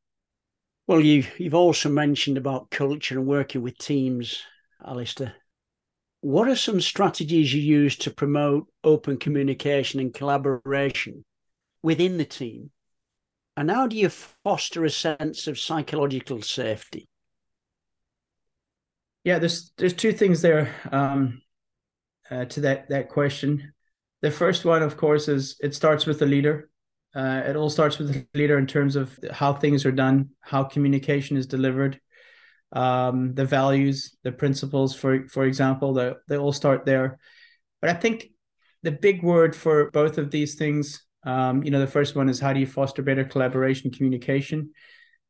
Well 0.87 1.01
you 1.01 1.25
you've 1.37 1.55
also 1.55 1.91
mentioned 1.91 2.39
about 2.39 2.71
culture 2.71 3.19
and 3.19 3.29
working 3.29 3.63
with 3.63 3.77
teams 3.77 4.43
Allistair. 4.85 5.35
What 6.23 6.49
are 6.49 6.57
some 6.57 6.81
strategies 6.81 7.53
you 7.53 7.61
use 7.61 7.97
to 7.99 8.11
promote 8.11 8.67
open 8.83 9.19
communication 9.19 10.01
and 10.01 10.13
collaboration 10.13 11.25
within 11.83 12.17
the 12.17 12.25
team? 12.25 12.71
And 13.59 13.71
how 13.71 13.87
do 13.87 13.97
you 13.97 14.09
foster 14.09 14.85
a 14.85 14.91
sense 14.91 15.47
of 15.47 15.59
psychological 15.59 16.41
safety 16.41 17.09
yeah, 19.27 19.41
there's 19.41 19.73
there's 19.77 19.95
two 19.95 20.13
things 20.13 20.41
there 20.41 20.75
um, 20.93 21.43
uh, 22.31 22.47
to 22.47 22.61
that 22.63 22.89
that 22.89 23.11
question. 23.11 23.75
The 24.23 24.31
first 24.31 24.65
one, 24.65 24.83
of 24.83 24.97
course, 24.97 25.29
is 25.29 25.57
it 25.61 25.75
starts 25.75 26.07
with 26.07 26.19
the 26.19 26.27
leader. 26.27 26.71
Uh, 27.15 27.43
it 27.47 27.57
all 27.57 27.71
starts 27.71 27.99
with 27.99 28.13
the 28.13 28.27
leader 28.35 28.59
in 28.59 28.67
terms 28.67 28.97
of 28.97 29.19
how 29.33 29.53
things 29.55 29.87
are 29.87 29.93
done, 29.93 30.31
how 30.41 30.65
communication 30.65 31.37
is 31.39 31.47
delivered, 31.47 32.01
um, 32.73 33.35
the 33.35 33.45
values, 33.45 34.17
the 34.23 34.33
principles. 34.33 34.95
For 34.95 35.29
for 35.29 35.45
example, 35.45 35.95
they 35.95 36.15
they 36.29 36.39
all 36.39 36.53
start 36.53 36.85
there. 36.85 37.19
But 37.81 37.91
I 37.91 37.95
think 37.95 38.31
the 38.83 38.93
big 38.93 39.23
word 39.23 39.57
for 39.57 39.91
both 39.91 40.19
of 40.19 40.31
these 40.31 40.57
things 40.57 41.03
Um, 41.27 41.65
you 41.65 41.73
know, 41.73 41.81
the 41.81 41.91
first 41.99 42.17
one 42.17 42.31
is 42.31 42.41
how 42.41 42.53
do 42.55 42.61
you 42.61 42.67
foster 42.69 43.03
better 43.03 43.25
collaboration, 43.25 43.91
communication, 43.91 44.71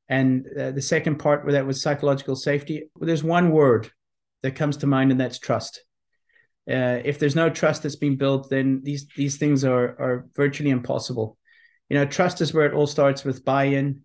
and 0.08 0.46
uh, 0.58 0.70
the 0.70 0.82
second 0.82 1.16
part 1.16 1.44
where 1.44 1.54
that 1.54 1.66
was 1.66 1.82
psychological 1.82 2.36
safety. 2.36 2.90
There's 3.00 3.24
one 3.24 3.50
word 3.50 3.90
that 4.42 4.54
comes 4.54 4.78
to 4.78 4.86
mind, 4.86 5.10
and 5.10 5.20
that's 5.20 5.38
trust. 5.38 5.82
Uh, 6.68 6.98
if 7.04 7.18
there's 7.18 7.36
no 7.36 7.48
trust 7.48 7.82
that's 7.82 7.96
been 7.96 8.16
built, 8.16 8.50
then 8.50 8.80
these 8.82 9.06
these 9.16 9.36
things 9.38 9.64
are 9.64 9.88
are 10.00 10.26
virtually 10.34 10.70
impossible. 10.70 11.36
You 11.88 11.96
know, 11.96 12.06
trust 12.06 12.40
is 12.40 12.52
where 12.52 12.66
it 12.66 12.74
all 12.74 12.86
starts 12.86 13.24
with 13.24 13.44
buy-in, 13.44 14.02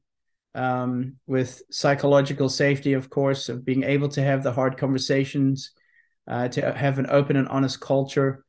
um, 0.53 1.15
with 1.25 1.61
psychological 1.71 2.49
safety, 2.49 2.93
of 2.93 3.09
course, 3.09 3.49
of 3.49 3.65
being 3.65 3.83
able 3.83 4.09
to 4.09 4.21
have 4.21 4.43
the 4.43 4.51
hard 4.51 4.77
conversations, 4.77 5.71
uh, 6.27 6.47
to 6.49 6.71
have 6.73 6.99
an 6.99 7.07
open 7.09 7.35
and 7.35 7.47
honest 7.47 7.81
culture, 7.81 8.45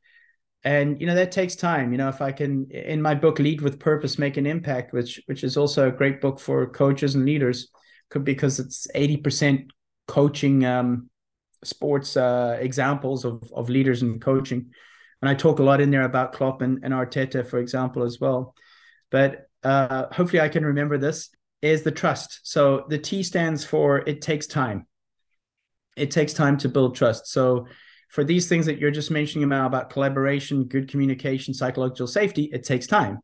and 0.63 0.99
you 0.99 1.07
know 1.07 1.15
that 1.15 1.31
takes 1.31 1.55
time. 1.55 1.91
You 1.91 1.97
know, 1.97 2.09
if 2.09 2.21
I 2.21 2.31
can, 2.31 2.69
in 2.71 3.01
my 3.01 3.15
book, 3.15 3.39
Lead 3.39 3.61
with 3.61 3.79
Purpose, 3.79 4.17
Make 4.17 4.37
an 4.37 4.45
Impact, 4.45 4.93
which 4.93 5.21
which 5.25 5.43
is 5.43 5.57
also 5.57 5.87
a 5.87 5.91
great 5.91 6.21
book 6.21 6.39
for 6.39 6.67
coaches 6.67 7.15
and 7.15 7.25
leaders, 7.25 7.69
could 8.09 8.23
because 8.23 8.59
it's 8.59 8.87
eighty 8.95 9.17
percent 9.17 9.71
coaching. 10.07 10.65
Um, 10.65 11.09
sports 11.65 12.17
uh, 12.17 12.57
examples 12.59 13.23
of, 13.23 13.49
of 13.55 13.69
leaders 13.69 14.01
and 14.01 14.21
coaching. 14.21 14.69
And 15.21 15.29
I 15.29 15.33
talk 15.33 15.59
a 15.59 15.63
lot 15.63 15.79
in 15.79 15.91
there 15.91 16.03
about 16.03 16.33
Klopp 16.33 16.61
and, 16.61 16.79
and 16.83 16.93
Arteta, 16.93 17.47
for 17.47 17.59
example, 17.59 18.03
as 18.03 18.19
well. 18.19 18.53
But 19.09 19.47
uh, 19.63 20.07
hopefully 20.11 20.41
I 20.41 20.49
can 20.49 20.65
remember 20.65 20.97
this 20.97 21.29
is 21.61 21.83
the 21.83 21.91
trust. 21.91 22.41
So 22.43 22.85
the 22.89 22.97
T 22.97 23.23
stands 23.23 23.63
for 23.63 23.99
it 23.99 24.21
takes 24.21 24.45
time. 24.45 24.87
It 25.95 26.11
takes 26.11 26.33
time 26.33 26.57
to 26.57 26.67
build 26.67 26.95
trust. 26.95 27.27
So 27.27 27.67
for 28.13 28.23
these 28.23 28.47
things 28.47 28.67
that 28.67 28.77
you're 28.77 28.91
just 28.91 29.09
mentioning 29.09 29.43
about, 29.43 29.65
about 29.65 29.89
collaboration, 29.89 30.65
good 30.65 30.87
communication, 30.87 31.51
psychological 31.51 32.05
safety, 32.05 32.43
it 32.53 32.63
takes 32.63 32.85
time. 32.85 33.17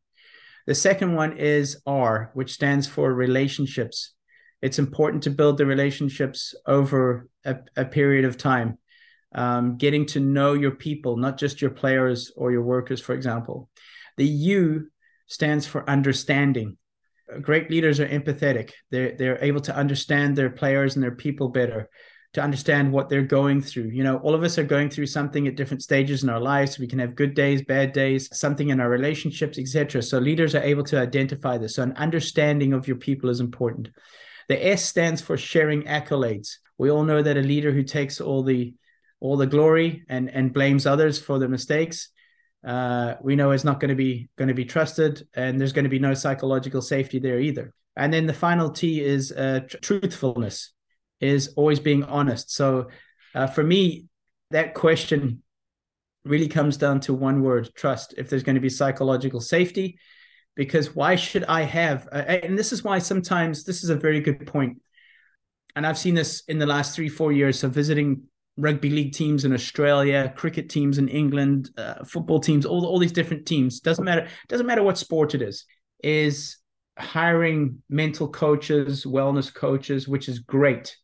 The 0.65 0.73
second 0.73 1.13
one 1.13 1.37
is 1.37 1.79
R, 1.85 2.31
which 2.33 2.53
stands 2.53 2.87
for 2.87 3.13
relationships. 3.13 4.13
It's 4.63 4.79
important 4.79 5.21
to 5.23 5.29
build 5.29 5.59
the 5.59 5.67
relationships 5.67 6.55
over 6.65 7.29
a, 7.45 7.57
a 7.77 7.85
period 7.85 8.25
of 8.25 8.37
time. 8.37 8.79
Um, 9.31 9.77
getting 9.77 10.07
to 10.07 10.19
know 10.19 10.53
your 10.53 10.71
people 10.71 11.17
not 11.17 11.37
just 11.37 11.61
your 11.61 11.69
players 11.69 12.31
or 12.35 12.51
your 12.51 12.63
workers 12.63 12.99
for 12.99 13.13
example. 13.13 13.69
The 14.17 14.25
u 14.25 14.89
stands 15.27 15.67
for 15.67 15.87
understanding. 15.87 16.77
Great 17.43 17.69
leaders 17.69 17.99
are 17.99 18.07
empathetic. 18.07 18.71
They're, 18.89 19.15
they're 19.15 19.43
able 19.43 19.61
to 19.61 19.75
understand 19.75 20.35
their 20.35 20.49
players 20.49 20.95
and 20.95 21.03
their 21.03 21.15
people 21.15 21.49
better 21.49 21.89
to 22.33 22.41
understand 22.41 22.91
what 22.91 23.09
they're 23.09 23.23
going 23.23 23.61
through. 23.61 23.89
You 23.89 24.03
know 24.03 24.17
all 24.17 24.35
of 24.35 24.43
us 24.43 24.57
are 24.57 24.63
going 24.63 24.89
through 24.89 25.07
something 25.07 25.47
at 25.47 25.55
different 25.55 25.83
stages 25.83 26.23
in 26.23 26.29
our 26.29 26.39
lives. 26.39 26.79
We 26.79 26.87
can 26.87 26.99
have 26.99 27.15
good 27.15 27.33
days 27.33 27.63
bad 27.63 27.93
days 27.93 28.29
something 28.37 28.69
in 28.69 28.79
our 28.79 28.89
relationships 28.89 29.57
etc 29.57 30.01
so 30.01 30.19
leaders 30.19 30.55
are 30.55 30.63
able 30.63 30.83
to 30.85 30.99
identify 30.99 31.57
this. 31.57 31.75
So 31.75 31.83
an 31.83 31.93
understanding 31.93 32.73
of 32.73 32.87
your 32.87 32.97
people 32.97 33.29
is 33.29 33.39
important. 33.39 33.89
The 34.47 34.67
S 34.67 34.85
stands 34.85 35.21
for 35.21 35.37
sharing 35.37 35.83
accolades. 35.83 36.57
We 36.77 36.89
all 36.89 37.03
know 37.03 37.21
that 37.21 37.37
a 37.37 37.41
leader 37.41 37.71
who 37.71 37.83
takes 37.83 38.21
all 38.21 38.43
the 38.43 38.73
all 39.19 39.37
the 39.37 39.47
glory 39.47 40.03
and 40.09 40.29
and 40.29 40.53
blames 40.53 40.85
others 40.85 41.19
for 41.19 41.39
their 41.39 41.49
mistakes, 41.49 42.09
uh, 42.65 43.15
we 43.21 43.35
know 43.35 43.51
is 43.51 43.63
not 43.63 43.79
going 43.79 43.89
to 43.89 43.95
be 43.95 44.29
going 44.37 44.47
to 44.47 44.53
be 44.53 44.65
trusted, 44.65 45.27
and 45.33 45.59
there's 45.59 45.73
going 45.73 45.83
to 45.83 45.89
be 45.89 45.99
no 45.99 46.13
psychological 46.13 46.81
safety 46.81 47.19
there 47.19 47.39
either. 47.39 47.73
And 47.95 48.13
then 48.13 48.25
the 48.25 48.33
final 48.33 48.69
T 48.69 49.01
is 49.01 49.31
uh, 49.31 49.61
tr- 49.67 49.77
truthfulness, 49.77 50.73
is 51.19 51.53
always 51.55 51.79
being 51.79 52.03
honest. 52.03 52.51
So 52.51 52.89
uh, 53.35 53.47
for 53.47 53.63
me, 53.63 54.05
that 54.51 54.73
question 54.73 55.43
really 56.25 56.47
comes 56.47 56.77
down 56.77 56.99
to 57.01 57.13
one 57.13 57.41
word: 57.43 57.69
trust. 57.75 58.13
If 58.17 58.29
there's 58.29 58.43
going 58.43 58.55
to 58.55 58.61
be 58.61 58.69
psychological 58.69 59.41
safety, 59.41 59.99
because 60.55 60.95
why 60.95 61.15
should 61.15 61.45
I 61.45 61.61
have? 61.61 62.07
Uh, 62.11 62.17
and 62.17 62.57
this 62.57 62.73
is 62.73 62.83
why 62.83 62.99
sometimes 62.99 63.63
this 63.63 63.83
is 63.83 63.89
a 63.89 63.95
very 63.95 64.19
good 64.19 64.45
point. 64.47 64.81
And 65.75 65.85
I've 65.85 65.97
seen 65.97 66.15
this 66.15 66.43
in 66.47 66.59
the 66.59 66.65
last 66.65 66.95
three, 66.95 67.09
four 67.09 67.31
years. 67.31 67.59
So 67.59 67.69
visiting 67.69 68.23
rugby 68.57 68.89
league 68.89 69.13
teams 69.13 69.45
in 69.45 69.53
Australia, 69.53 70.33
cricket 70.35 70.69
teams 70.69 70.97
in 70.97 71.07
England, 71.07 71.69
uh, 71.77 72.03
football 72.03 72.39
teams, 72.39 72.65
all, 72.65 72.85
all 72.85 72.99
these 72.99 73.13
different 73.13 73.45
teams. 73.45 73.79
Doesn't 73.79 74.03
matter. 74.03 74.27
Doesn't 74.47 74.65
matter 74.65 74.83
what 74.83 74.97
sport 74.97 75.35
it 75.35 75.41
is. 75.41 75.65
Is 76.03 76.57
hiring 76.97 77.81
mental 77.89 78.27
coaches, 78.27 79.05
wellness 79.05 79.53
coaches, 79.53 80.07
which 80.07 80.27
is 80.27 80.39
great. 80.39 80.97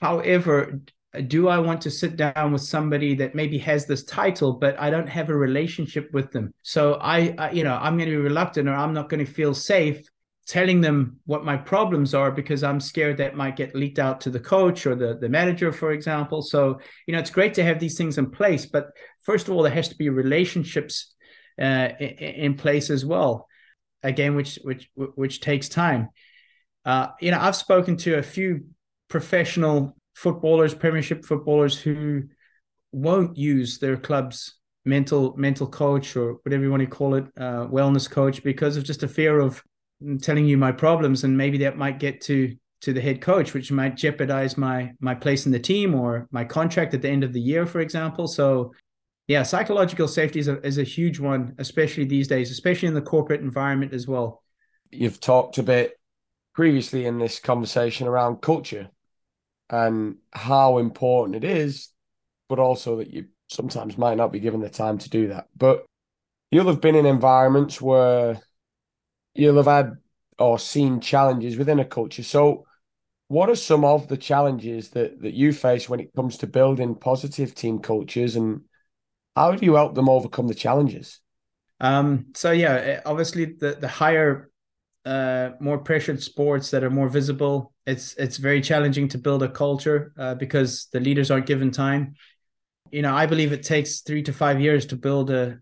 However, 0.00 0.80
do 1.26 1.48
I 1.48 1.58
want 1.58 1.82
to 1.82 1.90
sit 1.90 2.16
down 2.16 2.52
with 2.52 2.62
somebody 2.62 3.14
that 3.16 3.34
maybe 3.34 3.58
has 3.58 3.86
this 3.86 4.04
title, 4.04 4.54
but 4.54 4.78
I 4.80 4.88
don't 4.88 5.08
have 5.08 5.28
a 5.28 5.36
relationship 5.36 6.08
with 6.12 6.30
them? 6.32 6.54
So 6.62 6.94
I, 6.94 7.34
I 7.38 7.50
you 7.50 7.64
know, 7.64 7.74
I'm 7.74 7.96
going 7.96 8.08
to 8.08 8.16
be 8.16 8.22
reluctant 8.22 8.68
or 8.68 8.74
I'm 8.74 8.94
not 8.94 9.08
going 9.08 9.24
to 9.24 9.30
feel 9.30 9.54
safe 9.54 10.06
telling 10.46 10.80
them 10.80 11.18
what 11.24 11.44
my 11.44 11.56
problems 11.56 12.14
are 12.14 12.30
because 12.30 12.64
I'm 12.64 12.80
scared 12.80 13.18
that 13.18 13.36
might 13.36 13.56
get 13.56 13.74
leaked 13.74 13.98
out 13.98 14.20
to 14.22 14.30
the 14.30 14.40
coach 14.40 14.86
or 14.86 14.94
the, 14.94 15.16
the 15.16 15.28
manager, 15.28 15.72
for 15.72 15.92
example. 15.92 16.42
So, 16.42 16.80
you 17.06 17.12
know, 17.12 17.20
it's 17.20 17.30
great 17.30 17.54
to 17.54 17.64
have 17.64 17.78
these 17.78 17.96
things 17.96 18.18
in 18.18 18.30
place, 18.30 18.66
but 18.66 18.88
first 19.22 19.48
of 19.48 19.54
all, 19.54 19.62
there 19.62 19.72
has 19.72 19.88
to 19.88 19.96
be 19.96 20.08
relationships 20.08 21.14
uh, 21.60 21.90
in, 22.00 22.08
in 22.08 22.54
place 22.54 22.90
as 22.90 23.04
well. 23.04 23.46
Again, 24.02 24.34
which 24.34 24.58
which 24.64 24.90
which 24.96 25.40
takes 25.40 25.68
time. 25.68 26.08
Uh, 26.84 27.08
you 27.20 27.30
know, 27.30 27.38
I've 27.38 27.54
spoken 27.54 27.96
to 27.98 28.18
a 28.18 28.22
few 28.22 28.64
professional 29.12 29.94
footballers, 30.14 30.74
Premiership 30.74 31.22
footballers 31.22 31.78
who 31.78 32.22
won't 32.92 33.36
use 33.36 33.78
their 33.78 33.98
club's 33.98 34.54
mental 34.86 35.34
mental 35.36 35.66
coach 35.66 36.16
or 36.16 36.38
whatever 36.42 36.64
you 36.64 36.70
want 36.70 36.80
to 36.80 36.86
call 36.86 37.14
it, 37.14 37.26
uh, 37.36 37.66
wellness 37.66 38.10
coach, 38.10 38.42
because 38.42 38.78
of 38.78 38.84
just 38.84 39.02
a 39.02 39.08
fear 39.08 39.38
of 39.38 39.62
telling 40.22 40.46
you 40.46 40.56
my 40.56 40.72
problems, 40.72 41.24
and 41.24 41.36
maybe 41.36 41.58
that 41.58 41.76
might 41.76 41.98
get 41.98 42.22
to 42.22 42.56
to 42.80 42.92
the 42.94 43.00
head 43.00 43.20
coach, 43.20 43.52
which 43.52 43.70
might 43.70 43.96
jeopardize 43.96 44.56
my 44.56 44.92
my 44.98 45.14
place 45.14 45.44
in 45.44 45.52
the 45.52 45.60
team 45.60 45.94
or 45.94 46.26
my 46.30 46.44
contract 46.44 46.94
at 46.94 47.02
the 47.02 47.10
end 47.10 47.22
of 47.22 47.34
the 47.34 47.40
year, 47.40 47.66
for 47.66 47.80
example. 47.80 48.26
So. 48.26 48.72
Yeah, 49.28 49.44
psychological 49.44 50.08
safety 50.08 50.40
is 50.40 50.48
a, 50.48 50.60
is 50.66 50.78
a 50.78 50.82
huge 50.82 51.20
one, 51.20 51.54
especially 51.58 52.04
these 52.04 52.26
days, 52.26 52.50
especially 52.50 52.88
in 52.88 52.94
the 52.94 53.00
corporate 53.00 53.40
environment 53.40 53.94
as 53.94 54.08
well. 54.08 54.42
You've 54.90 55.20
talked 55.20 55.58
a 55.58 55.62
bit 55.62 55.96
previously 56.54 57.06
in 57.06 57.18
this 57.18 57.38
conversation 57.38 58.08
around 58.08 58.42
culture 58.42 58.90
and 59.70 60.16
how 60.32 60.78
important 60.78 61.36
it 61.36 61.44
is, 61.44 61.88
but 62.48 62.58
also 62.58 62.96
that 62.96 63.12
you 63.12 63.26
sometimes 63.48 63.98
might 63.98 64.16
not 64.16 64.32
be 64.32 64.40
given 64.40 64.60
the 64.60 64.68
time 64.68 64.98
to 64.98 65.10
do 65.10 65.28
that. 65.28 65.48
But 65.56 65.84
you'll 66.50 66.66
have 66.66 66.80
been 66.80 66.94
in 66.94 67.06
environments 67.06 67.80
where 67.80 68.40
you'll 69.34 69.56
have 69.56 69.66
had 69.66 69.96
or 70.38 70.58
seen 70.58 71.00
challenges 71.00 71.56
within 71.56 71.78
a 71.78 71.84
culture. 71.84 72.22
So, 72.22 72.66
what 73.28 73.48
are 73.48 73.54
some 73.54 73.84
of 73.84 74.08
the 74.08 74.16
challenges 74.16 74.90
that 74.90 75.22
that 75.22 75.34
you 75.34 75.52
face 75.52 75.88
when 75.88 76.00
it 76.00 76.14
comes 76.14 76.36
to 76.38 76.46
building 76.46 76.94
positive 76.94 77.54
team 77.54 77.78
cultures, 77.78 78.36
and 78.36 78.62
how 79.34 79.52
do 79.52 79.64
you 79.64 79.74
help 79.74 79.94
them 79.94 80.08
overcome 80.08 80.48
the 80.48 80.54
challenges? 80.54 81.20
Um, 81.80 82.26
so 82.34 82.52
yeah, 82.52 83.00
obviously 83.06 83.46
the 83.46 83.76
the 83.80 83.88
higher 83.88 84.50
uh, 85.04 85.50
more 85.60 85.78
pressured 85.78 86.22
sports 86.22 86.70
that 86.70 86.84
are 86.84 86.90
more 86.90 87.08
visible, 87.08 87.71
it's 87.86 88.14
it's 88.14 88.36
very 88.36 88.60
challenging 88.60 89.08
to 89.08 89.18
build 89.18 89.42
a 89.42 89.48
culture 89.48 90.12
uh, 90.18 90.34
because 90.34 90.88
the 90.92 91.00
leaders 91.00 91.30
aren't 91.30 91.46
given 91.46 91.70
time. 91.70 92.14
You 92.90 93.02
know, 93.02 93.14
I 93.14 93.26
believe 93.26 93.52
it 93.52 93.62
takes 93.62 94.00
three 94.00 94.22
to 94.24 94.32
five 94.32 94.60
years 94.60 94.86
to 94.86 94.96
build 94.96 95.30
a 95.30 95.58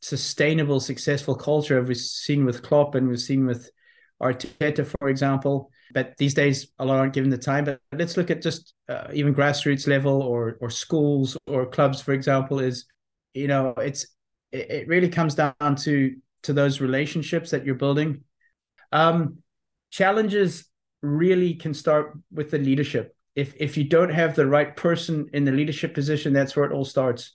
sustainable, 0.00 0.80
successful 0.80 1.34
culture. 1.34 1.82
We've 1.82 1.96
seen 1.96 2.44
with 2.44 2.62
Klopp 2.62 2.94
and 2.94 3.08
we've 3.08 3.20
seen 3.20 3.46
with 3.46 3.70
Arteta, 4.22 4.86
for 5.00 5.08
example. 5.08 5.70
But 5.92 6.16
these 6.18 6.34
days, 6.34 6.68
a 6.78 6.84
lot 6.84 6.98
aren't 6.98 7.12
given 7.14 7.30
the 7.30 7.38
time. 7.38 7.64
But 7.64 7.80
let's 7.92 8.16
look 8.16 8.30
at 8.30 8.42
just 8.42 8.74
uh, 8.88 9.08
even 9.12 9.34
grassroots 9.34 9.86
level 9.86 10.22
or 10.22 10.58
or 10.60 10.70
schools 10.70 11.36
or 11.46 11.66
clubs, 11.66 12.00
for 12.00 12.12
example. 12.12 12.60
Is 12.60 12.86
you 13.32 13.48
know, 13.48 13.74
it's 13.78 14.06
it, 14.52 14.70
it 14.70 14.88
really 14.88 15.08
comes 15.08 15.34
down 15.34 15.76
to 15.80 16.14
to 16.44 16.52
those 16.52 16.80
relationships 16.80 17.50
that 17.50 17.64
you're 17.64 17.74
building 17.74 18.22
um, 18.92 19.38
challenges 19.90 20.66
really 21.04 21.54
can 21.54 21.74
start 21.74 22.12
with 22.32 22.50
the 22.50 22.58
leadership. 22.58 23.14
If 23.34 23.54
if 23.58 23.76
you 23.76 23.84
don't 23.84 24.10
have 24.10 24.34
the 24.34 24.46
right 24.46 24.74
person 24.74 25.28
in 25.32 25.44
the 25.44 25.52
leadership 25.52 25.94
position, 25.94 26.32
that's 26.32 26.56
where 26.56 26.64
it 26.64 26.72
all 26.72 26.84
starts. 26.84 27.34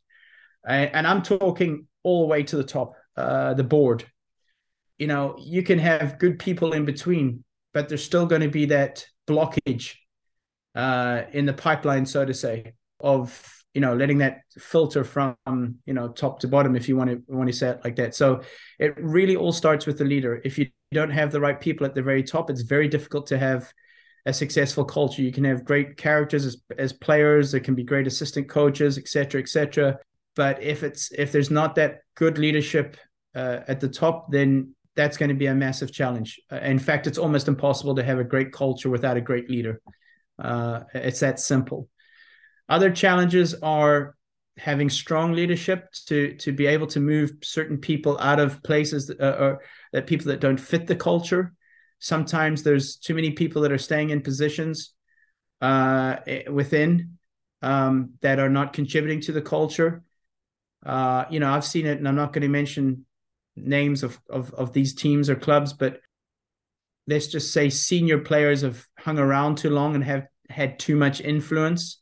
And, 0.67 0.89
and 0.93 1.07
I'm 1.07 1.21
talking 1.21 1.87
all 2.03 2.21
the 2.21 2.27
way 2.27 2.43
to 2.43 2.57
the 2.57 2.63
top, 2.63 2.93
uh, 3.15 3.53
the 3.53 3.63
board. 3.63 4.05
You 4.97 5.07
know, 5.07 5.35
you 5.39 5.63
can 5.63 5.79
have 5.79 6.19
good 6.19 6.39
people 6.39 6.73
in 6.73 6.85
between, 6.85 7.43
but 7.73 7.87
there's 7.87 8.03
still 8.03 8.25
going 8.25 8.41
to 8.41 8.49
be 8.49 8.65
that 8.65 9.05
blockage 9.27 9.95
uh, 10.75 11.23
in 11.31 11.45
the 11.45 11.53
pipeline, 11.53 12.05
so 12.05 12.25
to 12.25 12.33
say, 12.33 12.73
of 12.99 13.59
you 13.73 13.81
know 13.81 13.95
letting 13.95 14.17
that 14.17 14.41
filter 14.57 15.03
from 15.03 15.35
you 15.85 15.93
know 15.93 16.09
top 16.09 16.39
to 16.39 16.47
bottom 16.47 16.75
if 16.75 16.89
you 16.89 16.95
want 16.97 17.09
to 17.09 17.21
want 17.27 17.49
to 17.49 17.55
say 17.55 17.69
it 17.69 17.79
like 17.83 17.95
that 17.95 18.15
so 18.15 18.41
it 18.79 18.93
really 18.97 19.35
all 19.35 19.51
starts 19.51 19.85
with 19.85 19.97
the 19.97 20.03
leader 20.03 20.41
if 20.43 20.57
you 20.57 20.67
don't 20.91 21.11
have 21.11 21.31
the 21.31 21.39
right 21.39 21.59
people 21.59 21.85
at 21.85 21.93
the 21.93 22.01
very 22.01 22.23
top 22.23 22.49
it's 22.49 22.61
very 22.61 22.87
difficult 22.87 23.27
to 23.27 23.37
have 23.37 23.71
a 24.25 24.33
successful 24.33 24.83
culture 24.83 25.21
you 25.21 25.31
can 25.31 25.43
have 25.43 25.63
great 25.63 25.97
characters 25.97 26.45
as, 26.45 26.57
as 26.77 26.93
players 26.93 27.51
there 27.51 27.61
can 27.61 27.75
be 27.75 27.83
great 27.83 28.07
assistant 28.07 28.49
coaches 28.49 28.97
etc 28.97 29.41
etc 29.41 29.97
but 30.35 30.61
if 30.61 30.83
it's 30.83 31.11
if 31.11 31.31
there's 31.31 31.51
not 31.51 31.75
that 31.75 31.99
good 32.15 32.37
leadership 32.37 32.97
uh, 33.35 33.59
at 33.67 33.79
the 33.79 33.87
top 33.87 34.31
then 34.31 34.73
that's 34.99 35.15
going 35.15 35.29
to 35.29 35.35
be 35.35 35.45
a 35.45 35.55
massive 35.55 35.93
challenge. 35.93 36.41
Uh, 36.51 36.57
in 36.57 36.77
fact, 36.77 37.07
it's 37.07 37.17
almost 37.17 37.47
impossible 37.47 37.95
to 37.95 38.03
have 38.03 38.19
a 38.19 38.23
great 38.23 38.51
culture 38.51 38.89
without 38.89 39.15
a 39.15 39.21
great 39.21 39.49
leader. 39.49 39.81
Uh, 40.37 40.81
it's 40.93 41.21
that 41.21 41.39
simple. 41.39 41.87
Other 42.67 42.91
challenges 42.91 43.55
are 43.55 44.15
having 44.59 44.89
strong 44.89 45.31
leadership 45.33 45.91
to 46.05 46.35
to 46.35 46.51
be 46.51 46.67
able 46.67 46.87
to 46.87 46.99
move 46.99 47.31
certain 47.41 47.77
people 47.77 48.19
out 48.19 48.39
of 48.39 48.61
places 48.61 49.07
that, 49.07 49.19
uh, 49.19 49.37
or 49.39 49.61
that 49.93 50.05
people 50.05 50.27
that 50.27 50.41
don't 50.41 50.59
fit 50.59 50.85
the 50.85 50.95
culture. 50.95 51.53
Sometimes 51.99 52.61
there's 52.61 52.97
too 52.97 53.13
many 53.13 53.31
people 53.31 53.61
that 53.61 53.71
are 53.71 53.77
staying 53.77 54.09
in 54.09 54.21
positions 54.21 54.93
uh, 55.61 56.17
within 56.49 57.17
um, 57.61 58.11
that 58.21 58.39
are 58.39 58.49
not 58.49 58.73
contributing 58.73 59.21
to 59.21 59.31
the 59.31 59.41
culture. 59.41 60.03
Uh, 60.85 61.25
you 61.29 61.39
know, 61.39 61.51
I've 61.51 61.65
seen 61.65 61.85
it, 61.85 61.97
and 61.97 62.07
I'm 62.07 62.15
not 62.15 62.33
going 62.33 62.43
to 62.43 62.49
mention 62.49 63.05
names 63.55 64.03
of, 64.03 64.19
of 64.29 64.53
of 64.53 64.73
these 64.73 64.93
teams 64.93 65.29
or 65.29 65.35
clubs, 65.35 65.73
but 65.73 65.99
let's 67.07 67.27
just 67.27 67.51
say 67.53 67.69
senior 67.69 68.19
players 68.19 68.61
have 68.61 68.85
hung 68.97 69.19
around 69.19 69.57
too 69.57 69.69
long 69.69 69.95
and 69.95 70.03
have 70.03 70.27
had 70.49 70.79
too 70.79 70.95
much 70.95 71.21
influence 71.21 72.01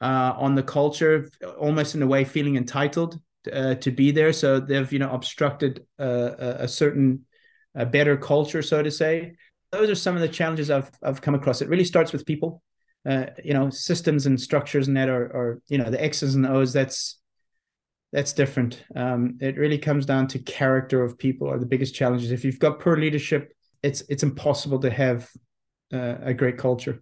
uh, 0.00 0.34
on 0.36 0.54
the 0.54 0.62
culture, 0.62 1.28
almost 1.58 1.94
in 1.94 2.02
a 2.02 2.06
way 2.06 2.24
feeling 2.24 2.56
entitled 2.56 3.20
uh, 3.52 3.74
to 3.76 3.90
be 3.90 4.10
there. 4.10 4.32
So 4.32 4.60
they've 4.60 4.92
you 4.92 4.98
know 4.98 5.10
obstructed 5.10 5.84
uh, 5.98 6.32
a, 6.38 6.68
certain 6.68 7.24
a 7.74 7.86
better 7.86 8.16
culture, 8.16 8.62
so 8.62 8.82
to 8.82 8.90
say. 8.90 9.36
Those 9.72 9.90
are 9.90 9.94
some 9.94 10.16
of 10.16 10.20
the 10.20 10.28
challenges 10.28 10.70
I've 10.70 10.90
I've 11.02 11.20
come 11.20 11.34
across. 11.34 11.62
It 11.62 11.68
really 11.68 11.84
starts 11.84 12.12
with 12.12 12.26
people, 12.26 12.62
uh, 13.08 13.26
you 13.44 13.54
know, 13.54 13.70
systems 13.70 14.26
and 14.26 14.40
structures, 14.40 14.88
and 14.88 14.96
that 14.96 15.08
are, 15.08 15.24
are 15.24 15.62
you 15.68 15.78
know 15.78 15.90
the 15.90 16.02
X's 16.02 16.34
and 16.34 16.46
O's. 16.46 16.72
That's 16.72 17.18
that's 18.12 18.32
different. 18.32 18.82
Um, 18.96 19.38
it 19.40 19.56
really 19.56 19.78
comes 19.78 20.06
down 20.06 20.26
to 20.28 20.38
character 20.40 21.04
of 21.04 21.18
people 21.18 21.48
are 21.48 21.58
the 21.58 21.66
biggest 21.66 21.94
challenges. 21.94 22.32
If 22.32 22.44
you've 22.44 22.58
got 22.58 22.80
poor 22.80 22.96
leadership, 22.96 23.52
it's 23.82 24.02
it's 24.08 24.22
impossible 24.22 24.80
to 24.80 24.90
have 24.90 25.30
uh, 25.92 26.16
a 26.22 26.34
great 26.34 26.58
culture. 26.58 27.00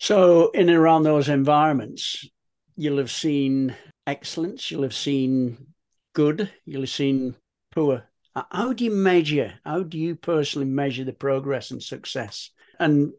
So, 0.00 0.50
in 0.52 0.70
and 0.70 0.78
around 0.78 1.02
those 1.02 1.28
environments, 1.28 2.26
you'll 2.74 2.96
have 2.96 3.10
seen 3.10 3.76
excellence, 4.06 4.70
you'll 4.70 4.82
have 4.82 4.94
seen 4.94 5.74
good, 6.14 6.50
you'll 6.64 6.82
have 6.82 6.90
seen 6.90 7.36
poor. 7.70 8.04
How 8.50 8.72
do 8.72 8.84
you 8.84 8.92
measure? 8.92 9.52
How 9.62 9.82
do 9.82 9.98
you 9.98 10.16
personally 10.16 10.66
measure 10.66 11.04
the 11.04 11.12
progress 11.12 11.70
and 11.70 11.82
success? 11.82 12.50
And 12.78 13.12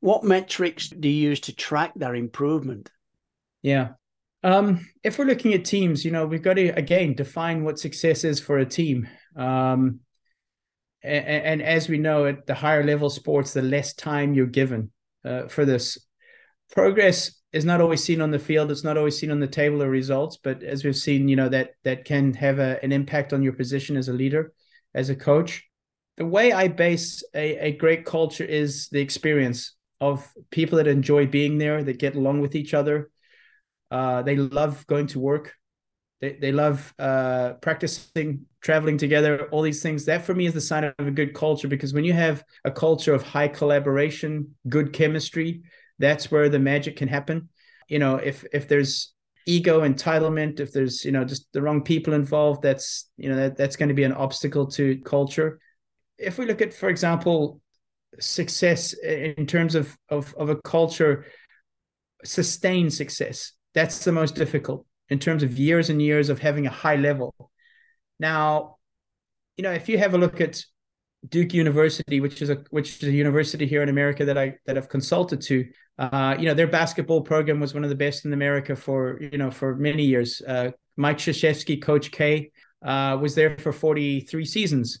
what 0.00 0.24
metrics 0.24 0.88
do 0.88 1.10
you 1.10 1.28
use 1.28 1.40
to 1.40 1.54
track 1.54 1.92
their 1.94 2.14
improvement? 2.14 2.90
Yeah. 3.60 3.90
Um, 4.42 4.88
if 5.04 5.18
we're 5.18 5.26
looking 5.26 5.52
at 5.52 5.66
teams, 5.66 6.06
you 6.06 6.10
know, 6.10 6.24
we've 6.24 6.40
got 6.40 6.54
to 6.54 6.68
again 6.68 7.16
define 7.16 7.64
what 7.64 7.78
success 7.78 8.24
is 8.24 8.40
for 8.40 8.56
a 8.56 8.64
team. 8.64 9.08
Um, 9.36 10.00
and, 11.02 11.26
and 11.26 11.62
as 11.62 11.86
we 11.86 11.98
know, 11.98 12.24
at 12.24 12.46
the 12.46 12.54
higher 12.54 12.82
level 12.82 13.10
sports, 13.10 13.52
the 13.52 13.60
less 13.60 13.92
time 13.92 14.32
you're 14.32 14.46
given 14.46 14.90
uh, 15.24 15.48
for 15.48 15.64
this. 15.64 15.98
Progress 16.70 17.32
is 17.52 17.64
not 17.64 17.80
always 17.80 18.04
seen 18.04 18.20
on 18.20 18.30
the 18.30 18.38
field. 18.38 18.70
It's 18.70 18.84
not 18.84 18.98
always 18.98 19.18
seen 19.18 19.30
on 19.30 19.40
the 19.40 19.46
table 19.46 19.80
of 19.80 19.88
results, 19.88 20.38
but 20.42 20.62
as 20.62 20.84
we've 20.84 20.96
seen, 20.96 21.28
you 21.28 21.36
know 21.36 21.48
that 21.48 21.70
that 21.84 22.04
can 22.04 22.34
have 22.34 22.58
a, 22.58 22.78
an 22.82 22.92
impact 22.92 23.32
on 23.32 23.42
your 23.42 23.54
position 23.54 23.96
as 23.96 24.08
a 24.08 24.12
leader, 24.12 24.52
as 24.94 25.08
a 25.10 25.16
coach. 25.16 25.64
The 26.18 26.26
way 26.26 26.52
I 26.52 26.68
base 26.68 27.22
a, 27.34 27.68
a 27.68 27.72
great 27.72 28.04
culture 28.04 28.44
is 28.44 28.88
the 28.88 29.00
experience 29.00 29.74
of 30.00 30.30
people 30.50 30.78
that 30.78 30.86
enjoy 30.86 31.26
being 31.26 31.58
there, 31.58 31.82
that 31.82 31.98
get 31.98 32.16
along 32.16 32.40
with 32.40 32.54
each 32.54 32.74
other, 32.74 33.10
uh, 33.90 34.22
they 34.22 34.36
love 34.36 34.86
going 34.86 35.06
to 35.08 35.20
work. 35.20 35.54
They, 36.20 36.32
they 36.32 36.52
love 36.52 36.92
uh, 36.98 37.54
practicing, 37.60 38.46
traveling 38.60 38.98
together, 38.98 39.48
all 39.50 39.62
these 39.62 39.82
things. 39.82 40.04
That 40.06 40.24
for 40.24 40.34
me 40.34 40.46
is 40.46 40.54
the 40.54 40.60
sign 40.60 40.84
of 40.84 40.94
a 40.98 41.10
good 41.10 41.34
culture 41.34 41.68
because 41.68 41.94
when 41.94 42.04
you 42.04 42.12
have 42.12 42.42
a 42.64 42.70
culture 42.70 43.14
of 43.14 43.22
high 43.22 43.48
collaboration, 43.48 44.54
good 44.68 44.92
chemistry, 44.92 45.62
that's 45.98 46.30
where 46.30 46.48
the 46.48 46.58
magic 46.58 46.96
can 46.96 47.08
happen. 47.08 47.48
You 47.88 47.98
know, 47.98 48.16
if 48.16 48.44
if 48.52 48.68
there's 48.68 49.12
ego, 49.46 49.80
entitlement, 49.80 50.60
if 50.60 50.72
there's 50.72 51.04
you 51.04 51.12
know 51.12 51.24
just 51.24 51.46
the 51.52 51.62
wrong 51.62 51.82
people 51.82 52.14
involved, 52.14 52.62
that's 52.62 53.08
you 53.16 53.28
know 53.28 53.36
that, 53.36 53.56
that's 53.56 53.76
going 53.76 53.88
to 53.88 53.94
be 53.94 54.04
an 54.04 54.12
obstacle 54.12 54.66
to 54.72 54.98
culture. 55.02 55.60
If 56.18 56.36
we 56.36 56.46
look 56.46 56.60
at, 56.60 56.74
for 56.74 56.88
example, 56.88 57.60
success 58.18 58.92
in 58.92 59.46
terms 59.46 59.76
of 59.76 59.96
of, 60.08 60.34
of 60.36 60.48
a 60.50 60.56
culture, 60.56 61.26
sustained 62.24 62.92
success 62.92 63.52
that's 63.74 64.04
the 64.04 64.12
most 64.12 64.34
difficult 64.34 64.84
in 65.10 65.18
terms 65.18 65.42
of 65.42 65.58
years 65.58 65.90
and 65.90 66.00
years 66.00 66.28
of 66.28 66.38
having 66.38 66.66
a 66.66 66.70
high 66.70 66.96
level. 66.96 67.34
Now, 68.18 68.76
you 69.56 69.62
know, 69.62 69.72
if 69.72 69.88
you 69.88 69.98
have 69.98 70.14
a 70.14 70.18
look 70.18 70.40
at 70.40 70.62
Duke 71.28 71.52
University, 71.52 72.20
which 72.20 72.42
is 72.42 72.50
a 72.50 72.62
which 72.70 73.02
is 73.02 73.08
a 73.08 73.12
university 73.12 73.66
here 73.66 73.82
in 73.82 73.88
America 73.88 74.24
that 74.24 74.38
I 74.38 74.54
that 74.66 74.76
I've 74.76 74.88
consulted 74.88 75.40
to, 75.42 75.66
uh, 75.98 76.36
you 76.38 76.46
know, 76.46 76.54
their 76.54 76.68
basketball 76.68 77.22
program 77.22 77.58
was 77.58 77.74
one 77.74 77.82
of 77.82 77.90
the 77.90 77.96
best 77.96 78.24
in 78.24 78.32
America 78.32 78.76
for 78.76 79.20
you 79.20 79.38
know 79.38 79.50
for 79.50 79.74
many 79.74 80.04
years. 80.04 80.40
Uh, 80.46 80.70
Mike 80.96 81.18
Krzyzewski, 81.18 81.82
Coach 81.82 82.12
K, 82.12 82.50
uh, 82.84 83.18
was 83.20 83.34
there 83.34 83.58
for 83.58 83.72
forty 83.72 84.20
three 84.20 84.44
seasons, 84.44 85.00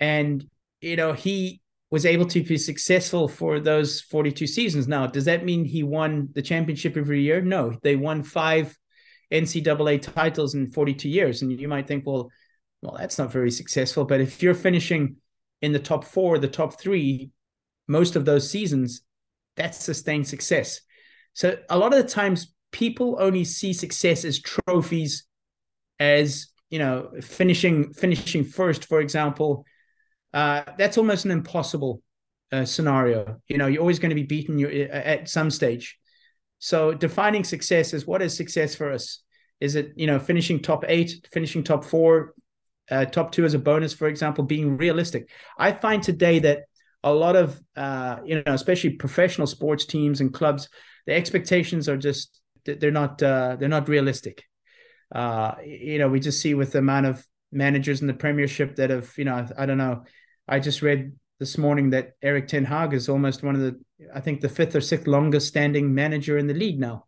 and 0.00 0.44
you 0.80 0.96
know 0.96 1.12
he 1.12 1.60
was 1.90 2.06
able 2.06 2.26
to 2.26 2.42
be 2.42 2.58
successful 2.58 3.28
for 3.28 3.60
those 3.60 4.00
42 4.00 4.48
seasons. 4.48 4.88
Now, 4.88 5.06
does 5.06 5.26
that 5.26 5.44
mean 5.44 5.64
he 5.64 5.84
won 5.84 6.28
the 6.34 6.42
championship 6.42 6.96
every 6.96 7.22
year? 7.22 7.40
No, 7.40 7.78
they 7.84 7.94
won 7.94 8.24
five 8.24 8.76
NCAA 9.32 10.02
titles 10.02 10.54
in 10.54 10.70
42 10.70 11.08
years. 11.08 11.42
And 11.42 11.52
you 11.58 11.68
might 11.68 11.86
think, 11.86 12.06
well, 12.06 12.30
well, 12.82 12.96
that's 12.98 13.18
not 13.18 13.32
very 13.32 13.50
successful. 13.50 14.04
But 14.04 14.20
if 14.20 14.42
you're 14.42 14.54
finishing 14.54 15.16
in 15.62 15.72
the 15.72 15.78
top 15.78 16.04
four, 16.04 16.38
the 16.38 16.48
top 16.48 16.80
three, 16.80 17.30
most 17.88 18.16
of 18.16 18.24
those 18.24 18.50
seasons, 18.50 19.02
that's 19.56 19.82
sustained 19.82 20.28
success. 20.28 20.80
So 21.32 21.58
a 21.68 21.78
lot 21.78 21.92
of 21.92 22.02
the 22.02 22.08
times 22.08 22.52
people 22.72 23.16
only 23.20 23.44
see 23.44 23.72
success 23.72 24.24
as 24.24 24.40
trophies, 24.40 25.24
as 25.98 26.48
you 26.70 26.78
know, 26.78 27.10
finishing 27.22 27.92
finishing 27.92 28.44
first, 28.44 28.84
for 28.86 29.00
example, 29.00 29.64
uh, 30.34 30.62
that's 30.76 30.98
almost 30.98 31.24
an 31.24 31.30
impossible 31.30 32.02
uh, 32.52 32.64
scenario. 32.64 33.40
You 33.48 33.58
know, 33.58 33.66
you're 33.66 33.80
always 33.80 33.98
going 33.98 34.10
to 34.10 34.14
be 34.14 34.24
beaten 34.24 34.58
you 34.58 34.68
at 34.68 35.28
some 35.28 35.50
stage. 35.50 35.98
So 36.58 36.94
defining 36.94 37.44
success 37.44 37.92
is 37.92 38.06
what 38.06 38.22
is 38.22 38.36
success 38.36 38.74
for 38.74 38.92
us? 38.92 39.22
Is 39.60 39.74
it 39.74 39.92
you 39.96 40.06
know 40.06 40.18
finishing 40.18 40.60
top 40.60 40.84
eight, 40.88 41.26
finishing 41.32 41.62
top 41.62 41.84
four, 41.84 42.34
uh, 42.90 43.06
top 43.06 43.32
two 43.32 43.44
as 43.44 43.54
a 43.54 43.58
bonus, 43.58 43.92
for 43.92 44.08
example, 44.08 44.44
being 44.44 44.76
realistic? 44.76 45.30
I 45.58 45.72
find 45.72 46.02
today 46.02 46.38
that 46.40 46.64
a 47.02 47.12
lot 47.12 47.36
of 47.36 47.60
uh, 47.76 48.18
you 48.24 48.36
know, 48.36 48.52
especially 48.52 48.90
professional 48.90 49.46
sports 49.46 49.86
teams 49.86 50.20
and 50.20 50.32
clubs, 50.32 50.68
the 51.06 51.14
expectations 51.14 51.88
are 51.88 51.96
just 51.96 52.40
they're 52.64 52.90
not 52.90 53.22
uh, 53.22 53.56
they're 53.58 53.68
not 53.68 53.88
realistic. 53.88 54.44
Uh, 55.14 55.54
you 55.64 55.98
know, 55.98 56.08
we 56.08 56.20
just 56.20 56.40
see 56.40 56.54
with 56.54 56.72
the 56.72 56.78
amount 56.78 57.06
of 57.06 57.24
managers 57.52 58.00
in 58.00 58.06
the 58.06 58.14
Premiership 58.14 58.76
that 58.76 58.90
have 58.90 59.12
you 59.16 59.24
know 59.24 59.46
I 59.56 59.66
don't 59.66 59.78
know 59.78 60.02
I 60.48 60.60
just 60.60 60.82
read 60.82 61.12
this 61.38 61.58
morning 61.58 61.90
that 61.90 62.12
Erik 62.22 62.48
Ten 62.48 62.64
Hag 62.64 62.94
is 62.94 63.08
almost 63.08 63.42
one 63.42 63.54
of 63.54 63.60
the, 63.60 63.78
I 64.14 64.20
think, 64.20 64.40
the 64.40 64.48
fifth 64.48 64.74
or 64.74 64.80
sixth 64.80 65.06
longest 65.06 65.48
standing 65.48 65.94
manager 65.94 66.38
in 66.38 66.46
the 66.46 66.54
league 66.54 66.78
now. 66.78 67.04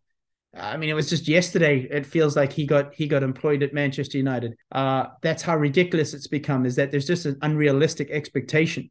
I 0.53 0.77
mean, 0.77 0.89
it 0.89 0.93
was 0.93 1.09
just 1.09 1.27
yesterday. 1.27 1.87
It 1.89 2.05
feels 2.05 2.35
like 2.35 2.51
he 2.51 2.65
got 2.65 2.93
he 2.95 3.07
got 3.07 3.21
employed 3.21 3.61
at 3.61 3.73
Manchester 3.73 4.17
United. 4.17 4.55
Uh, 4.71 5.05
that's 5.21 5.43
how 5.43 5.55
ridiculous 5.55 6.13
it's 6.13 6.27
become. 6.27 6.65
Is 6.65 6.75
that 6.75 6.89
there's 6.91 7.05
just 7.05 7.25
an 7.25 7.37
unrealistic 7.41 8.09
expectation. 8.09 8.89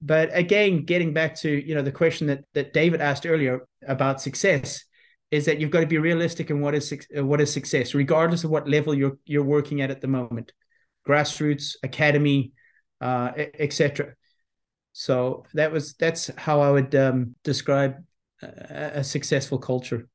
But 0.00 0.30
again, 0.32 0.84
getting 0.84 1.12
back 1.12 1.34
to 1.36 1.50
you 1.50 1.74
know 1.74 1.82
the 1.82 1.92
question 1.92 2.28
that 2.28 2.44
that 2.54 2.72
David 2.72 3.00
asked 3.00 3.26
earlier 3.26 3.66
about 3.86 4.20
success, 4.20 4.84
is 5.30 5.44
that 5.46 5.60
you've 5.60 5.70
got 5.70 5.80
to 5.80 5.86
be 5.86 5.98
realistic 5.98 6.50
in 6.50 6.60
what 6.60 6.74
is 6.74 6.92
what 7.14 7.40
is 7.40 7.52
success, 7.52 7.92
regardless 7.92 8.44
of 8.44 8.50
what 8.50 8.68
level 8.68 8.94
you're 8.94 9.18
you're 9.24 9.44
working 9.44 9.80
at 9.80 9.90
at 9.90 10.00
the 10.00 10.08
moment, 10.08 10.52
grassroots, 11.06 11.74
academy, 11.82 12.52
uh, 13.00 13.32
etc. 13.58 14.14
So 14.92 15.44
that 15.54 15.72
was 15.72 15.94
that's 15.94 16.30
how 16.36 16.60
I 16.60 16.70
would 16.70 16.94
um, 16.94 17.34
describe 17.44 17.96
a, 18.42 18.90
a, 18.94 19.04
successful 19.04 19.58
culture. 19.58 20.08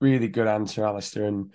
Really 0.00 0.28
good 0.28 0.46
answer, 0.46 0.84
Allistair. 0.84 1.26
And 1.26 1.52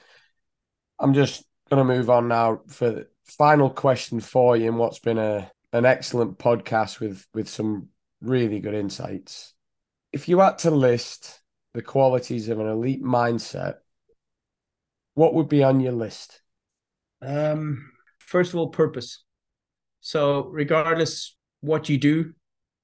I'm 0.99 1.13
just 1.13 1.43
going 1.69 1.85
to 1.85 1.93
move 1.93 2.09
on 2.09 2.27
now 2.27 2.61
for 2.67 2.91
the 2.91 3.07
final 3.25 3.69
question 3.69 4.19
for 4.19 4.55
you, 4.55 4.67
and 4.67 4.77
what's 4.77 4.99
been 4.99 5.17
a 5.17 5.51
an 5.73 5.85
excellent 5.85 6.37
podcast 6.37 6.99
with 6.99 7.25
with 7.33 7.49
some 7.49 7.89
really 8.21 8.59
good 8.59 8.75
insights. 8.75 9.53
If 10.13 10.29
you 10.29 10.39
had 10.39 10.59
to 10.59 10.71
list 10.71 11.41
the 11.73 11.81
qualities 11.81 12.49
of 12.49 12.59
an 12.59 12.67
elite 12.67 13.03
mindset, 13.03 13.75
what 15.13 15.33
would 15.33 15.49
be 15.49 15.63
on 15.63 15.79
your 15.79 15.93
list? 15.93 16.41
Um, 17.21 17.91
first 18.19 18.53
of 18.53 18.59
all, 18.59 18.69
purpose. 18.69 19.23
So, 19.99 20.45
regardless 20.45 21.36
what 21.61 21.89
you 21.89 21.97
do, 21.97 22.33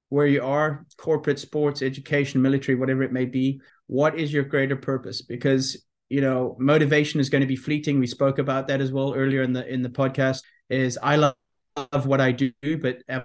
where 0.08 0.26
you 0.26 0.42
are, 0.42 0.86
corporate, 0.96 1.38
sports, 1.38 1.82
education, 1.82 2.42
military, 2.42 2.76
whatever 2.76 3.02
it 3.02 3.12
may 3.12 3.24
be, 3.24 3.60
what 3.86 4.18
is 4.18 4.32
your 4.32 4.44
greater 4.44 4.76
purpose? 4.76 5.22
Because 5.22 5.84
you 6.08 6.20
know, 6.20 6.54
motivation 6.60 7.18
is 7.18 7.28
going 7.28 7.40
to 7.40 7.46
be 7.46 7.56
fleeting. 7.56 7.98
We 7.98 8.06
spoke 8.06 8.38
about 8.38 8.68
that 8.68 8.80
as 8.80 8.92
well 8.92 9.14
earlier 9.14 9.42
in 9.42 9.52
the 9.52 9.66
in 9.66 9.82
the 9.82 9.88
podcast. 9.88 10.42
Is 10.68 10.98
I 11.02 11.16
love 11.16 11.34
love 11.76 12.06
what 12.06 12.20
I 12.20 12.30
do, 12.30 12.52
but 12.62 12.98
am 13.08 13.24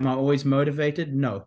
I 0.00 0.12
always 0.12 0.44
motivated? 0.44 1.14
No. 1.14 1.46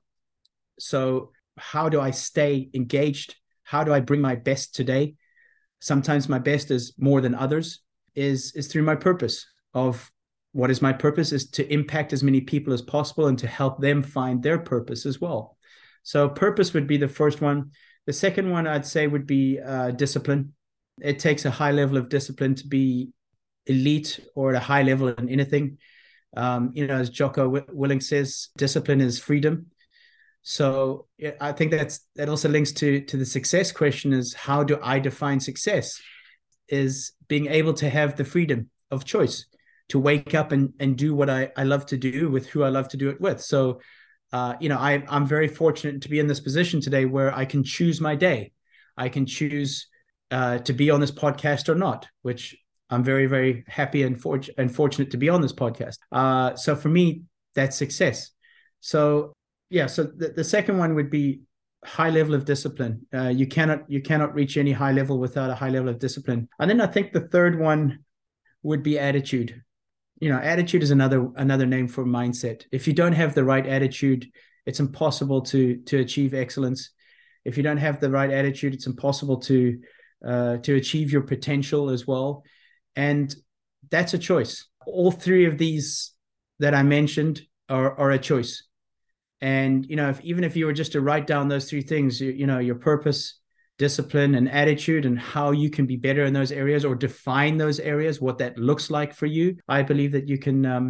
So, 0.80 1.32
how 1.58 1.90
do 1.90 2.00
I 2.00 2.12
stay 2.12 2.70
engaged? 2.74 3.36
How 3.64 3.84
do 3.84 3.94
I 3.94 4.00
bring 4.00 4.22
my 4.22 4.36
best 4.36 4.74
today? 4.74 5.16
Sometimes 5.82 6.30
my 6.30 6.40
best 6.40 6.72
is 6.72 6.94
more 6.98 7.20
than 7.20 7.36
others. 7.36 7.82
Is 8.16 8.54
is 8.56 8.68
through 8.68 8.84
my 8.84 8.96
purpose 8.96 9.46
of 9.74 10.12
what 10.54 10.70
is 10.70 10.82
my 10.82 10.94
purpose 10.94 11.32
is 11.32 11.50
to 11.50 11.74
impact 11.74 12.14
as 12.14 12.24
many 12.24 12.40
people 12.40 12.74
as 12.74 12.82
possible 12.82 13.28
and 13.28 13.38
to 13.40 13.48
help 13.48 13.82
them 13.82 14.02
find 14.02 14.42
their 14.42 14.60
purpose 14.60 15.06
as 15.06 15.20
well. 15.20 15.58
So, 16.04 16.30
purpose 16.30 16.74
would 16.74 16.88
be 16.88 16.98
the 16.98 17.08
first 17.08 17.42
one. 17.42 17.72
The 18.06 18.14
second 18.14 18.50
one 18.50 18.68
I'd 18.68 18.86
say 18.86 19.08
would 19.08 19.26
be 19.26 19.60
uh, 19.60 19.92
discipline. 19.92 20.54
It 21.02 21.20
takes 21.20 21.46
a 21.46 21.52
high 21.52 21.72
level 21.72 21.98
of 21.98 22.08
discipline 22.08 22.56
to 22.56 22.68
be 22.68 23.10
elite 23.66 24.20
or 24.36 24.52
at 24.52 24.56
a 24.56 24.66
high 24.66 24.84
level 24.84 25.08
in 25.08 25.28
anything. 25.30 25.78
Um, 26.36 26.72
you 26.74 26.86
know, 26.88 26.98
as 26.98 27.10
Jocko 27.10 27.50
Willink 27.50 28.04
says, 28.04 28.50
discipline 28.58 29.02
is 29.02 29.20
freedom. 29.20 29.68
So 30.44 31.08
I 31.40 31.54
think 31.54 31.72
that's 31.72 32.02
that 32.16 32.30
also 32.30 32.50
links 32.50 32.74
to 32.74 33.02
to 33.06 33.18
the 33.18 33.26
success 33.26 33.72
question: 33.72 34.14
is 34.14 34.34
how 34.34 34.64
do 34.64 34.78
I 34.84 35.00
define 35.00 35.40
success? 35.40 36.02
Is 36.68 37.14
being 37.28 37.48
able 37.48 37.74
to 37.76 37.90
have 37.90 38.18
the 38.18 38.26
freedom 38.26 38.70
of 38.92 39.06
choice 39.06 39.46
to 39.90 40.00
wake 40.00 40.34
up 40.34 40.52
and 40.52 40.74
and 40.80 40.98
do 40.98 41.16
what 41.16 41.30
I 41.30 41.52
I 41.58 41.64
love 41.64 41.86
to 41.88 41.98
do 41.98 42.30
with 42.30 42.48
who 42.48 42.64
I 42.64 42.70
love 42.70 42.90
to 42.90 42.98
do 42.98 43.10
it 43.10 43.20
with. 43.22 43.42
So 43.42 43.80
uh, 44.34 44.56
you 44.60 44.68
know, 44.68 44.78
I, 44.80 45.04
I'm 45.10 45.28
very 45.28 45.48
fortunate 45.48 46.02
to 46.02 46.10
be 46.10 46.20
in 46.20 46.26
this 46.26 46.40
position 46.40 46.82
today 46.82 47.06
where 47.06 47.34
I 47.34 47.46
can 47.46 47.64
choose 47.64 48.02
my 48.02 48.16
day. 48.16 48.52
I 48.98 49.08
can 49.08 49.28
choose 49.28 49.88
uh, 50.32 50.58
to 50.58 50.74
be 50.74 50.90
on 50.90 51.00
this 51.00 51.12
podcast 51.12 51.70
or 51.70 51.76
not, 51.76 52.08
which 52.24 52.56
I'm 52.90 53.04
very, 53.04 53.28
very 53.28 53.64
happy 53.68 54.02
and, 54.02 54.20
for- 54.20 54.42
and 54.58 54.74
fortunate 54.74 55.12
to 55.12 55.18
be 55.18 55.30
on 55.30 55.42
this 55.42 55.54
podcast. 55.54 55.98
Uh, 56.12 56.56
so 56.56 56.76
for 56.76 56.90
me, 56.90 57.22
that's 57.54 57.78
success. 57.78 58.32
So 58.80 59.34
yeah, 59.70 59.86
so 59.86 60.04
the, 60.04 60.30
the 60.30 60.44
second 60.44 60.80
one 60.80 60.96
would 60.96 61.12
be 61.12 61.42
high 61.86 62.10
level 62.10 62.34
of 62.34 62.44
discipline. 62.46 63.06
Uh, 63.14 63.28
you 63.28 63.46
cannot 63.46 63.84
you 63.88 64.02
cannot 64.02 64.34
reach 64.34 64.58
any 64.58 64.72
high 64.72 64.94
level 64.94 65.20
without 65.20 65.52
a 65.52 65.56
high 65.56 65.70
level 65.70 65.90
of 65.90 66.00
discipline. 66.00 66.50
And 66.60 66.70
then 66.70 66.82
I 66.82 66.88
think 66.88 67.14
the 67.14 67.28
third 67.28 67.60
one 67.60 68.00
would 68.64 68.82
be 68.82 68.98
attitude 68.98 69.62
you 70.20 70.30
know 70.30 70.38
attitude 70.38 70.84
is 70.84 70.92
another 70.92 71.30
another 71.36 71.66
name 71.66 71.88
for 71.88 72.06
mindset. 72.06 72.64
If 72.72 72.88
you 72.88 72.94
don't 72.94 73.14
have 73.14 73.36
the 73.36 73.44
right 73.44 73.66
attitude 73.66 74.28
it's 74.66 74.80
impossible 74.80 75.42
to 75.42 75.78
to 75.78 76.00
achieve 76.00 76.34
excellence. 76.34 76.92
If 77.46 77.58
you 77.58 77.64
don't 77.64 77.78
have 77.78 78.00
the 78.00 78.10
right 78.10 78.32
attitude 78.32 78.74
it's 78.74 78.88
impossible 78.88 79.38
to 79.42 79.80
uh, 80.26 80.58
to 80.58 80.76
achieve 80.76 81.12
your 81.12 81.24
potential 81.24 81.90
as 81.90 82.08
well. 82.08 82.44
And 82.96 83.36
that's 83.90 84.14
a 84.14 84.18
choice. 84.18 84.66
All 84.86 85.12
three 85.12 85.46
of 85.46 85.58
these 85.58 86.12
that 86.60 86.74
i 86.74 86.84
mentioned 86.84 87.42
are, 87.68 87.98
are 88.00 88.12
a 88.12 88.20
choice. 88.20 88.64
And 89.42 89.86
you 89.90 89.96
know 89.96 90.10
if 90.10 90.22
even 90.22 90.44
if 90.44 90.56
you 90.56 90.66
were 90.66 90.74
just 90.74 90.94
to 90.94 91.02
write 91.02 91.28
down 91.28 91.50
those 91.50 91.70
three 91.70 91.82
things 91.82 92.22
you, 92.22 92.32
you 92.32 92.48
know 92.48 92.60
your 92.60 92.76
purpose 92.76 93.40
discipline 93.86 94.36
and 94.36 94.50
attitude 94.50 95.06
and 95.06 95.18
how 95.20 95.52
you 95.52 95.70
can 95.70 95.86
be 95.86 95.98
better 96.08 96.24
in 96.26 96.34
those 96.34 96.52
areas 96.52 96.84
or 96.86 96.96
define 96.96 97.58
those 97.58 97.80
areas 97.80 98.22
what 98.22 98.38
that 98.38 98.58
looks 98.58 98.90
like 98.90 99.14
for 99.14 99.28
you 99.38 99.58
i 99.68 99.82
believe 99.82 100.12
that 100.14 100.28
you 100.28 100.38
can 100.38 100.66
um, 100.66 100.86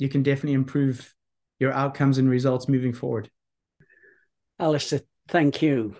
you 0.00 0.08
can 0.08 0.22
definitely 0.22 0.54
improve 0.54 1.14
your 1.60 1.72
outcomes 1.72 2.18
and 2.18 2.28
results 2.28 2.68
moving 2.68 2.94
forward. 2.94 3.30
Allistair 4.58 5.02
thank 5.28 5.62
you. 5.62 5.94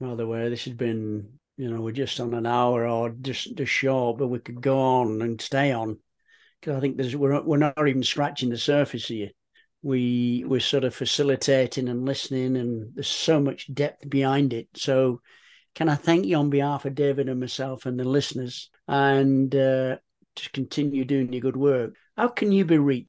By 0.00 0.14
the 0.16 0.26
way 0.26 0.48
this 0.48 0.64
has 0.64 0.74
been 0.74 1.38
you 1.58 1.70
know 1.70 1.82
we're 1.82 1.92
just 1.92 2.18
on 2.18 2.34
an 2.34 2.46
hour 2.46 2.88
or 2.88 3.10
just 3.10 3.54
just 3.54 3.70
short 3.70 4.18
but 4.18 4.28
we 4.28 4.38
could 4.40 4.60
go 4.60 4.78
on 4.78 5.22
and 5.22 5.40
stay 5.40 5.70
on. 5.70 5.98
Because 6.60 6.76
i 6.76 6.80
think 6.80 6.96
there's 6.96 7.14
we're, 7.14 7.40
we're 7.42 7.58
not 7.58 7.74
even 7.78 8.02
scratching 8.02 8.48
the 8.48 8.58
surface 8.58 9.06
here. 9.06 9.30
We 9.82 10.44
we're 10.46 10.60
sort 10.60 10.84
of 10.84 10.94
facilitating 10.94 11.88
and 11.88 12.06
listening 12.06 12.56
and 12.56 12.94
there's 12.94 13.08
so 13.08 13.38
much 13.38 13.72
depth 13.72 14.08
behind 14.08 14.52
it. 14.52 14.68
So 14.74 15.20
can 15.74 15.88
I 15.88 15.94
thank 15.94 16.26
you 16.26 16.36
on 16.36 16.50
behalf 16.50 16.84
of 16.84 16.94
David 16.94 17.28
and 17.28 17.40
myself 17.40 17.86
and 17.86 17.98
the 17.98 18.04
listeners 18.04 18.70
and 18.88 19.54
uh, 19.54 19.96
to 20.36 20.50
continue 20.52 21.04
doing 21.04 21.32
your 21.32 21.40
good 21.40 21.56
work? 21.56 21.94
How 22.16 22.28
can 22.28 22.52
you 22.52 22.64
be 22.64 22.78
reached? 22.78 23.08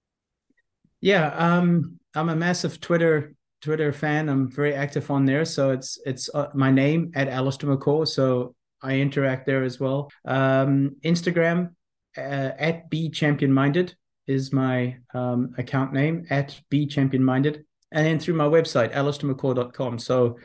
Yeah, 1.02 1.28
um, 1.36 2.00
I'm 2.16 2.30
a 2.30 2.36
massive 2.36 2.80
Twitter 2.80 3.34
Twitter 3.62 3.92
fan. 3.92 4.30
I'm 4.30 4.50
very 4.50 4.74
active 4.74 5.10
on 5.12 5.26
there, 5.26 5.46
so 5.46 5.72
it's 5.72 6.00
it's 6.06 6.30
uh, 6.34 6.48
my 6.54 6.72
name 6.72 7.12
at 7.16 7.28
Allistair 7.28 7.76
McCaw. 7.76 8.08
So 8.08 8.56
I 8.82 8.96
interact 9.00 9.46
there 9.46 9.64
as 9.64 9.80
well. 9.80 10.10
Um, 10.26 10.96
Instagram 11.04 11.72
uh, 12.18 12.52
at 12.58 12.90
Be 12.90 13.10
Champion 13.10 13.52
Minded 13.52 13.96
is 14.28 14.54
my 14.54 14.98
um, 15.14 15.54
account 15.58 15.92
name 15.92 16.26
at 16.30 16.60
Be 16.70 16.86
Champion 16.86 17.24
Minded, 17.24 17.66
and 17.92 18.06
then 18.06 18.20
through 18.20 18.36
my 18.36 18.48
website 18.48 18.94
allistairmccaw.com. 18.94 20.00
So 20.00 20.38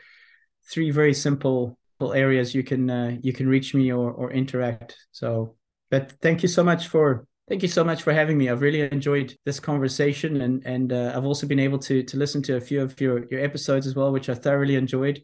three 0.68 0.90
very 0.90 1.14
simple 1.14 1.77
areas 2.01 2.55
you 2.55 2.62
can 2.62 2.88
uh, 2.88 3.16
you 3.22 3.32
can 3.32 3.49
reach 3.49 3.74
me 3.74 3.92
or 3.92 4.11
or 4.12 4.32
interact. 4.32 4.96
So, 5.12 5.57
but 5.90 6.12
thank 6.22 6.42
you 6.42 6.49
so 6.49 6.62
much 6.62 6.88
for 6.88 7.26
thank 7.49 7.62
you 7.62 7.68
so 7.68 7.82
much 7.82 8.03
for 8.03 8.12
having 8.12 8.38
me. 8.38 8.49
I've 8.49 8.61
really 8.61 8.80
enjoyed 8.80 9.34
this 9.44 9.61
conversation, 9.61 10.40
and 10.40 10.64
and 10.64 10.92
uh, 10.92 11.12
I've 11.14 11.24
also 11.24 11.46
been 11.46 11.59
able 11.59 11.78
to 11.80 12.03
to 12.03 12.16
listen 12.16 12.42
to 12.42 12.57
a 12.57 12.61
few 12.61 12.82
of 12.82 13.01
your 13.01 13.26
your 13.30 13.40
episodes 13.40 13.86
as 13.86 13.94
well, 13.94 14.12
which 14.12 14.28
I 14.28 14.34
thoroughly 14.34 14.76
enjoyed. 14.76 15.22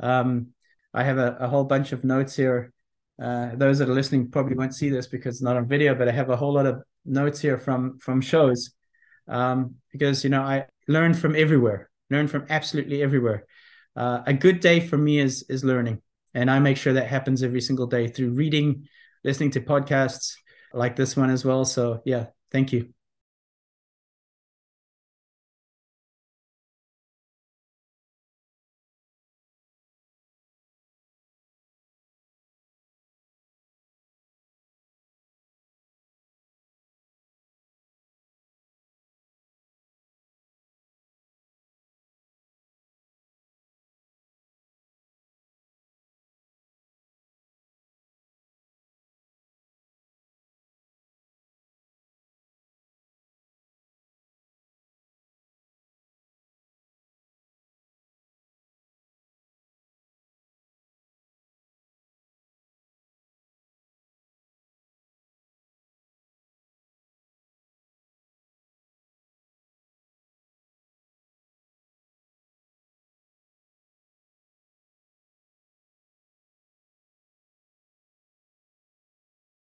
Um, 0.00 0.48
I 0.92 1.02
have 1.02 1.18
a, 1.18 1.36
a 1.40 1.48
whole 1.48 1.64
bunch 1.64 1.92
of 1.92 2.04
notes 2.04 2.36
here. 2.36 2.72
Uh, 3.20 3.54
those 3.54 3.78
that 3.78 3.88
are 3.88 3.94
listening 3.94 4.30
probably 4.30 4.56
won't 4.56 4.74
see 4.74 4.88
this 4.88 5.06
because 5.06 5.36
it's 5.36 5.42
not 5.42 5.56
on 5.56 5.68
video, 5.68 5.94
but 5.94 6.08
I 6.08 6.12
have 6.12 6.30
a 6.30 6.36
whole 6.36 6.52
lot 6.52 6.66
of 6.66 6.82
notes 7.04 7.40
here 7.40 7.58
from 7.58 7.98
from 7.98 8.20
shows 8.20 8.70
um, 9.28 9.76
because 9.90 10.24
you 10.24 10.30
know 10.30 10.42
I 10.42 10.66
learn 10.88 11.14
from 11.14 11.34
everywhere, 11.34 11.90
learn 12.10 12.28
from 12.28 12.46
absolutely 12.50 13.02
everywhere. 13.02 13.46
Uh, 13.96 14.22
a 14.26 14.32
good 14.32 14.60
day 14.60 14.80
for 14.80 14.98
me 14.98 15.18
is 15.18 15.44
is 15.48 15.64
learning 15.64 16.00
and 16.34 16.50
i 16.50 16.58
make 16.58 16.76
sure 16.76 16.92
that 16.92 17.06
happens 17.06 17.42
every 17.42 17.60
single 17.60 17.86
day 17.86 18.08
through 18.08 18.30
reading 18.30 18.86
listening 19.24 19.50
to 19.50 19.60
podcasts 19.60 20.34
like 20.72 20.96
this 20.96 21.16
one 21.16 21.30
as 21.30 21.44
well. 21.44 21.64
So 21.64 22.02
yeah 22.04 22.26
thank 22.52 22.72
you 22.72 22.92